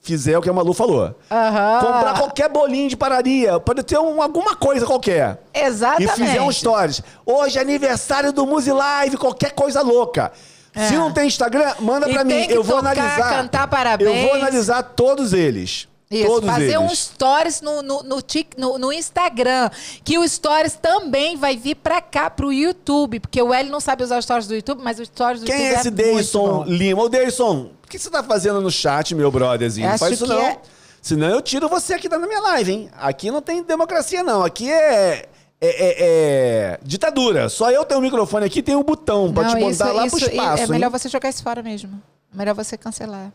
[0.00, 1.14] fizer o que a Malu falou.
[1.28, 5.38] Comprar qualquer bolinho de padaria, pode ter um- alguma coisa qualquer.
[5.52, 6.04] Exatamente.
[6.10, 7.02] E fizer um stories.
[7.24, 10.30] Hoje é aniversário do Muzi Live, qualquer coisa louca.
[10.72, 10.98] Se É.
[10.98, 12.46] não tem Instagram, manda pra mim.
[12.48, 13.30] Eu vou tocar, analisar.
[13.30, 14.10] cantar parabéns.
[14.22, 15.88] Eu vou analisar todos eles.
[16.10, 16.78] Isso, todos fazer eles.
[16.78, 18.18] um stories no, no, no,
[18.56, 19.68] no- no Instagram.
[20.04, 23.18] Que o stories também vai vir pra cá, pro YouTube.
[23.20, 25.56] Porque o L não sabe usar os stories do YouTube, mas os stories do Quem
[25.56, 26.64] YouTube é esse é Deison.
[26.64, 27.02] Lima?
[27.02, 29.88] Ô, Deison, o que você tá fazendo no chat, meu brotherzinho?
[29.90, 30.38] Não faz isso não.
[30.40, 30.58] é-
[31.02, 32.90] Senão eu tiro você aqui da minha live, hein?
[32.98, 34.42] Aqui não tem democracia, não.
[34.44, 35.28] Aqui é...
[35.58, 37.48] É, é- é ditadura.
[37.48, 40.06] Só eu tenho um microfone aqui tem um botão pra Não, te isso, mandar lá
[40.06, 40.62] isso, pro espaço.
[40.62, 40.70] É hein?
[40.70, 42.00] melhor você jogar isso fora mesmo.
[42.34, 43.32] É melhor você cancelar.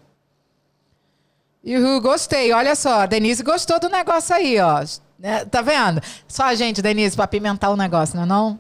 [1.64, 2.52] Uhul, gostei.
[2.54, 4.84] Olha só, a Denise gostou do negócio aí, ó.
[5.18, 6.02] Né, Tá vendo?
[6.28, 8.60] Só a gente, Denise, pra pimentar o negócio, não é não?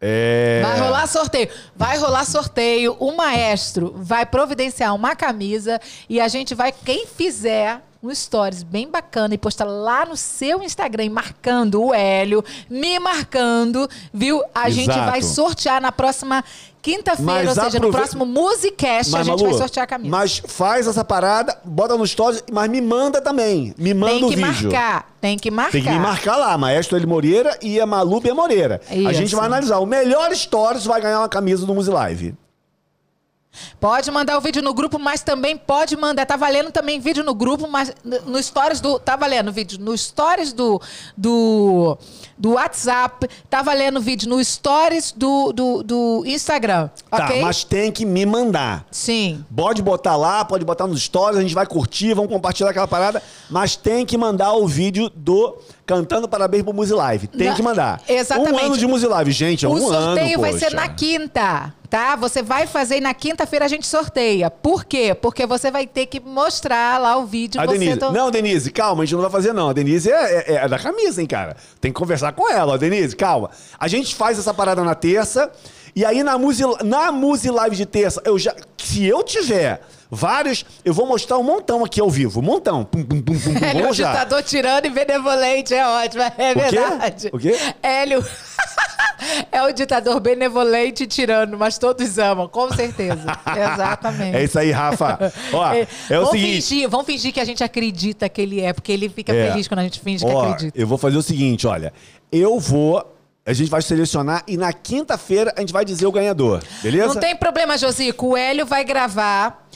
[0.00, 0.60] É.
[0.64, 1.48] Vai rolar sorteio.
[1.76, 2.96] Vai rolar sorteio.
[2.98, 8.90] O maestro vai providenciar uma camisa e a gente vai, quem fizer um stories bem
[8.90, 14.42] bacana e postar lá no seu Instagram, marcando o Hélio, me marcando, viu?
[14.52, 15.08] A gente Exato.
[15.08, 16.44] vai sortear na próxima
[16.82, 20.10] quinta-feira, ou seja, no próximo Musicast, a gente Malu, vai sortear a camisa.
[20.10, 23.72] Mas faz essa parada, bota nos stories, mas me manda também.
[23.78, 24.70] Me manda tem o que vídeo.
[24.72, 25.72] marcar, tem que marcar.
[25.72, 28.80] Tem que me marcar lá, Maestro Eli Moreira e a Malu Bia Moreira.
[28.90, 29.14] A Isso.
[29.14, 29.78] gente vai analisar.
[29.78, 32.34] O melhor stories vai ganhar uma camisa do Muzi Live.
[33.78, 36.24] Pode mandar o vídeo no grupo, mas também pode mandar.
[36.24, 38.98] Tá valendo também vídeo no grupo, mas no- stories do.
[38.98, 40.80] Tá valendo vídeo no stories do,
[41.16, 41.98] do,
[42.38, 43.28] do WhatsApp.
[43.50, 46.88] Tá valendo vídeo no stories do, do, do Instagram.
[47.10, 47.42] Tá, ok?
[47.42, 48.86] mas tem que me mandar.
[48.90, 49.44] Sim.
[49.54, 53.22] Pode botar lá, pode botar nos stories, a gente vai curtir, vamos compartilhar aquela parada,
[53.50, 55.58] mas tem que mandar o vídeo do
[55.94, 57.26] Cantando Parabéns pro Muzi Live.
[57.28, 58.00] Tem Na- que mandar.
[58.08, 58.54] Exatamente.
[58.54, 61.74] Um ano de Muzi Live, gente, é o um ano, sorteio vai ser na quinta,
[61.90, 62.16] tá?
[62.16, 64.50] Você vai fazer e na quinta-feira a gente sorteia.
[64.50, 65.14] Por quê?
[65.14, 67.60] Porque você vai ter que mostrar lá o vídeo.
[67.60, 67.96] A Denise.
[67.98, 69.68] to- Não, Denise, calma, a gente não vai fazer, não.
[69.68, 71.56] A Denise é, é- é da camisa, hein, cara?
[71.80, 72.76] Tem que conversar com ela, ó.
[72.76, 73.50] Denise, calma.
[73.78, 75.50] A gente faz essa parada na terça.
[75.94, 78.54] E aí na Muzi, na Muzi Live de terça, eu já.
[78.78, 79.82] Se eu tiver
[80.14, 82.40] vários, eu vou mostrar um montão aqui ao vivo.
[82.40, 82.84] Um montão.
[82.84, 83.64] Pum, pum, pum, pum, pum.
[83.64, 84.12] Hélio, Vamos o já.
[84.12, 86.54] ditador tirando e benevolente, é ótimo, é quê?
[86.60, 87.30] verdade.
[87.32, 87.56] O quê?
[87.82, 88.24] Hélio
[89.50, 93.24] é o ditador benevolente e tirando, mas todos amam, com certeza.
[93.74, 94.36] Exatamente.
[94.36, 95.32] É isso aí, Rafa.
[95.52, 96.62] Ó, é, o vamos seguinte.
[96.68, 99.50] Fingir, vamos fingir que a gente acredita que ele é, porque ele fica É.
[99.50, 100.78] feliz quando a gente finge que Ó, acredita.
[100.78, 101.92] eu vou fazer o seguinte, olha.
[102.30, 103.08] Eu vou.
[103.44, 106.62] A gente vai selecionar e na quinta-feira a gente vai dizer o ganhador.
[106.80, 107.08] Beleza?
[107.14, 108.28] Não tem problema, Josico.
[108.28, 109.66] O Hélio vai gravar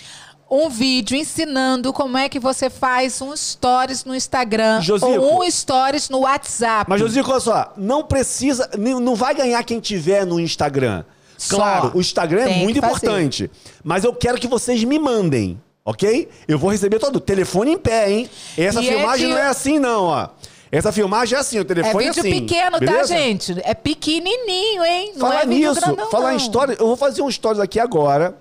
[0.49, 5.11] um vídeo ensinando como é que você faz um stories no Instagram Josico.
[5.11, 6.86] ou um stories no WhatsApp.
[6.88, 11.05] Mas, Josico, olha só, não precisa, não vai ganhar quem tiver no Instagram.
[11.36, 11.57] Só.
[11.57, 13.51] Claro, o Instagram é muito importante.
[13.84, 16.28] Mas eu quero que vocês me mandem, ok?
[16.49, 17.20] Eu vou receber todo.
[17.20, 18.30] Telefone em pé, hein?
[18.57, 20.28] Essa E é filmagem de- não é assim, não, ó.
[20.72, 22.40] Essa filmagem é assim, o É telefone é, vídeo assim.
[22.40, 23.07] pequeno, tá, beleza?
[23.16, 23.57] gente?
[23.64, 25.12] É pequenininho, hein?
[25.14, 26.42] Não Falar é nisso, grandão, falar em não.
[26.44, 28.34] história, eu vou fazer um stories aqui agora,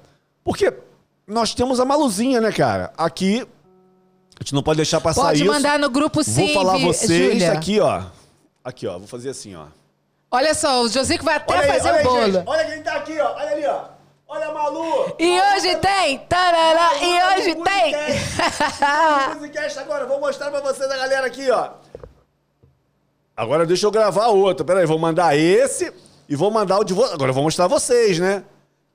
[0.44, 0.74] porque
[1.28, 2.92] nós temos a Maluzinha, né, cara?
[2.98, 3.48] Aqui,
[4.40, 5.52] a gente não pode deixar passar Pode isso.
[5.52, 7.52] mandar no grupo sim, Vou falar vocês Júlia.
[7.54, 8.04] aqui, ó.
[8.64, 8.98] Aqui, ó.
[8.98, 9.66] Vou fazer assim, ó.
[10.30, 12.32] Olha só, o Josico vai até Olha aí, fazer olha o aí, bolo.
[12.34, 12.48] gente.
[12.48, 13.34] Olha quem tá aqui, ó.
[13.36, 13.82] Olha ali, ó.
[14.28, 15.16] Olha a Malu.
[15.20, 16.18] E hoje tem!
[16.28, 17.94] Tarará, e hoje tem!
[19.36, 20.06] Musicast agora.
[20.06, 21.70] Vou mostrar pra vocês a galera aqui, ó.
[23.38, 24.66] Agora deixa eu gravar outro.
[24.66, 25.94] Pera aí, vou mandar esse
[26.28, 27.14] e vou mandar o de vocês.
[27.14, 28.44] Agora eu vou mostrar vocês, né?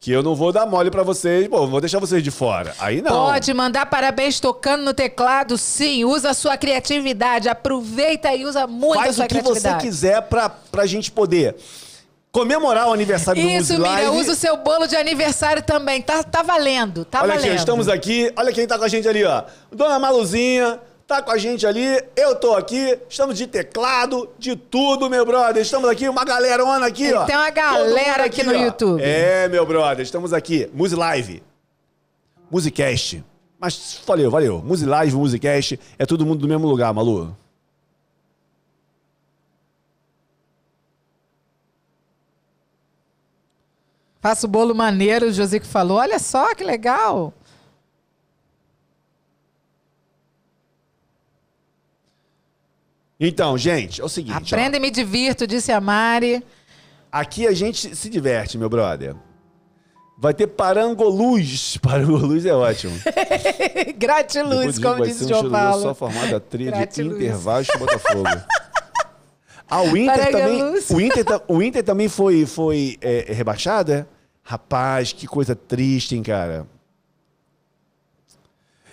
[0.03, 1.47] Que eu não vou dar mole pra vocês.
[1.47, 2.75] Pô, vou deixar vocês de fora.
[2.79, 3.27] Aí não.
[3.27, 6.07] Pode mandar parabéns tocando no teclado, sim.
[6.07, 7.51] Usa a sua criatividade.
[7.51, 9.85] Aproveita e usa muito a Faz sua o que você criatividade.
[9.85, 11.55] quiser pra, pra gente poder
[12.33, 16.01] comemorar o aniversário do Isso, Music Miriam, usa o seu bolo de aniversário também.
[16.01, 17.49] Tá, tá valendo, tá Olha valendo.
[17.49, 18.33] aqui, estamos aqui.
[18.39, 19.43] Olha quem tá com a gente ali, ó.
[19.71, 20.81] Dona Maluzinha
[21.11, 25.61] tá com a gente ali, eu tô aqui, estamos de teclado, de tudo, meu brother.
[25.61, 27.09] Estamos aqui, uma galerona aqui, ó.
[27.09, 28.65] Então, Tem uma galera aqui, aqui no ó.
[28.65, 29.03] YouTube.
[29.03, 30.71] É, meu brother, estamos aqui.
[30.73, 31.43] Muse Live,
[32.49, 33.25] Musicast.
[33.59, 34.63] Mas valeu, valeu.
[34.65, 37.37] Muse Live, Musicast, é todo mundo do mesmo lugar, Malu.
[44.21, 45.99] Faço bolo maneiro, o Josico falou.
[45.99, 47.33] Olha só que legal.
[53.21, 54.55] Então, gente, é o seguinte.
[54.55, 54.57] ó.
[54.57, 56.43] Aprenda e me divirto, disse a Mari.
[57.13, 59.15] Aqui a gente se diverte, meu brother.
[60.19, 61.77] Vai ter parangoluz.
[61.83, 62.99] Parangoluz é ótimo.
[63.97, 65.95] Gratiluz, disso, como disse o um João só Paulo.
[65.95, 67.17] formado a trilha de Gratiluz.
[67.17, 68.25] Intervasco Botafogo.
[69.73, 70.59] Ah, o Inter também.
[70.59, 70.91] Parangoluz.
[70.91, 74.05] O Inter, o Inter também foi, foi é, rebaixado, é?
[74.43, 76.67] Rapaz, que coisa triste, hein, cara.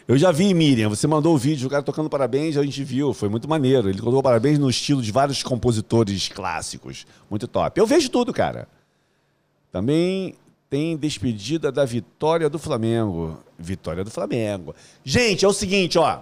[0.07, 3.13] Eu já vi, Miriam, você mandou o vídeo, o cara tocando parabéns, a gente viu,
[3.13, 3.89] foi muito maneiro.
[3.89, 7.05] Ele cantou parabéns no estilo de vários compositores clássicos.
[7.29, 7.77] Muito top.
[7.77, 8.69] Eu vejo tudo, cara.
[9.69, 10.35] Também
[10.69, 13.37] tem despedida da vitória do Flamengo.
[13.59, 14.73] Vitória do Flamengo.
[15.03, 16.19] Gente, é o seguinte, ó.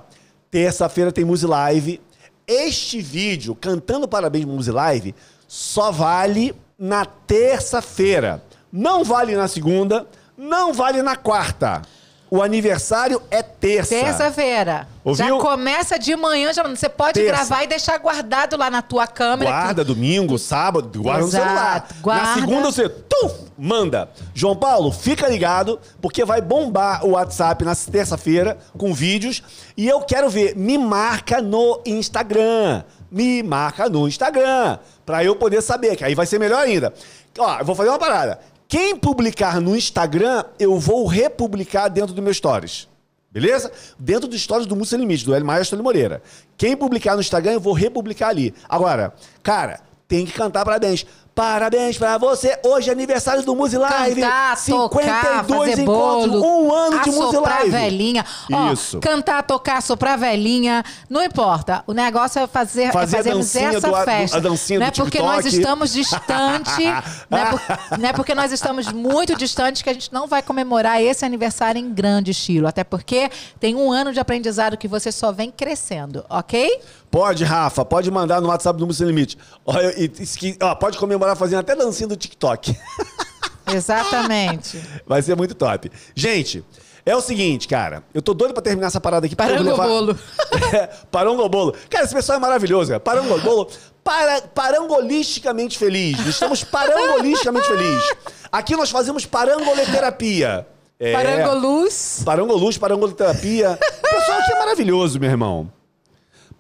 [0.49, 2.02] Terça-feira tem Muse Live.
[2.48, 5.14] Este vídeo, cantando parabéns Muse Live,
[5.48, 8.44] só vale na terça-feira.
[8.72, 11.84] Não vale na segunda, não vale na quarta.
[12.30, 13.93] O aniversário é terça.
[13.95, 14.88] Terça-feira.
[15.14, 17.31] Já começa de manhã, já, você pode Terça.
[17.31, 19.52] gravar e deixar guardado lá na tua câmera.
[19.52, 21.88] Guarda domingo, sábado, guarda no Exato, celular.
[22.02, 22.23] guarda.
[22.23, 24.10] Na segunda você tum, manda.
[24.34, 29.43] João Paulo, fica ligado, porque vai bombar o WhatsApp na terça-feira com vídeos.
[29.77, 32.84] E eu quero ver, me marca no Instagram.
[33.11, 34.80] Me marca no Instagram.
[35.06, 36.91] Pra eu poder saber, que aí vai ser melhor ainda.
[37.38, 38.39] Ó, eu vou fazer uma parada.
[38.68, 42.88] Quem publicar no Instagram, eu vou republicar dentro do meu Stories.
[43.32, 43.70] Beleza?
[44.00, 46.22] Dentro do stories do Música Limite, do El Maestro Moreira.
[46.58, 48.54] Quem publicar no Instagram, eu vou republicar ali.
[48.70, 49.14] Agora,
[49.44, 51.06] cara, tem que cantar parabéns.
[51.36, 52.57] Parabéns pra você.
[52.64, 54.22] Hoje é aniversário do Muse Live.
[54.22, 56.32] Cantar, tocar, fazer encontros.
[56.41, 57.72] bolo, Um ano de assoprar Live.
[57.72, 58.26] velhinha.
[58.53, 59.02] Ó, Isso.
[59.02, 61.84] cantar, tocar, soprar velhinha, não importa.
[61.88, 64.38] O negócio é fazer, Fazer é a fazermos dancinha essa do- a- festa.
[64.38, 65.36] a dancinha não do é porque TikTok.
[65.36, 66.86] nós estamos distante,
[67.30, 67.62] não, é por-
[67.99, 71.78] não é porque nós estamos muito distantes que a gente não vai comemorar esse aniversário
[71.80, 72.66] em grande estilo.
[72.66, 73.30] Até porque
[73.60, 76.80] tem um ano de aprendizado que você só vem crescendo, ok?
[77.11, 79.38] Pode, Rafa, pode mandar no WhatsApp do Música Limite.
[79.68, 80.11] Eu- e-
[80.44, 82.76] e- ó, pode comemorar fazendo até dancinha do TikTok.
[83.73, 84.80] Exatamente.
[85.07, 85.91] Vai ser muito top.
[86.14, 86.64] Gente,
[87.06, 88.03] é o seguinte, cara.
[88.14, 89.36] Eu tô doido pra terminar essa parada aqui.
[89.36, 90.19] vou levar- Parangobolo.
[90.73, 91.76] É, parangobolo.
[91.90, 92.99] Cara, esse pessoal é maravilhoso, cara.
[92.99, 93.68] Parangobolo.
[94.03, 96.19] Para, parangolisticamente feliz.
[96.27, 98.14] Estamos parangolisticamente felizes.
[98.52, 100.68] Aqui nós fazemos parangoleterapia.
[100.99, 102.22] É, Parangoluz.
[102.23, 103.72] Parangoluz, parangoleterapia.
[103.72, 105.72] O pessoal aqui é maravilhoso, meu irmão.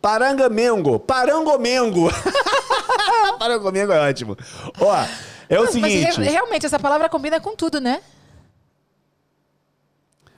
[0.09, 0.99] Parangamengo.
[0.99, 2.11] Parangomengo.
[3.39, 4.37] Parangomengo é ótimo.
[4.79, 4.93] Ó,
[5.49, 6.19] é o Mas seguinte.
[6.21, 7.99] re- realmente, essa palavra combina com tudo, né?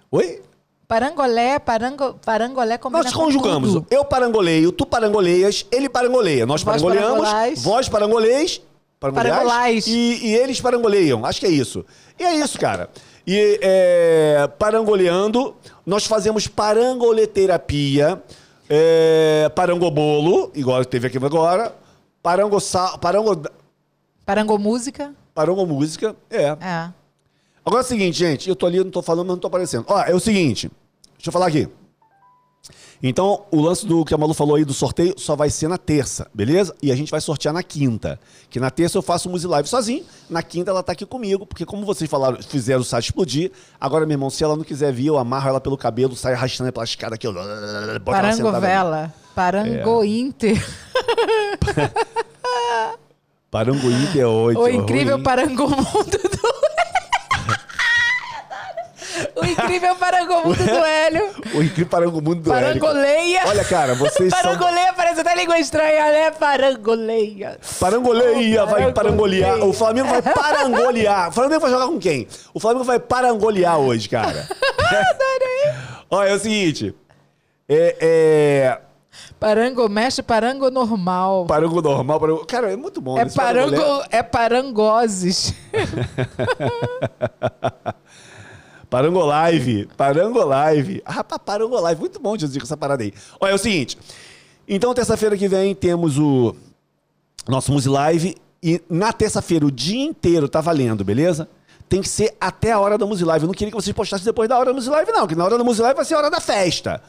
[0.10, 0.42] Oi?
[0.88, 3.84] Parangolé, parango, parangolé combina Nós conjugamos.
[3.92, 6.46] Eu parangoleio, tu parangoleias, ele parangoleia.
[6.46, 7.62] Nós Vós parangoleamos, parangolais.
[7.62, 8.62] vós parangoleis,
[9.02, 9.86] Parangolais.
[9.86, 11.26] E, e eles parangoleiam.
[11.26, 11.86] Acho que é isso.
[12.18, 12.90] E é isso, cara.
[13.28, 15.54] E é, parangoleando,
[15.86, 18.24] nós fazemos parangoleterapia,
[18.70, 21.74] é, parangobolo, igual teve aqui agora,
[22.22, 22.58] parango,
[23.02, 23.42] parango,
[24.26, 25.14] Parangomúsica.
[25.34, 26.44] parangomúsica, é.
[26.60, 26.90] É.
[27.66, 29.48] Agora é o seguinte, gente, eu tô ali, eu não tô falando, mas não tô
[29.48, 29.86] aparecendo.
[29.88, 30.70] Ó, é o seguinte,
[31.18, 31.68] deixa eu falar aqui.
[33.02, 35.78] Então, o lance do que a Malu falou aí do sorteio só vai ser na
[35.78, 36.76] terça, beleza?
[36.82, 38.20] E a gente vai sortear na quinta.
[38.50, 41.46] Que na terça eu faço o Muzi Live sozinho, na quinta ela tá aqui comigo,
[41.46, 44.92] porque como vocês falaram, fizeram o site explodir, agora, meu irmão, se ela não quiser
[44.92, 47.60] vir, eu amarro ela pelo cabelo, saio arrastando ela pela escada aqui, ó, bota ela
[47.62, 48.00] sentada ali.
[48.04, 49.14] Parangovela.
[49.36, 50.66] Parangointer.
[53.52, 54.60] Parangoípe é oito.
[54.60, 55.24] O incrível ruim.
[55.24, 56.67] parangomundo do...
[59.42, 61.30] o incrível parangomundo do Hélio.
[61.54, 62.86] O incrível parangomundo do Érico.
[62.86, 63.42] Parangoleia.
[63.46, 64.42] Olha, cara, vocês são...
[64.42, 66.32] Parangoleia parece até língua estranha, né?
[66.32, 67.60] Parangoleia.
[67.80, 69.64] Parangoleia, vai parangolear.
[69.64, 71.30] O Flamengo vai parangolear.
[71.30, 72.28] O Flamengo vai jogar com quem?
[72.54, 74.48] O Flamengo vai parangolear hoje, cara.
[76.10, 76.96] Olha, é o seguinte.
[77.70, 78.80] É, é,
[79.40, 81.46] Parango mexe, parango normal.
[81.46, 82.20] parango normal.
[82.20, 82.46] Parango...
[82.46, 83.20] Cara, é muito bom.
[83.20, 83.78] É, esse parangolé.
[83.78, 85.54] parango, é parangoses.
[88.90, 89.88] Parangolive.
[89.98, 91.02] Parangolive.
[91.06, 92.00] Ah, rapaz, Parangolive.
[92.00, 93.14] Muito bom, Jesus, essa parada aí.
[93.40, 93.98] Olha, é o seguinte.
[94.68, 96.56] Então, terça-feira que vem, temos o
[97.48, 98.36] nosso Muse Live.
[98.62, 101.48] E na terça-feira, o dia inteiro tá valendo, beleza?
[101.90, 103.44] Tem que ser até a hora da Muse Live.
[103.46, 105.26] Eu não queria que vocês postassem depois da hora da Muse Live, não.
[105.26, 107.02] Que na hora da Muse Live vai ser a hora da festa.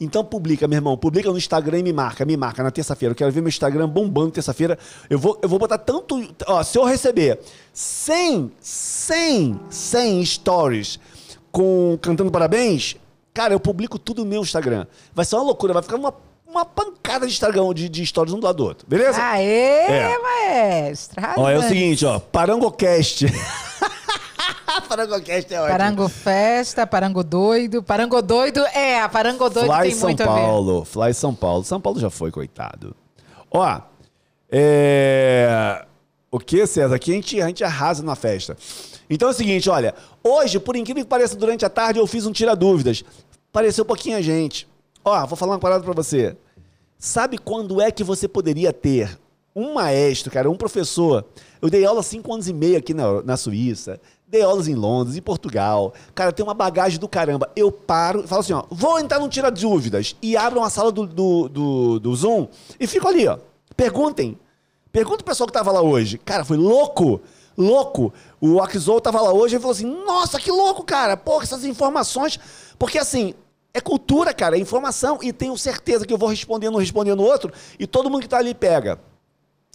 [0.00, 0.96] Então publica, meu irmão.
[0.96, 2.24] Publica no Instagram e me marca.
[2.24, 3.12] Me marca na terça-feira.
[3.12, 4.78] Eu quero ver meu Instagram bombando terça-feira.
[5.10, 6.18] Eu vou, eu vou botar tanto...
[6.46, 7.40] Ó, se eu receber
[7.74, 10.98] 100, 100, 100 stories
[11.52, 12.96] com cantando parabéns,
[13.32, 14.86] cara, eu publico tudo no meu Instagram.
[15.14, 15.74] Vai ser uma loucura.
[15.74, 16.12] Vai ficar uma,
[16.46, 18.86] uma pancada de Instagram de, de stories um do lado do outro.
[18.88, 19.22] Beleza?
[19.22, 20.18] Aê, É.
[20.18, 21.22] maestro.
[21.36, 22.18] Ó, é o seguinte, ó.
[22.18, 23.26] Parangocast.
[24.88, 25.78] Parangocast é ótimo.
[25.78, 27.82] Parango Festa, Parango Doido.
[27.82, 30.40] Parango Doido, é, a Parango Doido Fly tem São muito a ver.
[30.40, 30.84] Paulo.
[30.84, 31.64] Fly São Paulo.
[31.64, 32.96] São Paulo já foi, coitado.
[33.50, 33.80] Ó,
[34.50, 35.84] é...
[36.30, 36.94] O que, César?
[36.94, 38.56] Aqui a gente, a gente arrasa na festa.
[39.12, 39.94] Então é o seguinte, olha.
[40.22, 43.04] Hoje, por incrível que pareça, durante a tarde eu fiz um tira-dúvidas.
[43.52, 44.66] Pareceu pouquinha gente.
[45.04, 46.36] Ó, vou falar uma parada pra você.
[46.98, 49.18] Sabe quando é que você poderia ter
[49.54, 51.24] um maestro, cara, um professor?
[51.60, 54.00] Eu dei aula cinco anos e meio aqui na, na Suíça.
[54.26, 55.92] Dei aulas em Londres, em Portugal.
[56.14, 57.50] Cara, tem uma bagagem do caramba.
[57.54, 60.16] Eu paro e falo assim, ó, vou entrar no Tira Dúvidas.
[60.22, 62.48] E abro uma sala do, do, do, do Zoom
[62.80, 63.38] e fico ali, ó.
[63.76, 64.38] Perguntem.
[64.90, 66.16] Pergunta o pessoal que tava lá hoje.
[66.18, 67.20] Cara, foi louco.
[67.56, 68.12] Louco.
[68.40, 71.16] O Akizou tava lá hoje e falou assim, nossa, que louco, cara.
[71.16, 72.38] Pô, essas informações...
[72.78, 73.34] Porque assim,
[73.74, 75.18] é cultura, cara, é informação.
[75.22, 77.52] E tenho certeza que eu vou respondendo, respondendo outro.
[77.78, 79.00] E todo mundo que tá ali pega.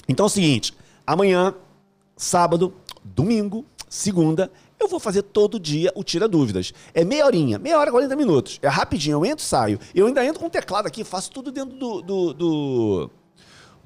[0.07, 0.73] Então é o seguinte,
[1.05, 1.53] amanhã,
[2.15, 2.73] sábado,
[3.03, 6.73] domingo, segunda, eu vou fazer todo dia o Tira Dúvidas.
[6.93, 8.59] É meia horinha, meia hora, 40 minutos.
[8.61, 9.79] É rapidinho, eu entro e saio.
[9.93, 13.11] Eu ainda entro com o teclado aqui, faço tudo dentro do, do, do,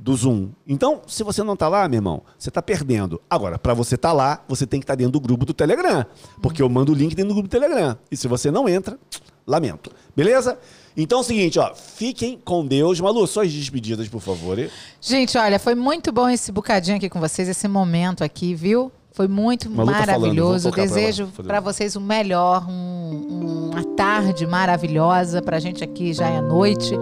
[0.04, 0.50] do Zoom.
[0.68, 3.22] Então, se você não tá lá, meu irmão, você tá perdendo.
[3.30, 6.04] Agora, para você tá lá, você tem que estar dentro do grupo do Telegram.
[6.42, 7.96] Porque eu mando o link dentro do grupo do Telegram.
[8.10, 8.98] E se você não entra,
[9.46, 9.92] lamento.
[10.16, 10.58] Beleza?
[10.98, 13.00] Então é o seguinte, ó, fiquem com Deus.
[13.00, 14.58] Malu, só as despedidas, por favor.
[15.00, 18.92] Gente, olha, foi muito bom esse bocadinho aqui com vocês, esse momento aqui, viu?
[19.14, 20.72] Foi muito Malu tá maravilhoso.
[20.72, 25.42] pra Desejo para vocês o melhor, um- uma tarde maravilhosa.
[25.44, 26.96] Pra gente aqui já é noite.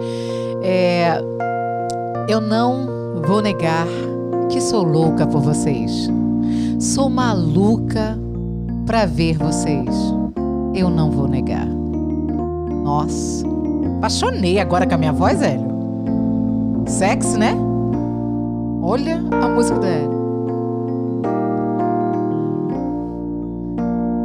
[0.62, 1.18] É,
[2.30, 3.86] eu não vou negar
[4.48, 6.08] que sou louca por vocês.
[6.78, 8.16] Sou maluca
[8.86, 9.88] pra ver vocês.
[10.72, 11.66] Eu não vou negar.
[12.84, 13.44] Nossa,
[13.96, 15.68] apaixonei agora com a minha voz, Hélio.
[16.86, 17.52] Sexy, né?
[18.80, 20.20] Olha a música do Hélio.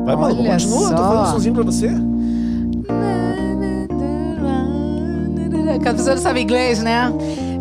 [0.05, 0.89] Vai, Malu, continua.
[0.89, 0.95] Tô só.
[0.95, 1.89] falando sozinho pra você.
[5.81, 7.11] Que a pessoa não sabe inglês, né?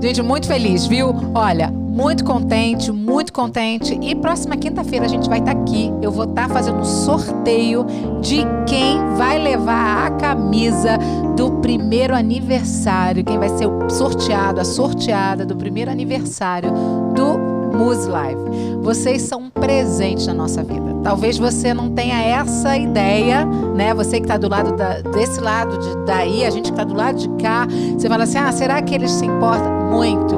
[0.01, 1.15] Gente, muito feliz, viu?
[1.35, 3.99] Olha, muito contente, muito contente.
[4.03, 5.93] E próxima quinta-feira a gente vai estar aqui.
[6.03, 7.87] Eu vou estar fazendo um sorteio
[8.21, 10.99] de quem vai levar a camisa
[11.37, 13.25] do primeiro aniversário.
[13.25, 16.71] Quem vai ser o sorteado, a sorteada do primeiro aniversário
[17.15, 18.41] do Muse Live.
[18.83, 20.95] Vocês são um presente na nossa vida.
[21.03, 23.45] Talvez você não tenha essa ideia,
[23.75, 23.93] né?
[23.95, 26.95] Você que está do lado da- desse lado de daí, a gente que está do
[26.95, 29.71] lado de cá, você fala assim: ah, será que eles se importam?
[29.91, 30.35] Muito,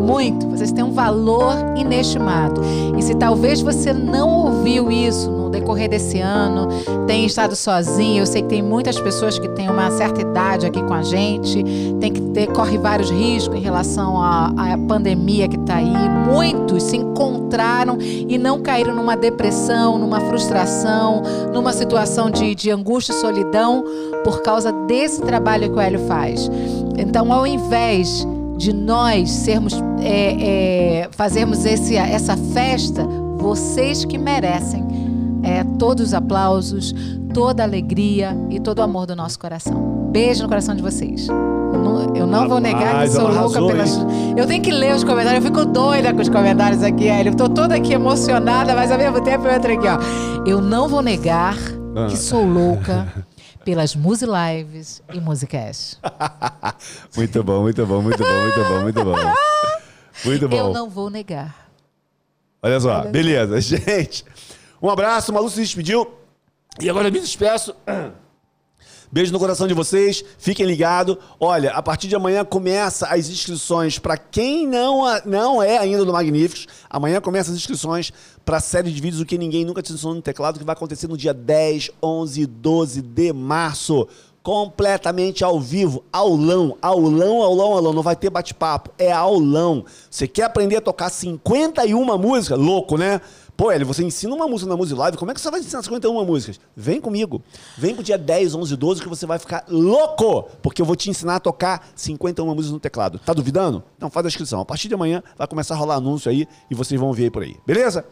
[0.00, 0.46] muito.
[0.48, 2.60] Vocês têm um valor inestimado.
[2.96, 6.68] E se talvez você não ouviu isso no decorrer desse ano,
[7.06, 10.82] tem estado sozinho, eu sei que tem muitas pessoas que têm uma certa idade aqui
[10.82, 11.62] com a gente,
[12.00, 15.92] tem que ter, corre vários riscos em relação à, à pandemia que está aí.
[16.30, 21.22] Muitos se encontraram e não caíram numa depressão, numa frustração,
[21.52, 23.84] numa situação de, de angústia e solidão
[24.24, 26.50] por causa desse trabalho que o Hélio faz.
[26.96, 28.26] Então, ao invés
[28.56, 33.06] de nós sermos, é, é, fazermos esse, essa festa,
[33.38, 34.93] vocês que merecem
[35.44, 36.94] é, todos os aplausos,
[37.32, 40.08] toda a alegria e todo o amor do nosso coração.
[40.10, 41.28] Beijo no coração de vocês.
[42.14, 43.96] Eu não, vou negar que sou louca pelas.
[44.36, 47.32] Eu tenho que ler os comentários, eu fico doida com os comentários aqui, Hélio.
[47.32, 49.98] Eu tô toda aqui emocionada, mas ao mesmo tempo eu entro aqui, ó.
[50.46, 51.56] Eu não vou negar
[51.96, 52.06] Ah.
[52.08, 53.06] que sou louca
[53.64, 55.98] pelas Muse Lives e Musicast.
[57.16, 59.34] Muito bom, muito bom, muito bom, muito bom, muito bom.
[60.24, 60.56] Muito bom.
[60.56, 61.68] Eu não vou negar.
[62.62, 63.58] Olha só, beleza.
[63.62, 64.24] Gente,
[64.86, 66.06] um abraço, o Malu se despediu.
[66.80, 67.74] E agora eu me despeço.
[69.10, 71.16] Beijo no coração de vocês, fiquem ligados.
[71.38, 76.12] Olha, a partir de amanhã começa as inscrições para quem não, não é ainda do
[76.12, 76.66] Magníficos.
[76.90, 78.12] Amanhã começa as inscrições
[78.44, 80.72] para a série de vídeos O que ninguém nunca te ensinou no teclado, que vai
[80.72, 84.08] acontecer no dia 10, 11 e 12 de março.
[84.42, 87.92] Completamente ao vivo, aulão, aulão, aulão, aulão.
[87.92, 89.84] Não vai ter bate-papo, é aulão.
[90.10, 92.58] Você quer aprender a tocar 51 músicas?
[92.58, 93.20] Louco, né?
[93.56, 95.80] Pô, Hélio, você ensina uma música na Music Live, como é que você vai ensinar
[95.80, 96.58] 51 músicas?
[96.76, 97.40] Vem comigo.
[97.78, 101.08] Vem pro dia 10, 11, 12 que você vai ficar louco, porque eu vou te
[101.08, 103.20] ensinar a tocar 51 músicas no teclado.
[103.20, 103.84] Tá duvidando?
[103.96, 104.60] Então faz a inscrição.
[104.60, 107.30] A partir de amanhã vai começar a rolar anúncio aí e vocês vão ver aí
[107.30, 107.56] por aí.
[107.64, 108.04] Beleza?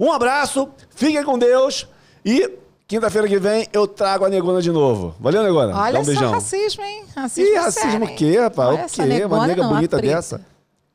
[0.00, 1.86] Um abraço, fiquem com Deus
[2.24, 2.58] e
[2.88, 5.14] quinta-feira que vem eu trago a Negona de novo.
[5.20, 5.74] Valeu, Negona?
[5.74, 6.32] Dá Olha um só beijão.
[6.32, 7.04] racismo, hein?
[7.14, 8.92] Racismo, Ih, racismo sério, o quê, rapaz?
[8.92, 9.24] O quê?
[9.24, 10.40] Uma nega bonita dessa.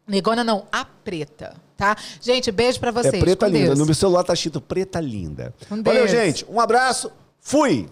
[0.05, 1.95] Negona não, a preta, tá?
[2.21, 3.13] Gente, beijo pra vocês.
[3.13, 3.67] É preta com linda.
[3.67, 3.79] Deus.
[3.79, 5.53] No meu celular tá escrito preta linda.
[5.69, 6.11] Com Valeu, Deus.
[6.11, 6.45] gente.
[6.49, 7.11] Um abraço.
[7.39, 7.87] Fui.